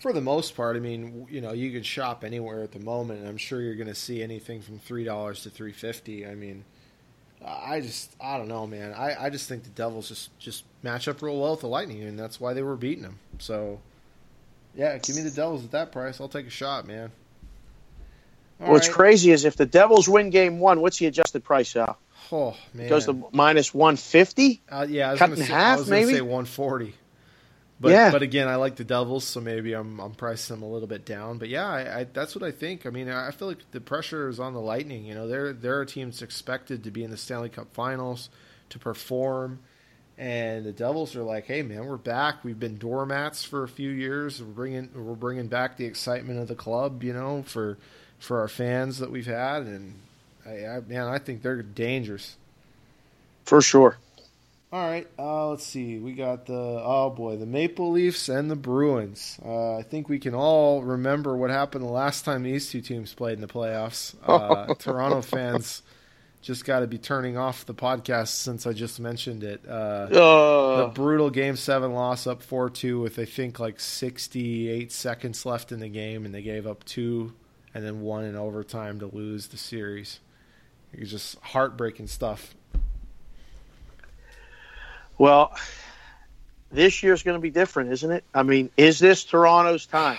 for 0.00 0.12
the 0.12 0.20
most 0.20 0.56
part. 0.56 0.76
I 0.76 0.80
mean, 0.80 1.26
you 1.30 1.40
know, 1.40 1.52
you 1.52 1.70
can 1.70 1.82
shop 1.82 2.24
anywhere 2.24 2.62
at 2.62 2.72
the 2.72 2.80
moment, 2.80 3.20
and 3.20 3.28
I'm 3.28 3.36
sure 3.38 3.60
you're 3.60 3.74
going 3.76 3.86
to 3.86 3.94
see 3.94 4.22
anything 4.22 4.60
from 4.60 4.78
three 4.78 5.04
dollars 5.04 5.42
to 5.44 5.50
three 5.50 5.72
fifty. 5.72 6.26
I 6.26 6.34
mean, 6.34 6.64
I 7.46 7.80
just, 7.80 8.14
I 8.20 8.38
don't 8.38 8.48
know, 8.48 8.66
man. 8.66 8.92
I, 8.94 9.26
I 9.26 9.30
just 9.30 9.48
think 9.48 9.64
the 9.64 9.70
Devils 9.70 10.08
just 10.08 10.36
just 10.38 10.64
match 10.82 11.06
up 11.08 11.22
real 11.22 11.38
well 11.40 11.52
with 11.52 11.60
the 11.60 11.68
Lightning, 11.68 12.02
and 12.02 12.18
that's 12.18 12.40
why 12.40 12.54
they 12.54 12.62
were 12.62 12.76
beating 12.76 13.02
them. 13.02 13.18
So, 13.38 13.80
yeah, 14.74 14.96
give 14.98 15.16
me 15.16 15.22
the 15.22 15.30
Devils 15.30 15.64
at 15.64 15.70
that 15.72 15.92
price. 15.92 16.20
I'll 16.20 16.28
take 16.28 16.46
a 16.46 16.50
shot, 16.50 16.86
man. 16.86 17.12
All 18.60 18.72
What's 18.72 18.88
right. 18.88 18.94
crazy 18.94 19.30
is 19.30 19.44
if 19.44 19.56
the 19.56 19.66
Devils 19.66 20.08
win 20.08 20.30
game 20.30 20.60
one, 20.60 20.80
what's 20.80 20.98
the 20.98 21.06
adjusted 21.06 21.44
price 21.44 21.76
out? 21.76 21.98
Oh 22.32 22.56
man, 22.72 22.86
It 22.86 22.88
goes 22.88 23.04
to 23.06 23.28
minus 23.32 23.74
one 23.74 23.96
fifty. 23.96 24.62
Uh, 24.70 24.86
yeah, 24.88 25.08
I 25.08 25.12
was 25.12 25.18
Cut 25.18 25.26
gonna 25.26 25.40
in 25.40 25.46
say, 25.46 25.52
half, 25.52 25.76
I 25.76 25.80
was 25.80 25.88
maybe? 25.88 26.14
say 26.14 26.20
140. 26.20 26.94
But 27.80 27.90
Yeah. 27.90 28.10
but 28.12 28.22
again, 28.22 28.48
I 28.48 28.54
like 28.56 28.76
the 28.76 28.84
Devils, 28.84 29.24
so 29.24 29.40
maybe 29.40 29.72
I'm 29.74 30.00
I'm 30.00 30.12
pricing 30.14 30.56
them 30.56 30.62
a 30.62 30.72
little 30.72 30.88
bit 30.88 31.04
down. 31.04 31.38
But 31.38 31.48
yeah, 31.48 31.66
I, 31.68 32.00
I, 32.00 32.04
that's 32.04 32.34
what 32.34 32.42
I 32.42 32.50
think. 32.50 32.86
I 32.86 32.90
mean, 32.90 33.10
I 33.10 33.30
feel 33.32 33.48
like 33.48 33.58
the 33.72 33.80
pressure 33.80 34.28
is 34.28 34.40
on 34.40 34.54
the 34.54 34.60
Lightning. 34.60 35.04
You 35.04 35.14
know, 35.14 35.28
they're 35.28 35.52
they're 35.52 35.82
a 35.82 35.86
team 35.86 36.08
that's 36.08 36.22
expected 36.22 36.84
to 36.84 36.90
be 36.90 37.04
in 37.04 37.10
the 37.10 37.16
Stanley 37.16 37.48
Cup 37.50 37.74
Finals 37.74 38.30
to 38.70 38.78
perform, 38.78 39.58
and 40.16 40.64
the 40.64 40.72
Devils 40.72 41.14
are 41.16 41.22
like, 41.22 41.44
hey 41.46 41.62
man, 41.62 41.84
we're 41.86 41.96
back. 41.98 42.42
We've 42.44 42.58
been 42.58 42.78
doormats 42.78 43.44
for 43.44 43.64
a 43.64 43.68
few 43.68 43.90
years. 43.90 44.40
We're 44.40 44.46
bringing 44.52 44.88
we're 44.94 45.14
bringing 45.14 45.48
back 45.48 45.76
the 45.76 45.84
excitement 45.84 46.38
of 46.38 46.48
the 46.48 46.54
club. 46.54 47.02
You 47.02 47.12
know, 47.12 47.42
for 47.42 47.76
for 48.18 48.40
our 48.40 48.48
fans 48.48 48.98
that 48.98 49.10
we've 49.10 49.26
had, 49.26 49.62
and 49.62 49.94
I, 50.46 50.66
I 50.66 50.80
man, 50.80 51.06
I 51.08 51.18
think 51.18 51.42
they're 51.42 51.62
dangerous. 51.62 52.36
For 53.44 53.60
sure. 53.60 53.98
All 54.72 54.80
right, 54.88 55.06
uh, 55.18 55.50
let's 55.50 55.64
see. 55.64 55.98
We 55.98 56.14
got 56.14 56.46
the 56.46 56.52
oh 56.82 57.10
boy, 57.10 57.36
the 57.36 57.46
Maple 57.46 57.92
Leafs 57.92 58.28
and 58.28 58.50
the 58.50 58.56
Bruins. 58.56 59.38
Uh, 59.44 59.76
I 59.76 59.82
think 59.82 60.08
we 60.08 60.18
can 60.18 60.34
all 60.34 60.82
remember 60.82 61.36
what 61.36 61.50
happened 61.50 61.84
the 61.84 61.88
last 61.92 62.24
time 62.24 62.42
these 62.42 62.68
two 62.70 62.80
teams 62.80 63.14
played 63.14 63.34
in 63.34 63.40
the 63.40 63.46
playoffs. 63.46 64.14
Uh, 64.26 64.74
Toronto 64.78 65.22
fans 65.22 65.82
just 66.42 66.64
got 66.64 66.80
to 66.80 66.88
be 66.88 66.98
turning 66.98 67.36
off 67.38 67.64
the 67.66 67.72
podcast 67.74 68.28
since 68.28 68.66
I 68.66 68.72
just 68.72 68.98
mentioned 68.98 69.44
it. 69.44 69.64
Uh, 69.64 70.06
the 70.06 70.20
Uh, 70.20 70.88
brutal 70.88 71.30
Game 71.30 71.54
Seven 71.54 71.92
loss, 71.92 72.26
up 72.26 72.42
four 72.42 72.68
two, 72.68 72.98
with 73.00 73.16
I 73.20 73.26
think 73.26 73.60
like 73.60 73.78
sixty 73.78 74.68
eight 74.68 74.90
seconds 74.90 75.46
left 75.46 75.70
in 75.70 75.78
the 75.78 75.88
game, 75.88 76.24
and 76.26 76.34
they 76.34 76.42
gave 76.42 76.66
up 76.66 76.82
two 76.84 77.32
and 77.74 77.84
then 77.84 78.00
one 78.00 78.24
in 78.24 78.36
overtime 78.36 79.00
to 79.00 79.06
lose 79.06 79.48
the 79.48 79.56
series. 79.56 80.20
It 80.92 81.00
was 81.00 81.10
just 81.10 81.38
heartbreaking 81.40 82.06
stuff. 82.06 82.54
well, 85.18 85.54
this 86.70 87.02
year's 87.02 87.22
going 87.22 87.36
to 87.36 87.40
be 87.40 87.50
different, 87.50 87.92
isn't 87.92 88.10
it? 88.10 88.24
I 88.32 88.44
mean, 88.44 88.70
is 88.76 88.98
this 88.98 89.24
Toronto's 89.24 89.86
time? 89.86 90.18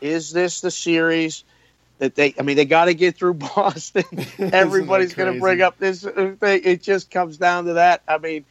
Is 0.00 0.32
this 0.32 0.60
the 0.60 0.70
series 0.70 1.44
that 1.98 2.14
they? 2.14 2.34
I 2.38 2.42
mean, 2.42 2.56
they 2.56 2.64
got 2.64 2.86
to 2.86 2.94
get 2.94 3.16
through 3.16 3.34
Boston. 3.54 4.04
Everybody's 4.38 5.14
going 5.14 5.32
to 5.32 5.40
bring 5.40 5.62
up 5.62 5.78
this 5.78 6.04
uh, 6.04 6.34
thing. 6.38 6.62
It 6.64 6.82
just 6.82 7.10
comes 7.10 7.38
down 7.38 7.66
to 7.66 7.74
that. 7.74 8.02
I 8.08 8.18
mean, 8.18 8.44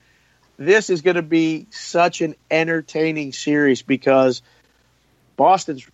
this 0.58 0.90
is 0.90 1.02
going 1.02 1.18
to 1.18 1.22
be 1.22 1.68
such 1.72 2.22
an 2.22 2.36
entertaining 2.50 3.34
series 3.34 3.82
because 3.82 4.42
Boston's 5.36 5.86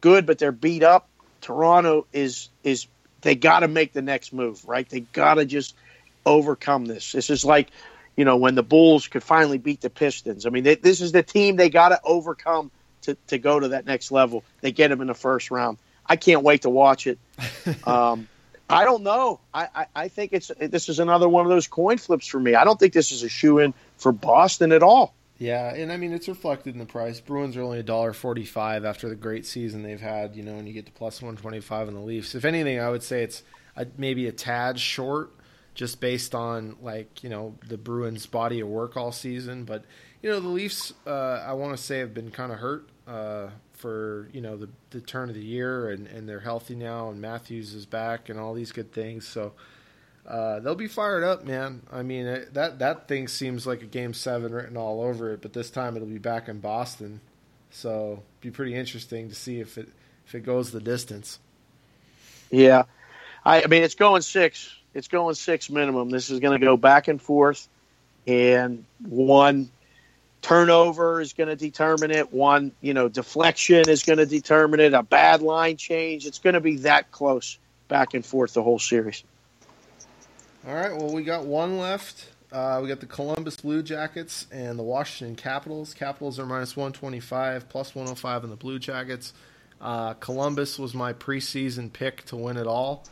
good, 0.00 0.26
but 0.26 0.38
they're 0.38 0.52
beat 0.52 0.82
up. 0.82 1.08
Toronto 1.42 2.06
is 2.12 2.48
is 2.64 2.86
they 3.20 3.34
got 3.34 3.60
to 3.60 3.68
make 3.68 3.92
the 3.92 4.02
next 4.02 4.32
move, 4.32 4.66
right? 4.66 4.88
They 4.88 5.00
got 5.00 5.34
to 5.34 5.44
just 5.44 5.74
overcome 6.24 6.86
this. 6.86 7.12
This 7.12 7.30
is 7.30 7.44
like, 7.44 7.68
you 8.16 8.24
know, 8.24 8.36
when 8.36 8.54
the 8.54 8.62
Bulls 8.62 9.08
could 9.08 9.22
finally 9.22 9.58
beat 9.58 9.80
the 9.80 9.90
Pistons. 9.90 10.46
I 10.46 10.50
mean, 10.50 10.64
they, 10.64 10.76
this 10.76 11.00
is 11.00 11.12
the 11.12 11.22
team 11.22 11.56
they 11.56 11.68
got 11.68 11.90
to 11.90 12.00
overcome 12.02 12.70
to 13.02 13.16
to 13.26 13.38
go 13.38 13.60
to 13.60 13.68
that 13.68 13.84
next 13.84 14.10
level. 14.10 14.44
They 14.60 14.72
get 14.72 14.88
them 14.88 15.00
in 15.00 15.08
the 15.08 15.14
first 15.14 15.50
round. 15.50 15.78
I 16.06 16.16
can't 16.16 16.42
wait 16.42 16.62
to 16.62 16.70
watch 16.70 17.06
it. 17.06 17.18
Um, 17.86 18.28
I 18.68 18.84
don't 18.84 19.02
know. 19.02 19.40
I, 19.52 19.68
I, 19.74 19.86
I 19.94 20.08
think 20.08 20.32
it's 20.32 20.50
this 20.58 20.88
is 20.88 20.98
another 20.98 21.28
one 21.28 21.44
of 21.44 21.50
those 21.50 21.66
coin 21.66 21.98
flips 21.98 22.26
for 22.26 22.40
me. 22.40 22.54
I 22.54 22.64
don't 22.64 22.78
think 22.78 22.92
this 22.92 23.12
is 23.12 23.22
a 23.22 23.28
shoe 23.28 23.58
in 23.58 23.74
for 23.98 24.12
Boston 24.12 24.72
at 24.72 24.82
all. 24.82 25.14
Yeah, 25.42 25.74
and 25.74 25.90
I 25.90 25.96
mean 25.96 26.12
it's 26.12 26.28
reflected 26.28 26.74
in 26.74 26.78
the 26.78 26.86
price. 26.86 27.18
Bruins 27.18 27.56
are 27.56 27.62
only 27.62 27.80
a 27.80 27.82
dollar 27.82 28.12
forty-five 28.12 28.84
after 28.84 29.08
the 29.08 29.16
great 29.16 29.44
season 29.44 29.82
they've 29.82 30.00
had. 30.00 30.36
You 30.36 30.44
know, 30.44 30.54
and 30.54 30.68
you 30.68 30.72
get 30.72 30.86
to 30.86 30.92
plus 30.92 31.20
one 31.20 31.36
twenty-five 31.36 31.88
on 31.88 31.94
the 31.94 32.00
Leafs. 32.00 32.36
If 32.36 32.44
anything, 32.44 32.78
I 32.78 32.88
would 32.88 33.02
say 33.02 33.24
it's 33.24 33.42
a, 33.74 33.84
maybe 33.96 34.28
a 34.28 34.32
tad 34.32 34.78
short, 34.78 35.32
just 35.74 36.00
based 36.00 36.36
on 36.36 36.76
like 36.80 37.24
you 37.24 37.28
know 37.28 37.56
the 37.66 37.76
Bruins' 37.76 38.24
body 38.24 38.60
of 38.60 38.68
work 38.68 38.96
all 38.96 39.10
season. 39.10 39.64
But 39.64 39.84
you 40.22 40.30
know 40.30 40.38
the 40.38 40.46
Leafs, 40.46 40.92
uh, 41.08 41.44
I 41.44 41.54
want 41.54 41.76
to 41.76 41.82
say 41.82 41.98
have 41.98 42.14
been 42.14 42.30
kind 42.30 42.52
of 42.52 42.58
hurt 42.58 42.88
uh, 43.08 43.48
for 43.72 44.28
you 44.32 44.42
know 44.42 44.56
the 44.56 44.68
the 44.90 45.00
turn 45.00 45.28
of 45.28 45.34
the 45.34 45.44
year, 45.44 45.90
and 45.90 46.06
and 46.06 46.28
they're 46.28 46.38
healthy 46.38 46.76
now, 46.76 47.10
and 47.10 47.20
Matthews 47.20 47.74
is 47.74 47.84
back, 47.84 48.28
and 48.28 48.38
all 48.38 48.54
these 48.54 48.70
good 48.70 48.92
things. 48.92 49.26
So. 49.26 49.54
Uh, 50.26 50.60
they'll 50.60 50.74
be 50.74 50.88
fired 50.88 51.24
up, 51.24 51.44
man. 51.44 51.82
I 51.92 52.02
mean, 52.02 52.26
it, 52.26 52.54
that 52.54 52.78
that 52.78 53.08
thing 53.08 53.26
seems 53.26 53.66
like 53.66 53.82
a 53.82 53.86
game 53.86 54.14
seven 54.14 54.52
written 54.52 54.76
all 54.76 55.02
over 55.02 55.32
it, 55.32 55.42
but 55.42 55.52
this 55.52 55.68
time 55.68 55.96
it'll 55.96 56.06
be 56.06 56.18
back 56.18 56.48
in 56.48 56.60
Boston, 56.60 57.20
so 57.70 58.22
be 58.40 58.50
pretty 58.50 58.74
interesting 58.74 59.30
to 59.30 59.34
see 59.34 59.58
if 59.58 59.78
it 59.78 59.88
if 60.26 60.34
it 60.34 60.40
goes 60.40 60.70
the 60.70 60.80
distance. 60.80 61.40
Yeah, 62.50 62.84
I, 63.44 63.64
I 63.64 63.66
mean 63.66 63.82
it's 63.82 63.96
going 63.96 64.22
six. 64.22 64.72
It's 64.94 65.08
going 65.08 65.34
six 65.34 65.68
minimum. 65.70 66.10
This 66.10 66.30
is 66.30 66.38
going 66.38 66.60
to 66.60 66.64
go 66.64 66.76
back 66.76 67.08
and 67.08 67.20
forth, 67.20 67.66
and 68.26 68.84
one 69.00 69.70
turnover 70.40 71.20
is 71.20 71.32
going 71.32 71.48
to 71.48 71.56
determine 71.56 72.10
it. 72.12 72.32
One, 72.32 72.72
you 72.80 72.94
know, 72.94 73.08
deflection 73.08 73.88
is 73.88 74.04
going 74.04 74.18
to 74.18 74.26
determine 74.26 74.80
it. 74.80 74.92
A 74.92 75.02
bad 75.02 75.42
line 75.42 75.76
change. 75.76 76.26
It's 76.26 76.40
going 76.40 76.54
to 76.54 76.60
be 76.60 76.76
that 76.78 77.10
close 77.10 77.58
back 77.88 78.14
and 78.14 78.24
forth 78.24 78.52
the 78.54 78.62
whole 78.62 78.78
series. 78.78 79.24
All 80.64 80.74
right. 80.74 80.96
Well, 80.96 81.12
we 81.12 81.24
got 81.24 81.44
one 81.44 81.78
left. 81.78 82.28
Uh, 82.52 82.78
we 82.80 82.88
got 82.88 83.00
the 83.00 83.06
Columbus 83.06 83.56
Blue 83.56 83.82
Jackets 83.82 84.46
and 84.52 84.78
the 84.78 84.82
Washington 84.84 85.34
Capitals. 85.34 85.92
Capitals 85.92 86.38
are 86.38 86.46
minus 86.46 86.76
125, 86.76 87.68
plus 87.68 87.96
105 87.96 88.44
in 88.44 88.50
the 88.50 88.56
Blue 88.56 88.78
Jackets. 88.78 89.32
Uh, 89.80 90.14
Columbus 90.14 90.78
was 90.78 90.94
my 90.94 91.14
preseason 91.14 91.92
pick 91.92 92.24
to 92.26 92.36
win 92.36 92.56
it 92.56 92.68
all, 92.68 93.04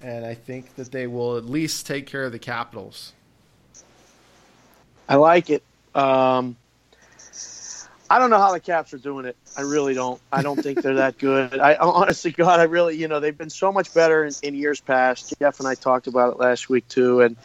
and 0.00 0.24
I 0.24 0.34
think 0.34 0.76
that 0.76 0.92
they 0.92 1.08
will 1.08 1.36
at 1.36 1.44
least 1.44 1.86
take 1.86 2.06
care 2.06 2.24
of 2.24 2.30
the 2.30 2.38
Capitals. 2.38 3.12
I 5.08 5.16
like 5.16 5.50
it. 5.50 5.64
Um, 5.96 6.56
I 8.12 8.18
don't 8.18 8.28
know 8.28 8.36
how 8.36 8.52
the 8.52 8.60
Caps 8.60 8.92
are 8.92 8.98
doing 8.98 9.24
it. 9.24 9.38
I 9.56 9.62
really 9.62 9.94
don't. 9.94 10.20
I 10.30 10.42
don't 10.42 10.62
think 10.62 10.82
they're 10.82 10.96
that 10.96 11.16
good. 11.16 11.58
I 11.58 11.76
honestly, 11.76 12.30
God, 12.30 12.60
I 12.60 12.64
really, 12.64 12.94
you 12.98 13.08
know, 13.08 13.20
they've 13.20 13.36
been 13.36 13.48
so 13.48 13.72
much 13.72 13.94
better 13.94 14.22
in, 14.26 14.34
in 14.42 14.54
years 14.54 14.82
past. 14.82 15.32
Jeff 15.38 15.60
and 15.60 15.66
I 15.66 15.76
talked 15.76 16.08
about 16.08 16.34
it 16.34 16.38
last 16.38 16.68
week 16.68 16.86
too, 16.88 17.22
and 17.22 17.36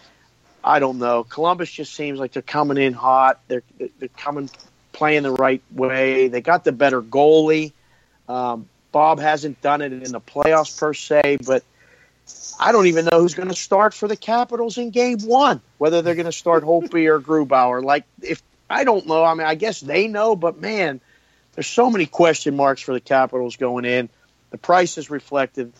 I 0.61 0.79
don't 0.79 0.99
know. 0.99 1.23
Columbus 1.23 1.71
just 1.71 1.93
seems 1.93 2.19
like 2.19 2.33
they're 2.33 2.41
coming 2.41 2.75
in 2.75 2.91
hot. 2.91 3.39
They're 3.47 3.63
they're 3.77 4.09
coming 4.17 4.49
playing 4.91 5.23
the 5.23 5.31
right 5.31 5.61
way. 5.71 6.27
They 6.27 6.41
got 6.41 6.65
the 6.65 6.73
better 6.73 7.01
goalie. 7.01 7.71
Um, 8.27 8.67
Bob 8.91 9.21
hasn't 9.21 9.61
done 9.61 9.81
it 9.81 9.93
in 9.93 10.11
the 10.11 10.19
playoffs 10.19 10.77
per 10.77 10.93
se, 10.93 11.37
but 11.45 11.63
I 12.59 12.73
don't 12.73 12.87
even 12.87 13.05
know 13.05 13.21
who's 13.21 13.35
going 13.35 13.47
to 13.47 13.55
start 13.55 13.93
for 13.93 14.09
the 14.09 14.17
Capitals 14.17 14.77
in 14.77 14.89
Game 14.89 15.19
One. 15.19 15.61
Whether 15.77 16.01
they're 16.01 16.15
going 16.15 16.25
to 16.25 16.33
start 16.33 16.65
Holtby 16.65 17.07
or 17.07 17.21
Grubauer. 17.21 17.81
Like 17.81 18.03
if 18.21 18.41
I 18.69 18.83
don't 18.83 19.07
know. 19.07 19.23
I 19.23 19.33
mean, 19.33 19.47
I 19.47 19.55
guess 19.55 19.79
they 19.79 20.07
know, 20.07 20.35
but 20.35 20.59
man, 20.59 21.01
there's 21.53 21.67
so 21.67 21.89
many 21.89 22.05
question 22.05 22.55
marks 22.55 22.81
for 22.81 22.93
the 22.93 22.99
Capitals 22.99 23.55
going 23.55 23.85
in. 23.85 24.09
The 24.51 24.57
price 24.57 24.97
is 24.97 25.09
reflected. 25.09 25.73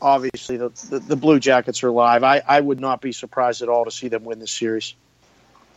Obviously, 0.00 0.56
the, 0.56 0.70
the, 0.90 1.00
the 1.00 1.16
Blue 1.16 1.40
Jackets 1.40 1.82
are 1.82 1.90
live. 1.90 2.22
I, 2.22 2.42
I 2.46 2.60
would 2.60 2.80
not 2.80 3.00
be 3.00 3.12
surprised 3.12 3.62
at 3.62 3.68
all 3.68 3.84
to 3.84 3.90
see 3.90 4.08
them 4.08 4.24
win 4.24 4.38
this 4.38 4.52
series. 4.52 4.94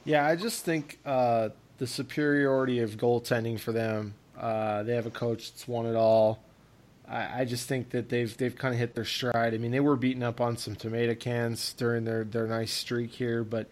Yeah, 0.06 0.26
I 0.26 0.36
just 0.36 0.64
think 0.64 1.00
uh, 1.06 1.50
the 1.78 1.88
superiority 1.88 2.80
of 2.80 2.92
goaltending 2.92 3.60
for 3.60 3.72
them. 3.72 4.14
Uh, 4.40 4.84
they 4.84 4.96
have 4.96 5.06
a 5.06 5.12
coach 5.12 5.52
that's 5.52 5.68
won 5.68 5.86
it 5.86 5.96
all. 5.96 6.44
I, 7.08 7.42
I 7.42 7.46
just 7.46 7.68
think 7.68 7.90
that 7.92 8.10
they've 8.10 8.36
they've 8.38 8.56
kind 8.56 8.74
of 8.74 8.80
hit 8.80 8.96
their 8.96 9.06
stride. 9.06 9.54
I 9.54 9.58
mean, 9.58 9.72
they 9.72 9.80
were 9.80 9.96
beating 9.96 10.24
up 10.24 10.40
on 10.42 10.58
some 10.58 10.76
tomato 10.76 11.14
cans 11.16 11.74
during 11.74 12.06
their, 12.06 12.24
their 12.24 12.48
nice 12.48 12.72
streak 12.72 13.12
here, 13.12 13.44
but 13.44 13.70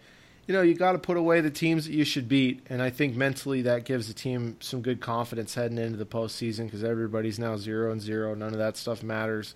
you 0.50 0.56
know, 0.56 0.62
you 0.62 0.74
got 0.74 0.92
to 0.92 0.98
put 0.98 1.16
away 1.16 1.40
the 1.40 1.50
teams 1.52 1.86
that 1.86 1.92
you 1.92 2.02
should 2.02 2.28
beat, 2.28 2.66
and 2.68 2.82
I 2.82 2.90
think 2.90 3.14
mentally 3.14 3.62
that 3.62 3.84
gives 3.84 4.08
the 4.08 4.14
team 4.14 4.56
some 4.58 4.82
good 4.82 5.00
confidence 5.00 5.54
heading 5.54 5.78
into 5.78 5.96
the 5.96 6.04
postseason 6.04 6.64
because 6.64 6.82
everybody's 6.82 7.38
now 7.38 7.56
zero 7.56 7.92
and 7.92 8.02
zero. 8.02 8.34
None 8.34 8.52
of 8.52 8.58
that 8.58 8.76
stuff 8.76 9.00
matters, 9.04 9.54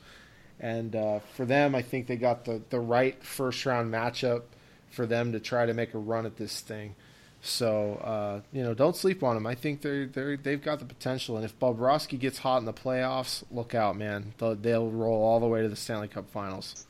and 0.61 0.95
uh, 0.95 1.19
for 1.35 1.47
them, 1.47 1.75
I 1.75 1.83
think 1.83 2.07
they 2.07 2.15
got 2.15 2.45
the 2.45 2.63
the 2.71 2.79
right 2.79 3.21
first 3.25 3.67
round 3.67 3.93
matchup 3.93 4.43
for 4.89 5.05
them 5.05 5.33
to 5.33 5.41
try 5.41 5.67
to 5.67 5.75
make 5.75 5.95
a 5.95 5.99
run 5.99 6.27
at 6.27 6.37
this 6.37 6.61
thing. 6.61 6.95
So 7.43 7.95
uh, 7.95 8.41
you 8.53 8.63
know, 8.63 8.73
don't 8.73 8.95
sleep 8.95 9.25
on 9.25 9.35
them. 9.35 9.49
I 9.49 9.57
think 9.57 9.81
they're 9.81 10.07
they 10.07 10.37
they've 10.37 10.63
got 10.63 10.79
the 10.79 10.85
potential, 10.85 11.35
and 11.35 11.45
if 11.45 11.59
Bobrovsky 11.59 12.21
gets 12.21 12.39
hot 12.39 12.59
in 12.59 12.67
the 12.67 12.73
playoffs, 12.73 13.43
look 13.51 13.75
out, 13.75 13.97
man. 13.97 14.33
They'll, 14.39 14.55
they'll 14.55 14.91
roll 14.93 15.25
all 15.25 15.41
the 15.41 15.49
way 15.49 15.61
to 15.63 15.69
the 15.69 15.75
Stanley 15.75 16.07
Cup 16.07 16.31
Finals. 16.31 16.87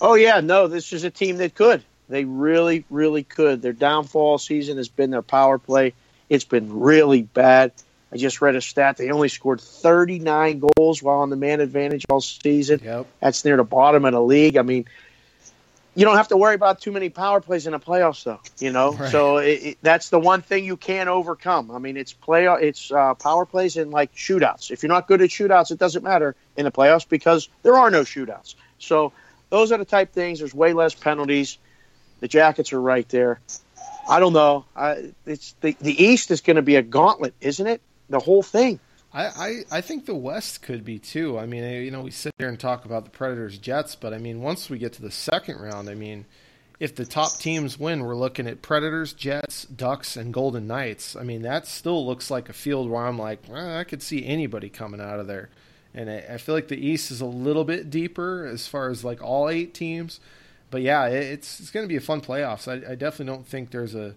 Oh 0.00 0.14
yeah, 0.14 0.40
no, 0.40 0.66
this 0.66 0.92
is 0.92 1.04
a 1.04 1.10
team 1.10 1.36
that 1.36 1.54
could. 1.54 1.84
They 2.08 2.24
really, 2.24 2.84
really 2.90 3.24
could. 3.24 3.62
Their 3.62 3.72
downfall 3.72 4.38
season 4.38 4.76
has 4.76 4.88
been 4.88 5.10
their 5.10 5.22
power 5.22 5.58
play. 5.58 5.94
It's 6.28 6.44
been 6.44 6.80
really 6.80 7.22
bad. 7.22 7.72
I 8.12 8.16
just 8.16 8.40
read 8.40 8.54
a 8.54 8.60
stat. 8.60 8.96
They 8.96 9.10
only 9.10 9.28
scored 9.28 9.60
39 9.60 10.62
goals 10.76 11.02
while 11.02 11.18
on 11.18 11.30
the 11.30 11.36
man 11.36 11.60
advantage 11.60 12.04
all 12.08 12.20
season. 12.20 12.80
Yep. 12.82 13.06
That's 13.20 13.44
near 13.44 13.56
the 13.56 13.64
bottom 13.64 14.04
of 14.04 14.12
the 14.12 14.22
league. 14.22 14.56
I 14.56 14.62
mean, 14.62 14.86
you 15.96 16.04
don't 16.04 16.16
have 16.16 16.28
to 16.28 16.36
worry 16.36 16.54
about 16.54 16.80
too 16.80 16.92
many 16.92 17.08
power 17.08 17.40
plays 17.40 17.66
in 17.66 17.72
the 17.72 17.80
playoffs, 17.80 18.22
though. 18.22 18.40
You 18.58 18.70
know, 18.70 18.92
Right. 18.92 19.10
so 19.10 19.38
it, 19.38 19.48
it, 19.48 19.78
that's 19.82 20.10
the 20.10 20.20
one 20.20 20.42
thing 20.42 20.64
you 20.64 20.76
can't 20.76 21.08
overcome. 21.08 21.70
I 21.70 21.78
mean, 21.78 21.96
it's 21.96 22.12
play, 22.12 22.46
it's 22.46 22.92
uh, 22.92 23.14
power 23.14 23.46
plays 23.46 23.76
and 23.76 23.90
like 23.90 24.14
shootouts. 24.14 24.70
If 24.70 24.82
you're 24.82 24.92
not 24.92 25.08
good 25.08 25.22
at 25.22 25.30
shootouts, 25.30 25.70
it 25.72 25.78
doesn't 25.78 26.04
matter 26.04 26.36
in 26.56 26.64
the 26.64 26.70
playoffs 26.70 27.08
because 27.08 27.48
there 27.62 27.76
are 27.76 27.90
no 27.90 28.02
shootouts. 28.02 28.54
So 28.78 29.12
those 29.50 29.72
are 29.72 29.78
the 29.78 29.84
type 29.84 30.12
things. 30.12 30.38
There's 30.40 30.54
way 30.54 30.74
less 30.74 30.94
penalties. 30.94 31.58
The 32.20 32.28
Jackets 32.28 32.72
are 32.72 32.80
right 32.80 33.08
there. 33.08 33.40
I 34.08 34.20
don't 34.20 34.32
know. 34.32 34.64
I, 34.74 35.12
it's 35.26 35.54
the 35.60 35.76
the 35.80 36.02
East 36.02 36.30
is 36.30 36.40
going 36.40 36.56
to 36.56 36.62
be 36.62 36.76
a 36.76 36.82
gauntlet, 36.82 37.34
isn't 37.40 37.66
it? 37.66 37.80
The 38.08 38.20
whole 38.20 38.42
thing. 38.42 38.78
I, 39.12 39.24
I, 39.24 39.78
I 39.78 39.80
think 39.80 40.04
the 40.04 40.14
West 40.14 40.62
could 40.62 40.84
be 40.84 40.98
too. 40.98 41.38
I 41.38 41.46
mean, 41.46 41.64
you 41.82 41.90
know, 41.90 42.02
we 42.02 42.10
sit 42.10 42.32
here 42.38 42.48
and 42.48 42.60
talk 42.60 42.84
about 42.84 43.04
the 43.04 43.10
Predators 43.10 43.56
Jets, 43.56 43.96
but 43.96 44.12
I 44.12 44.18
mean, 44.18 44.42
once 44.42 44.68
we 44.68 44.78
get 44.78 44.92
to 44.94 45.02
the 45.02 45.10
second 45.10 45.58
round, 45.58 45.88
I 45.88 45.94
mean, 45.94 46.26
if 46.78 46.94
the 46.94 47.06
top 47.06 47.32
teams 47.38 47.78
win, 47.78 48.04
we're 48.04 48.14
looking 48.14 48.46
at 48.46 48.60
Predators, 48.60 49.14
Jets, 49.14 49.64
Ducks, 49.64 50.16
and 50.16 50.34
Golden 50.34 50.66
Knights. 50.66 51.16
I 51.16 51.22
mean, 51.22 51.42
that 51.42 51.66
still 51.66 52.04
looks 52.04 52.30
like 52.30 52.50
a 52.50 52.52
field 52.52 52.90
where 52.90 53.06
I'm 53.06 53.18
like, 53.18 53.48
eh, 53.48 53.78
I 53.78 53.84
could 53.84 54.02
see 54.02 54.26
anybody 54.26 54.68
coming 54.68 55.00
out 55.00 55.18
of 55.18 55.26
there. 55.26 55.48
And 55.94 56.10
I, 56.10 56.24
I 56.34 56.36
feel 56.36 56.54
like 56.54 56.68
the 56.68 56.86
East 56.86 57.10
is 57.10 57.22
a 57.22 57.26
little 57.26 57.64
bit 57.64 57.88
deeper 57.88 58.44
as 58.44 58.68
far 58.68 58.90
as 58.90 59.02
like 59.02 59.22
all 59.22 59.48
eight 59.48 59.72
teams. 59.72 60.20
But 60.76 60.82
yeah, 60.82 61.06
it, 61.06 61.22
it's 61.32 61.58
it's 61.58 61.70
going 61.70 61.84
to 61.84 61.88
be 61.88 61.96
a 61.96 62.02
fun 62.02 62.20
playoffs. 62.20 62.68
I, 62.68 62.92
I 62.92 62.94
definitely 62.96 63.32
don't 63.32 63.46
think 63.46 63.70
there's 63.70 63.94
a, 63.94 64.14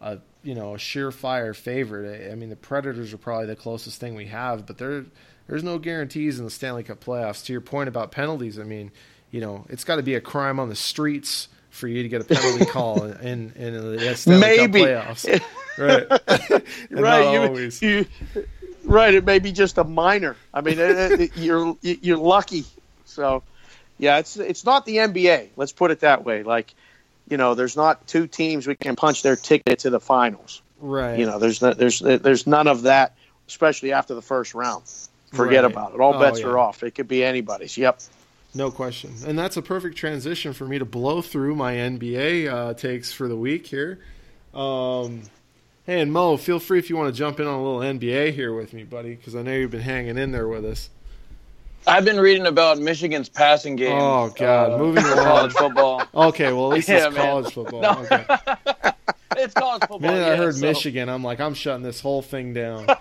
a 0.00 0.16
you 0.42 0.54
know 0.54 0.74
a 0.74 0.78
surefire 0.78 1.54
favorite. 1.54 2.30
I, 2.30 2.32
I 2.32 2.34
mean, 2.34 2.48
the 2.48 2.56
Predators 2.56 3.12
are 3.12 3.18
probably 3.18 3.44
the 3.44 3.56
closest 3.56 4.00
thing 4.00 4.14
we 4.14 4.28
have, 4.28 4.64
but 4.64 4.78
there 4.78 5.04
there's 5.48 5.62
no 5.62 5.78
guarantees 5.78 6.38
in 6.38 6.46
the 6.46 6.50
Stanley 6.50 6.82
Cup 6.82 7.04
playoffs. 7.04 7.44
To 7.44 7.52
your 7.52 7.60
point 7.60 7.90
about 7.90 8.10
penalties, 8.10 8.58
I 8.58 8.62
mean, 8.62 8.90
you 9.30 9.42
know, 9.42 9.66
it's 9.68 9.84
got 9.84 9.96
to 9.96 10.02
be 10.02 10.14
a 10.14 10.20
crime 10.22 10.58
on 10.58 10.70
the 10.70 10.74
streets 10.74 11.48
for 11.68 11.88
you 11.88 12.02
to 12.02 12.08
get 12.08 12.22
a 12.22 12.24
penalty 12.24 12.64
call 12.70 13.04
in 13.04 13.52
in 13.52 13.74
the 13.74 14.14
Stanley 14.16 14.40
Maybe. 14.40 14.84
Cup 14.86 15.04
playoffs, 15.18 15.42
right? 15.78 16.62
Right. 16.90 17.52
You, 17.52 17.70
you, 17.86 18.06
right. 18.84 19.12
It 19.12 19.26
may 19.26 19.40
be 19.40 19.52
just 19.52 19.76
a 19.76 19.84
minor. 19.84 20.36
I 20.54 20.62
mean, 20.62 20.78
it, 20.78 21.20
it, 21.20 21.36
you're 21.36 21.76
you're 21.82 22.16
lucky. 22.16 22.64
So, 23.04 23.42
yeah, 23.98 24.18
it's 24.18 24.36
it's 24.36 24.64
not 24.64 24.86
the 24.86 24.96
NBA. 24.96 25.48
Let's 25.56 25.72
put 25.72 25.90
it 25.90 26.00
that 26.00 26.24
way. 26.24 26.42
Like, 26.42 26.74
you 27.28 27.36
know, 27.36 27.54
there's 27.54 27.76
not 27.76 28.06
two 28.06 28.26
teams 28.26 28.66
we 28.66 28.74
can 28.76 28.96
punch 28.96 29.22
their 29.22 29.36
ticket 29.36 29.80
to 29.80 29.90
the 29.90 30.00
finals. 30.00 30.62
right. 30.80 31.18
You 31.18 31.26
know, 31.26 31.38
there's 31.38 31.60
no, 31.60 31.72
there's 31.74 32.00
there's 32.00 32.46
none 32.46 32.66
of 32.68 32.82
that, 32.82 33.16
especially 33.48 33.92
after 33.92 34.14
the 34.14 34.22
first 34.22 34.54
round. 34.54 34.84
Forget 35.32 35.64
Right. 35.64 35.72
about 35.72 35.94
it. 35.94 36.00
All 36.00 36.14
Oh, 36.14 36.18
bets 36.20 36.40
yeah. 36.40 36.46
are 36.46 36.58
off. 36.58 36.82
It 36.82 36.94
could 36.94 37.06
be 37.08 37.22
anybody's. 37.22 37.76
Yep. 37.76 38.00
No 38.54 38.70
question. 38.70 39.12
And 39.26 39.38
that's 39.38 39.58
a 39.58 39.62
perfect 39.62 39.96
transition 39.98 40.54
for 40.54 40.64
me 40.66 40.78
to 40.78 40.86
blow 40.86 41.20
through 41.20 41.54
my 41.54 41.74
NBA 41.74 42.48
uh, 42.50 42.72
takes 42.74 43.12
for 43.12 43.28
the 43.28 43.36
week 43.36 43.66
here. 43.66 43.98
Um, 44.54 45.22
hey, 45.84 46.00
and 46.00 46.10
Mo, 46.10 46.38
feel 46.38 46.58
free 46.58 46.78
if 46.78 46.88
you 46.88 46.96
want 46.96 47.12
to 47.14 47.18
jump 47.18 47.40
in 47.40 47.46
on 47.46 47.54
a 47.54 47.62
little 47.62 47.80
NBA 47.80 48.32
here 48.32 48.54
with 48.54 48.72
me, 48.72 48.84
buddy, 48.84 49.14
because 49.16 49.36
I 49.36 49.42
know 49.42 49.52
you've 49.52 49.70
been 49.70 49.80
hanging 49.82 50.16
in 50.16 50.32
there 50.32 50.48
with 50.48 50.64
us. 50.64 50.88
I've 51.88 52.04
been 52.04 52.20
reading 52.20 52.46
about 52.46 52.78
Michigan's 52.78 53.28
passing 53.28 53.76
game. 53.76 53.98
Oh, 53.98 54.32
God. 54.36 54.72
uh, 54.72 54.78
Moving 54.78 55.02
for 55.04 55.12
along. 55.12 55.24
college 55.24 55.52
football. 55.58 56.02
Okay, 56.14 56.52
well, 56.52 56.70
at 56.72 56.74
least 56.76 56.88
Yeah, 56.88 57.06
it's 57.08 57.16
man. 57.16 57.24
college 57.26 57.52
football. 57.52 57.80
No. 57.82 57.90
Okay. 58.10 58.24
it's 59.38 59.54
college 59.54 59.80
football. 59.82 59.98
The 60.00 60.08
minute 60.08 60.28
I 60.32 60.36
heard 60.36 60.54
so- 60.54 60.60
Michigan, 60.66 61.08
I'm 61.08 61.24
like, 61.24 61.40
I'm 61.40 61.54
shutting 61.54 61.82
this 61.82 62.00
whole 62.00 62.22
thing 62.22 62.52
down. 62.54 62.86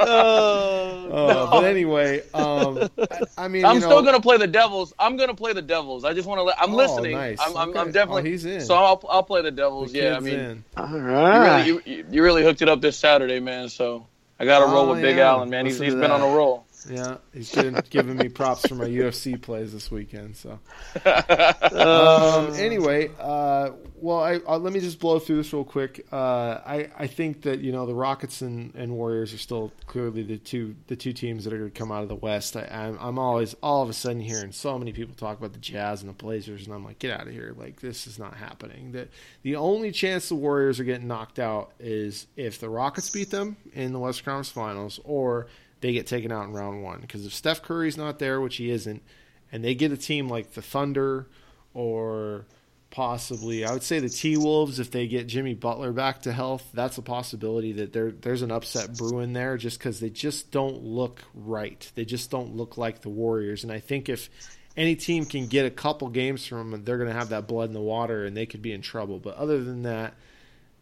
Oh, 0.00 1.08
Uh, 1.10 1.50
But 1.50 1.64
anyway, 1.64 2.22
um, 2.34 2.88
I, 2.98 3.44
I 3.44 3.48
mean, 3.48 3.64
I'm 3.64 3.74
you 3.76 3.80
know, 3.80 3.86
still 3.88 4.02
gonna 4.02 4.20
play 4.20 4.36
the 4.36 4.46
Devils. 4.46 4.92
I'm 4.98 5.16
gonna 5.16 5.34
play 5.34 5.52
the 5.52 5.62
Devils. 5.62 6.04
I 6.04 6.12
just 6.14 6.26
want 6.28 6.38
to 6.38 6.42
let. 6.44 6.60
I'm 6.60 6.72
Oh, 6.72 6.76
listening. 6.76 7.12
nice. 7.12 7.38
I'm, 7.40 7.56
I'm, 7.56 7.70
Okay. 7.70 7.78
I'm 7.80 7.92
definitely. 7.92 8.22
Oh, 8.22 8.24
he's 8.24 8.44
in. 8.44 8.60
So 8.62 8.74
I'll, 8.74 9.02
I'll 9.08 9.22
play 9.22 9.42
the 9.42 9.48
the 9.50 9.56
Devils. 9.56 9.92
yeah, 9.94 10.16
I 10.16 10.20
mean, 10.20 10.34
in. 10.38 10.64
all 10.76 10.88
you 10.90 10.98
really, 10.98 11.66
you, 11.96 12.04
you 12.10 12.22
really 12.22 12.42
hooked 12.44 12.60
it 12.62 12.68
up 12.68 12.80
this 12.80 12.96
Saturday, 12.98 13.40
man. 13.40 13.68
So 13.70 14.06
I 14.38 14.44
got 14.44 14.58
to 14.60 14.66
Oh, 14.66 14.72
roll 14.72 14.88
with 14.90 15.00
Big. 15.02 15.16
Allen, 15.18 15.48
man. 15.50 15.64
He's, 15.66 15.74
Listen 15.80 15.84
he's 15.86 15.94
to 15.94 16.00
been 16.00 16.10
on 16.10 16.20
a 16.20 16.28
roll. 16.36 16.66
Yeah, 16.88 17.16
he's 17.32 17.54
giving, 17.54 17.80
giving 17.90 18.16
me 18.16 18.28
props 18.28 18.66
for 18.66 18.74
my 18.74 18.86
UFC 18.86 19.40
plays 19.40 19.72
this 19.72 19.90
weekend. 19.90 20.36
So. 20.36 20.58
Um, 21.78 22.54
anyway, 22.54 23.10
uh, 23.18 23.70
well, 23.96 24.20
I, 24.20 24.36
uh, 24.36 24.58
let 24.58 24.72
me 24.72 24.80
just 24.80 24.98
blow 24.98 25.18
through 25.18 25.36
this 25.36 25.52
real 25.52 25.64
quick. 25.64 26.06
Uh, 26.12 26.60
I, 26.64 26.88
I 26.98 27.06
think 27.06 27.42
that 27.42 27.60
you 27.60 27.72
know 27.72 27.86
the 27.86 27.94
Rockets 27.94 28.42
and, 28.42 28.74
and 28.74 28.92
Warriors 28.92 29.32
are 29.34 29.38
still 29.38 29.72
clearly 29.86 30.22
the 30.22 30.38
two 30.38 30.74
the 30.86 30.96
two 30.96 31.12
teams 31.12 31.44
that 31.44 31.52
are 31.52 31.58
going 31.58 31.70
to 31.70 31.78
come 31.78 31.92
out 31.92 32.02
of 32.02 32.08
the 32.08 32.16
West. 32.16 32.56
I, 32.56 32.68
I'm, 32.70 32.98
I'm 33.00 33.18
always 33.18 33.54
all 33.62 33.82
of 33.82 33.88
a 33.88 33.92
sudden 33.92 34.20
hearing 34.20 34.52
so 34.52 34.78
many 34.78 34.92
people 34.92 35.14
talk 35.14 35.38
about 35.38 35.52
the 35.52 35.58
Jazz 35.58 36.02
and 36.02 36.08
the 36.08 36.14
Blazers, 36.14 36.66
and 36.66 36.74
I'm 36.74 36.84
like, 36.84 36.98
get 36.98 37.18
out 37.18 37.26
of 37.26 37.32
here! 37.32 37.54
Like 37.56 37.80
this 37.80 38.06
is 38.06 38.18
not 38.18 38.34
happening. 38.34 38.92
That 38.92 39.08
the 39.42 39.56
only 39.56 39.92
chance 39.92 40.28
the 40.28 40.36
Warriors 40.36 40.80
are 40.80 40.84
getting 40.84 41.08
knocked 41.08 41.38
out 41.38 41.72
is 41.78 42.26
if 42.36 42.60
the 42.60 42.68
Rockets 42.68 43.10
beat 43.10 43.30
them 43.30 43.56
in 43.72 43.92
the 43.92 43.98
West 43.98 44.24
Conference 44.24 44.50
Finals, 44.50 45.00
or 45.04 45.48
they 45.80 45.92
get 45.92 46.06
taken 46.06 46.32
out 46.32 46.44
in 46.44 46.52
round 46.52 46.82
one. 46.82 47.00
Because 47.00 47.26
if 47.26 47.32
Steph 47.32 47.62
Curry's 47.62 47.96
not 47.96 48.18
there, 48.18 48.40
which 48.40 48.56
he 48.56 48.70
isn't, 48.70 49.02
and 49.50 49.64
they 49.64 49.74
get 49.74 49.92
a 49.92 49.96
team 49.96 50.28
like 50.28 50.52
the 50.52 50.62
Thunder 50.62 51.28
or 51.74 52.46
possibly. 52.90 53.64
I 53.64 53.72
would 53.72 53.82
say 53.82 54.00
the 54.00 54.08
T 54.08 54.36
Wolves 54.36 54.80
if 54.80 54.90
they 54.90 55.06
get 55.06 55.26
Jimmy 55.26 55.54
Butler 55.54 55.92
back 55.92 56.22
to 56.22 56.32
health, 56.32 56.68
that's 56.72 56.98
a 56.98 57.02
possibility 57.02 57.72
that 57.72 57.92
there 57.92 58.10
there's 58.10 58.42
an 58.42 58.50
upset 58.50 58.96
brewing 58.96 59.32
there 59.32 59.56
just 59.56 59.78
because 59.78 60.00
they 60.00 60.10
just 60.10 60.50
don't 60.50 60.82
look 60.82 61.22
right. 61.34 61.90
They 61.94 62.04
just 62.04 62.30
don't 62.30 62.56
look 62.56 62.76
like 62.76 63.02
the 63.02 63.10
Warriors, 63.10 63.62
and 63.62 63.72
I 63.72 63.80
think 63.80 64.08
if 64.08 64.30
any 64.76 64.94
team 64.94 65.26
can 65.26 65.48
get 65.48 65.66
a 65.66 65.70
couple 65.70 66.08
games 66.08 66.46
from 66.46 66.70
them, 66.70 66.84
they're 66.84 66.98
going 66.98 67.10
to 67.10 67.16
have 67.16 67.30
that 67.30 67.48
blood 67.48 67.68
in 67.68 67.74
the 67.74 67.80
water 67.80 68.24
and 68.24 68.36
they 68.36 68.46
could 68.46 68.62
be 68.62 68.72
in 68.72 68.80
trouble. 68.80 69.18
But 69.18 69.34
other 69.34 69.62
than 69.62 69.82
that, 69.82 70.14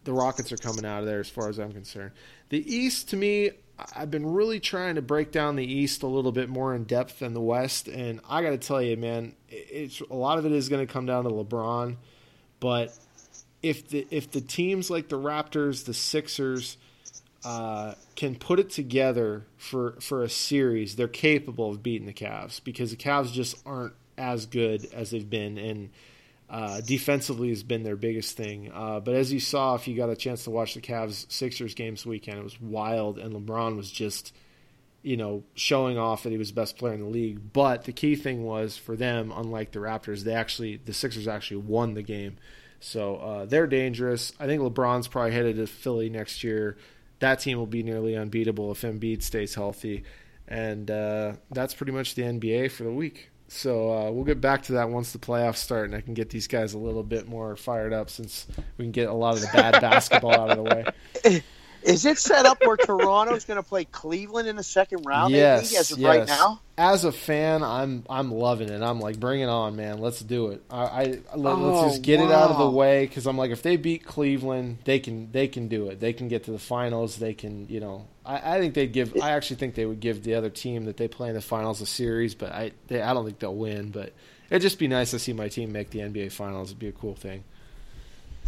the 0.04 0.12
Rockets 0.12 0.52
are 0.52 0.58
coming 0.58 0.84
out 0.84 1.00
of 1.00 1.06
there 1.06 1.18
as 1.18 1.30
far 1.30 1.48
as 1.48 1.58
I'm 1.58 1.72
concerned. 1.72 2.12
The 2.50 2.74
East, 2.74 3.08
to 3.10 3.16
me, 3.16 3.52
I've 3.94 4.10
been 4.10 4.26
really 4.26 4.60
trying 4.60 4.94
to 4.94 5.02
break 5.02 5.32
down 5.32 5.56
the 5.56 5.64
East 5.64 6.02
a 6.02 6.06
little 6.06 6.32
bit 6.32 6.48
more 6.48 6.74
in 6.74 6.84
depth 6.84 7.18
than 7.18 7.34
the 7.34 7.40
West, 7.40 7.88
and 7.88 8.20
I 8.28 8.42
got 8.42 8.50
to 8.50 8.58
tell 8.58 8.80
you, 8.80 8.96
man, 8.96 9.34
it's 9.48 10.00
a 10.00 10.14
lot 10.14 10.38
of 10.38 10.46
it 10.46 10.52
is 10.52 10.68
going 10.68 10.86
to 10.86 10.92
come 10.92 11.06
down 11.06 11.24
to 11.24 11.30
LeBron. 11.30 11.96
But 12.58 12.96
if 13.62 13.88
the 13.88 14.06
if 14.10 14.30
the 14.30 14.40
teams 14.40 14.88
like 14.88 15.08
the 15.08 15.18
Raptors, 15.18 15.84
the 15.84 15.94
Sixers, 15.94 16.78
uh, 17.44 17.94
can 18.14 18.34
put 18.34 18.58
it 18.58 18.70
together 18.70 19.46
for 19.56 19.96
for 20.00 20.22
a 20.22 20.28
series, 20.28 20.96
they're 20.96 21.08
capable 21.08 21.70
of 21.70 21.82
beating 21.82 22.06
the 22.06 22.14
Cavs 22.14 22.62
because 22.62 22.90
the 22.90 22.96
Cavs 22.96 23.30
just 23.30 23.56
aren't 23.66 23.94
as 24.16 24.46
good 24.46 24.88
as 24.94 25.10
they've 25.10 25.28
been, 25.28 25.58
and 25.58 25.90
uh, 26.48 26.80
defensively 26.80 27.48
has 27.48 27.62
been 27.62 27.82
their 27.82 27.96
biggest 27.96 28.36
thing. 28.36 28.70
Uh, 28.72 29.00
but 29.00 29.14
as 29.14 29.32
you 29.32 29.40
saw, 29.40 29.74
if 29.74 29.88
you 29.88 29.96
got 29.96 30.10
a 30.10 30.16
chance 30.16 30.44
to 30.44 30.50
watch 30.50 30.74
the 30.74 30.80
Cavs 30.80 31.30
Sixers 31.30 31.74
games 31.74 32.06
weekend, 32.06 32.38
it 32.38 32.44
was 32.44 32.60
wild, 32.60 33.18
and 33.18 33.34
LeBron 33.34 33.76
was 33.76 33.90
just, 33.90 34.32
you 35.02 35.16
know, 35.16 35.42
showing 35.54 35.98
off 35.98 36.22
that 36.22 36.30
he 36.30 36.38
was 36.38 36.50
the 36.50 36.60
best 36.60 36.78
player 36.78 36.94
in 36.94 37.00
the 37.00 37.06
league. 37.06 37.52
But 37.52 37.84
the 37.84 37.92
key 37.92 38.14
thing 38.14 38.44
was 38.44 38.76
for 38.76 38.96
them, 38.96 39.32
unlike 39.34 39.72
the 39.72 39.80
Raptors, 39.80 40.22
they 40.22 40.34
actually 40.34 40.76
the 40.76 40.92
Sixers 40.92 41.26
actually 41.26 41.58
won 41.58 41.94
the 41.94 42.02
game, 42.02 42.36
so 42.78 43.16
uh, 43.16 43.44
they're 43.44 43.66
dangerous. 43.66 44.32
I 44.38 44.46
think 44.46 44.62
LeBron's 44.62 45.08
probably 45.08 45.32
headed 45.32 45.56
to 45.56 45.66
Philly 45.66 46.08
next 46.10 46.44
year. 46.44 46.76
That 47.18 47.40
team 47.40 47.58
will 47.58 47.66
be 47.66 47.82
nearly 47.82 48.14
unbeatable 48.14 48.70
if 48.70 48.82
Embiid 48.82 49.22
stays 49.22 49.56
healthy, 49.56 50.04
and 50.46 50.88
uh, 50.90 51.32
that's 51.50 51.74
pretty 51.74 51.92
much 51.92 52.14
the 52.14 52.22
NBA 52.22 52.70
for 52.70 52.84
the 52.84 52.92
week. 52.92 53.30
So 53.48 53.92
uh, 53.92 54.10
we'll 54.10 54.24
get 54.24 54.40
back 54.40 54.64
to 54.64 54.72
that 54.72 54.90
once 54.90 55.12
the 55.12 55.18
playoffs 55.18 55.58
start, 55.58 55.86
and 55.86 55.94
I 55.94 56.00
can 56.00 56.14
get 56.14 56.30
these 56.30 56.48
guys 56.48 56.74
a 56.74 56.78
little 56.78 57.04
bit 57.04 57.28
more 57.28 57.56
fired 57.56 57.92
up 57.92 58.10
since 58.10 58.46
we 58.76 58.84
can 58.84 58.92
get 58.92 59.08
a 59.08 59.12
lot 59.12 59.34
of 59.34 59.40
the 59.40 59.48
bad 59.52 59.80
basketball 59.80 60.32
out 60.32 60.50
of 60.50 60.56
the 60.56 60.62
way. 60.62 61.42
Is 61.86 62.04
it 62.04 62.18
set 62.18 62.46
up 62.46 62.58
where 62.66 62.76
Toronto's 62.76 63.44
going 63.44 63.62
to 63.62 63.62
play 63.62 63.84
Cleveland 63.84 64.48
in 64.48 64.56
the 64.56 64.64
second 64.64 65.06
round? 65.06 65.32
Yes, 65.32 65.72
as 65.78 65.92
of 65.92 65.98
yes. 65.98 66.08
right 66.08 66.26
now. 66.26 66.60
As 66.76 67.04
a 67.04 67.12
fan, 67.12 67.62
I'm 67.62 68.04
I'm 68.10 68.32
loving 68.32 68.68
it. 68.68 68.82
I'm 68.82 68.98
like, 68.98 69.20
bring 69.20 69.40
it 69.40 69.48
on, 69.48 69.76
man. 69.76 69.98
Let's 69.98 70.18
do 70.20 70.48
it. 70.48 70.64
I, 70.68 70.82
I 70.82 71.04
let, 71.36 71.54
Oh, 71.54 71.84
us 71.84 71.92
just 71.92 72.02
get 72.02 72.20
it 72.20 72.32
out 72.32 72.50
of 72.50 72.58
the 72.58 72.68
way 72.68 73.06
because 73.06 73.26
I'm 73.26 73.38
like, 73.38 73.52
if 73.52 73.62
they 73.62 73.76
beat 73.76 74.04
Cleveland, 74.04 74.78
they 74.84 74.98
can 74.98 75.30
they 75.30 75.46
can 75.46 75.68
do 75.68 75.88
it. 75.88 76.00
They 76.00 76.12
can 76.12 76.26
get 76.26 76.44
to 76.44 76.50
the 76.50 76.58
finals. 76.58 77.16
They 77.16 77.34
can, 77.34 77.68
you 77.68 77.78
know. 77.78 78.08
I, 78.26 78.56
I 78.56 78.60
think 78.60 78.74
they'd 78.74 78.92
give. 78.92 79.16
I 79.22 79.30
actually 79.32 79.56
think 79.56 79.74
they 79.74 79.86
would 79.86 80.00
give 80.00 80.22
the 80.24 80.34
other 80.34 80.50
team 80.50 80.84
that 80.86 80.96
they 80.96 81.08
play 81.08 81.28
in 81.28 81.34
the 81.34 81.40
finals 81.40 81.80
a 81.80 81.86
series, 81.86 82.34
but 82.34 82.52
I 82.52 82.72
they, 82.88 83.00
I 83.00 83.14
don't 83.14 83.24
think 83.24 83.38
they'll 83.38 83.54
win. 83.54 83.90
But 83.90 84.12
it'd 84.50 84.62
just 84.62 84.78
be 84.78 84.88
nice 84.88 85.12
to 85.12 85.18
see 85.18 85.32
my 85.32 85.48
team 85.48 85.72
make 85.72 85.90
the 85.90 86.00
NBA 86.00 86.32
finals. 86.32 86.68
It'd 86.70 86.78
be 86.78 86.88
a 86.88 86.92
cool 86.92 87.14
thing. 87.14 87.44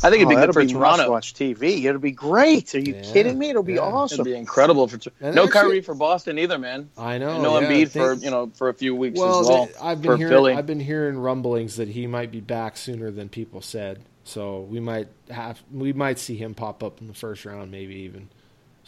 I 0.01 0.11
think 0.11 0.23
it'd 0.23 0.29
be 0.29 0.37
Oh, 0.37 0.47
good 0.47 0.53
for 0.55 0.63
be 0.65 0.73
Toronto. 0.73 1.11
must-watch 1.11 1.35
TV. 1.35 1.83
It'll 1.85 2.01
be 2.01 2.13
great. 2.13 2.73
Are 2.77 2.79
you 2.79 2.95
Yeah, 2.95 3.03
kidding 3.03 3.37
me? 3.37 3.51
It'll 3.51 3.65
be 3.65 3.75
yeah. 3.75 3.81
awesome. 3.81 4.21
It'd 4.21 4.33
be 4.33 4.39
incredible 4.39 4.87
for 4.87 5.01
And 5.21 5.35
no 5.35 5.43
actually- 5.47 5.53
Kyrie 5.61 5.81
for 5.81 5.95
Boston 5.97 6.39
either, 6.39 6.57
man. 6.57 6.89
I 6.97 7.19
know. 7.19 7.31
And 7.31 7.43
no 7.43 7.59
yeah, 7.59 7.67
Embiid 7.69 7.91
they- 7.93 8.01
for 8.01 8.13
you 8.15 8.31
know 8.31 8.53
for 8.55 8.69
a 8.69 8.75
few 8.75 8.95
weeks 8.95 9.19
Well, 9.19 9.41
as 9.41 9.49
well. 9.49 9.69
I've 9.83 10.01
been 10.01 10.13
for 10.13 10.17
hearing 10.17 10.31
Philly. 10.33 10.55
I've 10.55 10.67
been 10.67 10.79
hearing 10.79 11.19
rumblings 11.19 11.77
that 11.77 11.89
he 11.89 12.07
might 12.07 12.31
be 12.31 12.41
back 12.41 12.77
sooner 12.77 13.11
than 13.11 13.29
people 13.29 13.61
said. 13.61 13.99
So 14.23 14.61
we 14.61 14.79
might 14.79 15.09
have 15.31 15.61
we 15.73 15.93
might 15.93 16.21
see 16.21 16.37
him 16.37 16.55
pop 16.55 16.85
up 16.85 17.01
in 17.01 17.09
the 17.09 17.15
first 17.15 17.45
round, 17.45 17.73
maybe 17.73 17.97
even. 18.03 18.29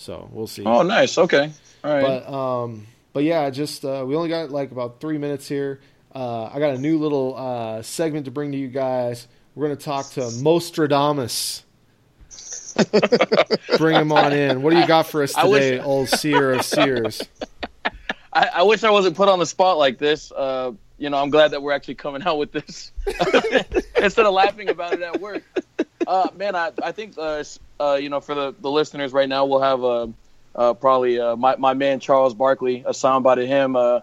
So 0.01 0.31
we'll 0.33 0.47
see. 0.47 0.65
oh, 0.65 0.81
nice. 0.81 1.19
Okay. 1.19 1.53
All 1.85 1.93
right. 1.93 2.03
But 2.03 2.33
um, 2.33 2.87
but 3.13 3.23
yeah, 3.23 3.51
just 3.51 3.85
uh, 3.85 4.03
we 4.07 4.17
only 4.17 4.31
got 4.31 4.51
like 4.51 4.73
about 4.73 4.99
three 4.99 5.19
minutes 5.19 5.47
here. 5.47 5.81
Uh, 6.15 6.47
I 6.47 6.59
got 6.59 6.75
a 6.75 6.79
new 6.79 6.99
little 6.99 7.37
uh, 7.37 7.83
segment 7.83 8.25
to 8.25 8.31
bring 8.31 8.51
to 8.53 8.59
you 8.59 8.69
guys. 8.69 9.29
We're 9.55 9.67
going 9.67 9.77
to 9.77 9.85
talk 9.85 10.09
to 10.13 10.31
Mostradamus. 10.43 11.65
bring 13.77 13.97
him 13.97 14.11
on 14.11 14.33
in. 14.33 14.63
What 14.63 14.71
do 14.71 14.79
you 14.79 14.87
got 14.87 15.07
for 15.07 15.23
us 15.23 15.35
I 15.35 15.45
wish- 15.45 15.65
today, 15.65 15.81
old 15.83 16.09
seer 16.09 16.55
of 16.55 16.65
seers? 16.65 17.23
I, 18.33 18.49
I 18.55 18.63
wish 18.63 18.85
I 18.85 18.91
wasn't 18.91 19.17
put 19.17 19.29
on 19.29 19.39
the 19.39 19.47
spot 19.47 19.77
like 19.77 19.99
this. 19.99 20.33
Uh, 20.33 20.73
you 20.97 21.11
know, 21.11 21.19
I'm 21.19 21.29
glad 21.29 21.51
that 21.51 21.63
we're 21.63 21.73
actually 21.73 21.97
coming 21.97 22.23
out 22.23 22.39
with 22.39 22.53
this 22.53 22.93
instead 23.97 24.25
of 24.25 24.33
laughing 24.33 24.71
about 24.71 24.95
it 24.95 25.03
at 25.03 25.21
work. 25.21 25.43
Uh, 26.11 26.29
man, 26.37 26.57
I, 26.57 26.73
I 26.83 26.91
think 26.91 27.15
uh, 27.17 27.45
uh, 27.79 27.95
you 27.95 28.09
know 28.09 28.21
for 28.21 28.35
the, 28.35 28.53
the 28.59 28.69
listeners 28.69 29.13
right 29.13 29.29
now, 29.29 29.45
we'll 29.45 29.61
have 29.61 29.85
uh, 29.85 30.07
uh, 30.57 30.75
probably 30.75 31.21
uh, 31.21 31.37
my 31.37 31.55
my 31.55 31.75
man 31.75 32.01
Charles 32.01 32.35
Barkley, 32.35 32.83
a 32.85 32.91
soundbite 32.91 33.41
of 33.41 33.47
him 33.47 33.77
uh, 33.77 34.01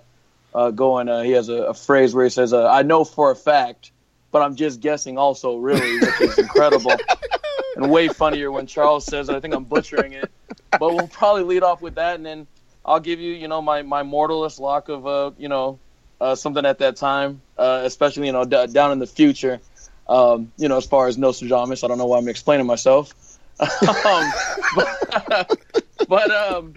uh, 0.55 0.71
going. 0.71 1.09
Uh, 1.09 1.23
he 1.23 1.31
has 1.31 1.49
a, 1.49 1.63
a 1.63 1.73
phrase 1.73 2.15
where 2.15 2.23
he 2.23 2.29
says, 2.29 2.53
uh, 2.53 2.65
"I 2.65 2.83
know 2.83 3.03
for 3.03 3.29
a 3.31 3.35
fact, 3.35 3.91
but 4.31 4.41
I'm 4.41 4.55
just 4.55 4.79
guessing." 4.79 5.17
Also, 5.17 5.57
really, 5.57 5.99
which 5.99 6.21
is 6.21 6.37
incredible 6.37 6.93
and 7.75 7.91
way 7.91 8.07
funnier 8.07 8.53
when 8.53 8.67
Charles 8.67 9.03
says 9.03 9.27
it. 9.27 9.35
I 9.35 9.41
think 9.41 9.53
I'm 9.53 9.65
butchering 9.65 10.13
it, 10.13 10.31
but 10.79 10.95
we'll 10.95 11.09
probably 11.09 11.43
lead 11.43 11.63
off 11.63 11.81
with 11.81 11.95
that, 11.95 12.15
and 12.15 12.25
then 12.25 12.47
I'll 12.85 13.01
give 13.01 13.19
you, 13.19 13.33
you 13.33 13.49
know, 13.49 13.61
my 13.61 13.81
my 13.81 14.03
mortalist 14.03 14.61
lock 14.61 14.87
of, 14.87 15.05
uh, 15.05 15.31
you 15.37 15.49
know, 15.49 15.77
uh, 16.21 16.35
something 16.35 16.65
at 16.65 16.79
that 16.79 16.95
time, 16.95 17.41
uh, 17.57 17.81
especially 17.83 18.27
you 18.27 18.31
know 18.31 18.45
d- 18.45 18.67
down 18.67 18.93
in 18.93 18.99
the 18.99 19.07
future. 19.07 19.59
Um, 20.09 20.51
you 20.57 20.67
know, 20.69 20.77
as 20.77 20.85
far 20.85 21.07
as 21.07 21.17
Nostradamus, 21.17 21.83
I 21.83 21.87
don't 21.87 21.97
know 21.97 22.05
why 22.05 22.17
I'm 22.17 22.27
explaining 22.27 22.65
myself. 22.65 23.13
um, 23.59 24.31
but 24.75 25.59
but 26.07 26.31
um, 26.31 26.75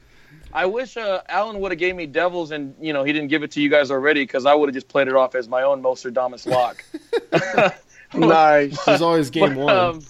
I 0.53 0.67
wish 0.67 0.97
uh, 0.97 1.21
Alan 1.29 1.61
would 1.61 1.73
have 1.73 1.79
gave 1.79 1.95
me 1.95 2.07
Devils, 2.07 2.51
and 2.51 2.75
you 2.81 2.93
know 2.93 3.05
he 3.05 3.13
didn't 3.13 3.29
give 3.29 3.43
it 3.43 3.53
to 3.53 3.61
you 3.61 3.69
guys 3.69 3.91
already 3.91 4.23
because 4.23 4.47
I 4.47 4.55
would 4.55 4.69
have 4.69 4.75
just 4.75 4.89
played 4.89 5.07
it 5.09 5.15
off 5.15 5.35
as 5.35 5.49
my 5.49 5.63
own 5.63 5.83
Nostradamus 5.83 6.47
lock. 6.47 6.85
nice. 8.15 8.85
There's 8.85 9.03
always 9.03 9.31
game 9.31 9.55
But, 9.55 9.57
one. 9.59 9.77
um, 9.77 10.01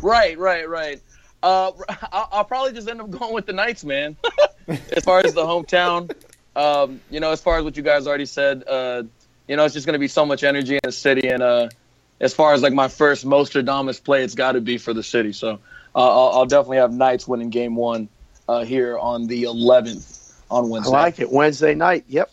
right, 0.00 0.38
right, 0.38 0.68
right. 0.68 1.02
Uh, 1.42 1.72
I'll, 2.12 2.28
I'll 2.32 2.44
probably 2.44 2.72
just 2.72 2.88
end 2.88 3.00
up 3.00 3.10
going 3.10 3.34
with 3.34 3.44
the 3.46 3.52
Knights, 3.52 3.84
man. 3.84 4.16
as 4.68 5.04
far 5.04 5.18
as 5.20 5.34
the 5.34 5.42
hometown, 5.44 6.10
um, 6.56 7.00
you 7.10 7.20
know, 7.20 7.32
as 7.32 7.42
far 7.42 7.58
as 7.58 7.64
what 7.64 7.76
you 7.76 7.82
guys 7.82 8.06
already 8.06 8.24
said, 8.24 8.64
uh, 8.66 9.02
you 9.48 9.56
know, 9.56 9.64
it's 9.64 9.74
just 9.74 9.86
going 9.86 9.94
to 9.94 9.98
be 9.98 10.08
so 10.08 10.24
much 10.24 10.44
energy 10.44 10.74
in 10.74 10.80
the 10.82 10.92
city. 10.92 11.28
And 11.28 11.42
uh, 11.42 11.68
as 12.20 12.34
far 12.34 12.52
as 12.52 12.62
like 12.62 12.72
my 12.72 12.88
first 12.88 13.24
most 13.24 13.54
Mostradamus 13.54 14.00
play, 14.00 14.22
it's 14.24 14.34
got 14.34 14.52
to 14.52 14.60
be 14.60 14.78
for 14.78 14.94
the 14.94 15.02
city. 15.02 15.32
So 15.32 15.58
uh, 15.94 15.98
I'll, 15.98 16.38
I'll 16.38 16.46
definitely 16.46 16.78
have 16.78 16.92
Knights 16.92 17.28
winning 17.28 17.50
game 17.50 17.76
one 17.76 18.08
uh, 18.48 18.64
here 18.64 18.98
on 18.98 19.26
the 19.26 19.44
11th 19.44 20.32
on 20.50 20.68
Wednesday. 20.68 20.96
I 20.96 21.02
like 21.02 21.18
it. 21.20 21.30
Wednesday 21.30 21.74
night. 21.74 22.04
Yep. 22.08 22.30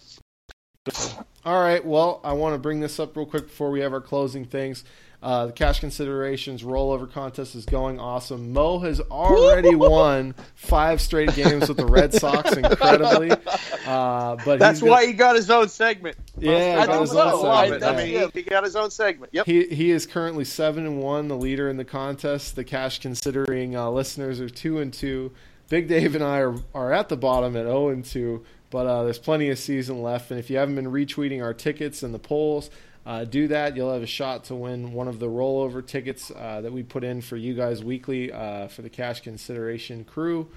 All 1.46 1.60
right. 1.62 1.84
Well, 1.84 2.22
I 2.24 2.34
want 2.34 2.54
to 2.54 2.60
bring 2.60 2.80
this 2.80 3.00
up 3.00 3.16
real 3.18 3.26
quick 3.26 3.48
before 3.48 3.72
we 3.72 3.80
have 3.82 3.94
our 3.94 4.02
closing 4.02 4.46
things. 4.46 4.84
Uh, 5.24 5.46
the 5.48 5.52
cash 5.52 5.80
considerations 5.80 6.64
rollover 6.64 7.12
contest 7.12 7.54
is 7.54 7.64
going 7.66 8.00
awesome. 8.00 8.52
Mo 8.54 8.80
has 8.80 9.00
already 9.02 9.76
won 9.76 10.34
five 10.56 11.00
straight 11.00 11.32
games 11.36 11.68
with 11.68 11.78
the 11.78 11.86
Red 11.86 12.12
Sox, 12.14 12.54
incredibly. 12.54 13.32
Uh, 13.84 14.38
but 14.46 14.60
That's 14.60 14.78
he's 14.78 14.82
gonna- 14.82 14.92
why 14.92 15.06
he 15.08 15.12
got 15.12 15.36
his 15.36 15.50
own 15.50 15.68
segment. 15.68 16.16
Yeah, 16.38 16.52
I 16.52 16.82
he 16.82 16.86
got 16.86 16.88
think 16.88 17.02
his 17.02 17.16
own 17.16 17.48
I 17.48 17.68
segment. 17.70 17.84
I 17.84 17.96
mean, 17.98 18.32
he, 18.34 18.42
he 18.42 18.44
got 18.44 18.64
his 18.64 18.76
own 18.76 18.92
segment. 18.92 19.34
Yep. 19.34 19.48
He 19.48 19.66
he 19.68 19.90
is 19.90 20.06
currently 20.06 20.46
seven 20.46 20.86
and 20.86 21.00
one, 21.02 21.28
the 21.28 21.36
leader 21.36 21.68
in 21.68 21.78
the 21.78 21.84
contest. 21.84 22.56
The 22.56 22.64
cash 22.64 23.00
considering 23.00 23.76
uh, 23.76 23.90
listeners 23.90 24.40
are 24.40 24.50
two 24.50 24.78
and 24.80 24.94
two. 24.94 25.32
Big 25.68 25.88
Dave 25.88 26.14
and 26.14 26.24
I 26.24 26.38
are, 26.42 26.56
are 26.76 26.94
at 26.94 27.10
the 27.10 27.18
bottom 27.18 27.56
at 27.58 27.64
zero 27.66 27.90
and 27.90 28.06
two, 28.06 28.46
but 28.72 28.88
uh, 28.88 29.04
there's 29.04 29.20
plenty 29.20 29.50
of 29.50 29.60
season 29.60 30.02
left. 30.02 30.32
And 30.32 30.40
if 30.40 30.50
you 30.50 30.58
haven't 30.58 30.76
been 30.76 30.92
retweeting 30.92 31.44
our 31.44 31.54
tickets 31.54 32.02
and 32.02 32.14
the 32.14 32.20
polls, 32.20 32.72
uh, 33.06 33.26
do 33.26 33.48
that. 33.50 33.76
You'll 33.76 33.94
have 33.94 34.02
a 34.02 34.08
shot 34.08 34.46
to 34.46 34.56
win 34.56 34.94
one 34.94 35.08
of 35.08 35.20
the 35.20 35.28
rollover 35.28 35.86
tickets 35.86 36.32
uh, 36.32 36.62
that 36.62 36.72
we 36.72 36.82
put 36.82 37.04
in 37.04 37.22
for 37.22 37.36
you 37.36 37.54
guys 37.54 37.84
weekly 37.84 38.32
uh, 38.32 38.68
for 38.68 38.82
the 38.82 38.90
cash 38.90 39.22
consideration 39.22 40.04
crew. 40.04 40.50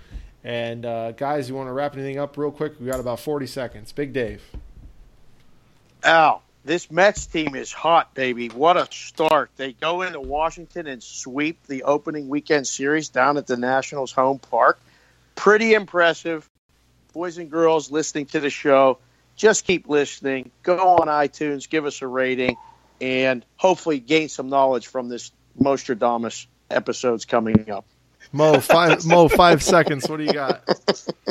And 0.45 0.85
uh, 0.87 1.13
guys, 1.13 1.49
you 1.49 1.55
want 1.55 1.69
to 1.69 1.73
wrap 1.73 1.95
anything 1.95 2.19
up 2.19 2.37
real 2.37 2.51
quick? 2.51 2.79
We 2.79 2.87
got 2.87 3.01
about 3.01 3.21
40 3.21 3.47
seconds. 3.47 3.93
Big 3.93 4.13
Dave. 4.13 4.43
Al, 6.03 6.43
this 6.67 6.91
Mets 6.91 7.25
team 7.27 7.55
is 7.55 7.73
hot, 7.73 8.15
baby. 8.15 8.49
What 8.49 8.77
a 8.77 8.87
start. 8.91 9.51
They 9.57 9.73
go 9.73 10.03
into 10.03 10.21
Washington 10.21 10.87
and 10.87 11.03
sweep 11.03 11.67
the 11.67 11.85
opening 11.85 12.29
weekend 12.29 12.67
series 12.67 13.09
down 13.09 13.39
at 13.39 13.47
the 13.47 13.57
Nationals 13.57 14.13
home 14.13 14.39
park. 14.39 14.79
Pretty 15.35 15.73
impressive. 15.73 16.49
Boys 17.15 17.39
and 17.39 17.51
girls 17.51 17.91
listening 17.91 18.27
to 18.27 18.41
the 18.41 18.51
show, 18.51 18.99
just 19.37 19.65
keep 19.65 19.89
listening. 19.89 20.51
Go 20.63 20.77
on 20.77 21.09
iTunes, 21.09 21.69
give 21.69 21.87
us 21.87 22.03
a 22.03 22.07
rating, 22.07 22.57
and 23.01 23.45
hopefully 23.57 24.01
gain 24.01 24.29
some 24.29 24.49
knowledge 24.49 24.89
from 24.89 25.09
this 25.09 25.31
Mostradamus 25.59 26.47
episodes 26.71 27.25
coming 27.25 27.71
up. 27.71 27.87
Mo, 28.33 28.59
five, 28.59 29.07
Mo, 29.07 29.29
five 29.29 29.63
seconds. 29.63 30.09
What 30.09 30.17
do 30.17 30.25
you 30.25 30.33
got? 30.33 30.69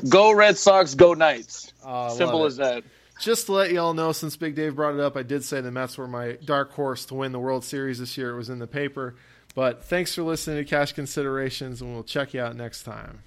Go 0.07 0.31
Red 0.33 0.57
Sox, 0.57 0.95
go 0.95 1.13
Knights. 1.13 1.73
Uh, 1.83 1.87
I 1.87 2.07
love 2.07 2.17
Simple 2.17 2.45
as 2.45 2.57
that. 2.57 2.83
just 3.19 3.47
to 3.47 3.51
let 3.51 3.71
you 3.71 3.79
all 3.79 3.93
know, 3.93 4.13
since 4.13 4.37
Big 4.37 4.55
Dave 4.55 4.75
brought 4.75 4.93
it 4.93 5.01
up, 5.01 5.17
I 5.17 5.23
did 5.23 5.43
say 5.43 5.59
the 5.59 5.71
Mets 5.71 5.97
were 5.97 6.07
my 6.07 6.37
dark 6.45 6.71
horse 6.71 7.03
to 7.05 7.15
win 7.15 7.33
the 7.33 7.39
World 7.39 7.65
Series 7.65 7.99
this 7.99 8.17
year. 8.17 8.29
It 8.29 8.37
was 8.37 8.49
in 8.49 8.59
the 8.59 8.67
paper. 8.67 9.15
But 9.53 9.83
thanks 9.83 10.15
for 10.15 10.23
listening 10.23 10.63
to 10.63 10.69
Cash 10.69 10.93
Considerations, 10.93 11.81
and 11.81 11.93
we'll 11.93 12.03
check 12.03 12.33
you 12.33 12.41
out 12.41 12.55
next 12.55 12.83
time. 12.83 13.23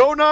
Go 0.00 0.14
Knights! 0.14 0.30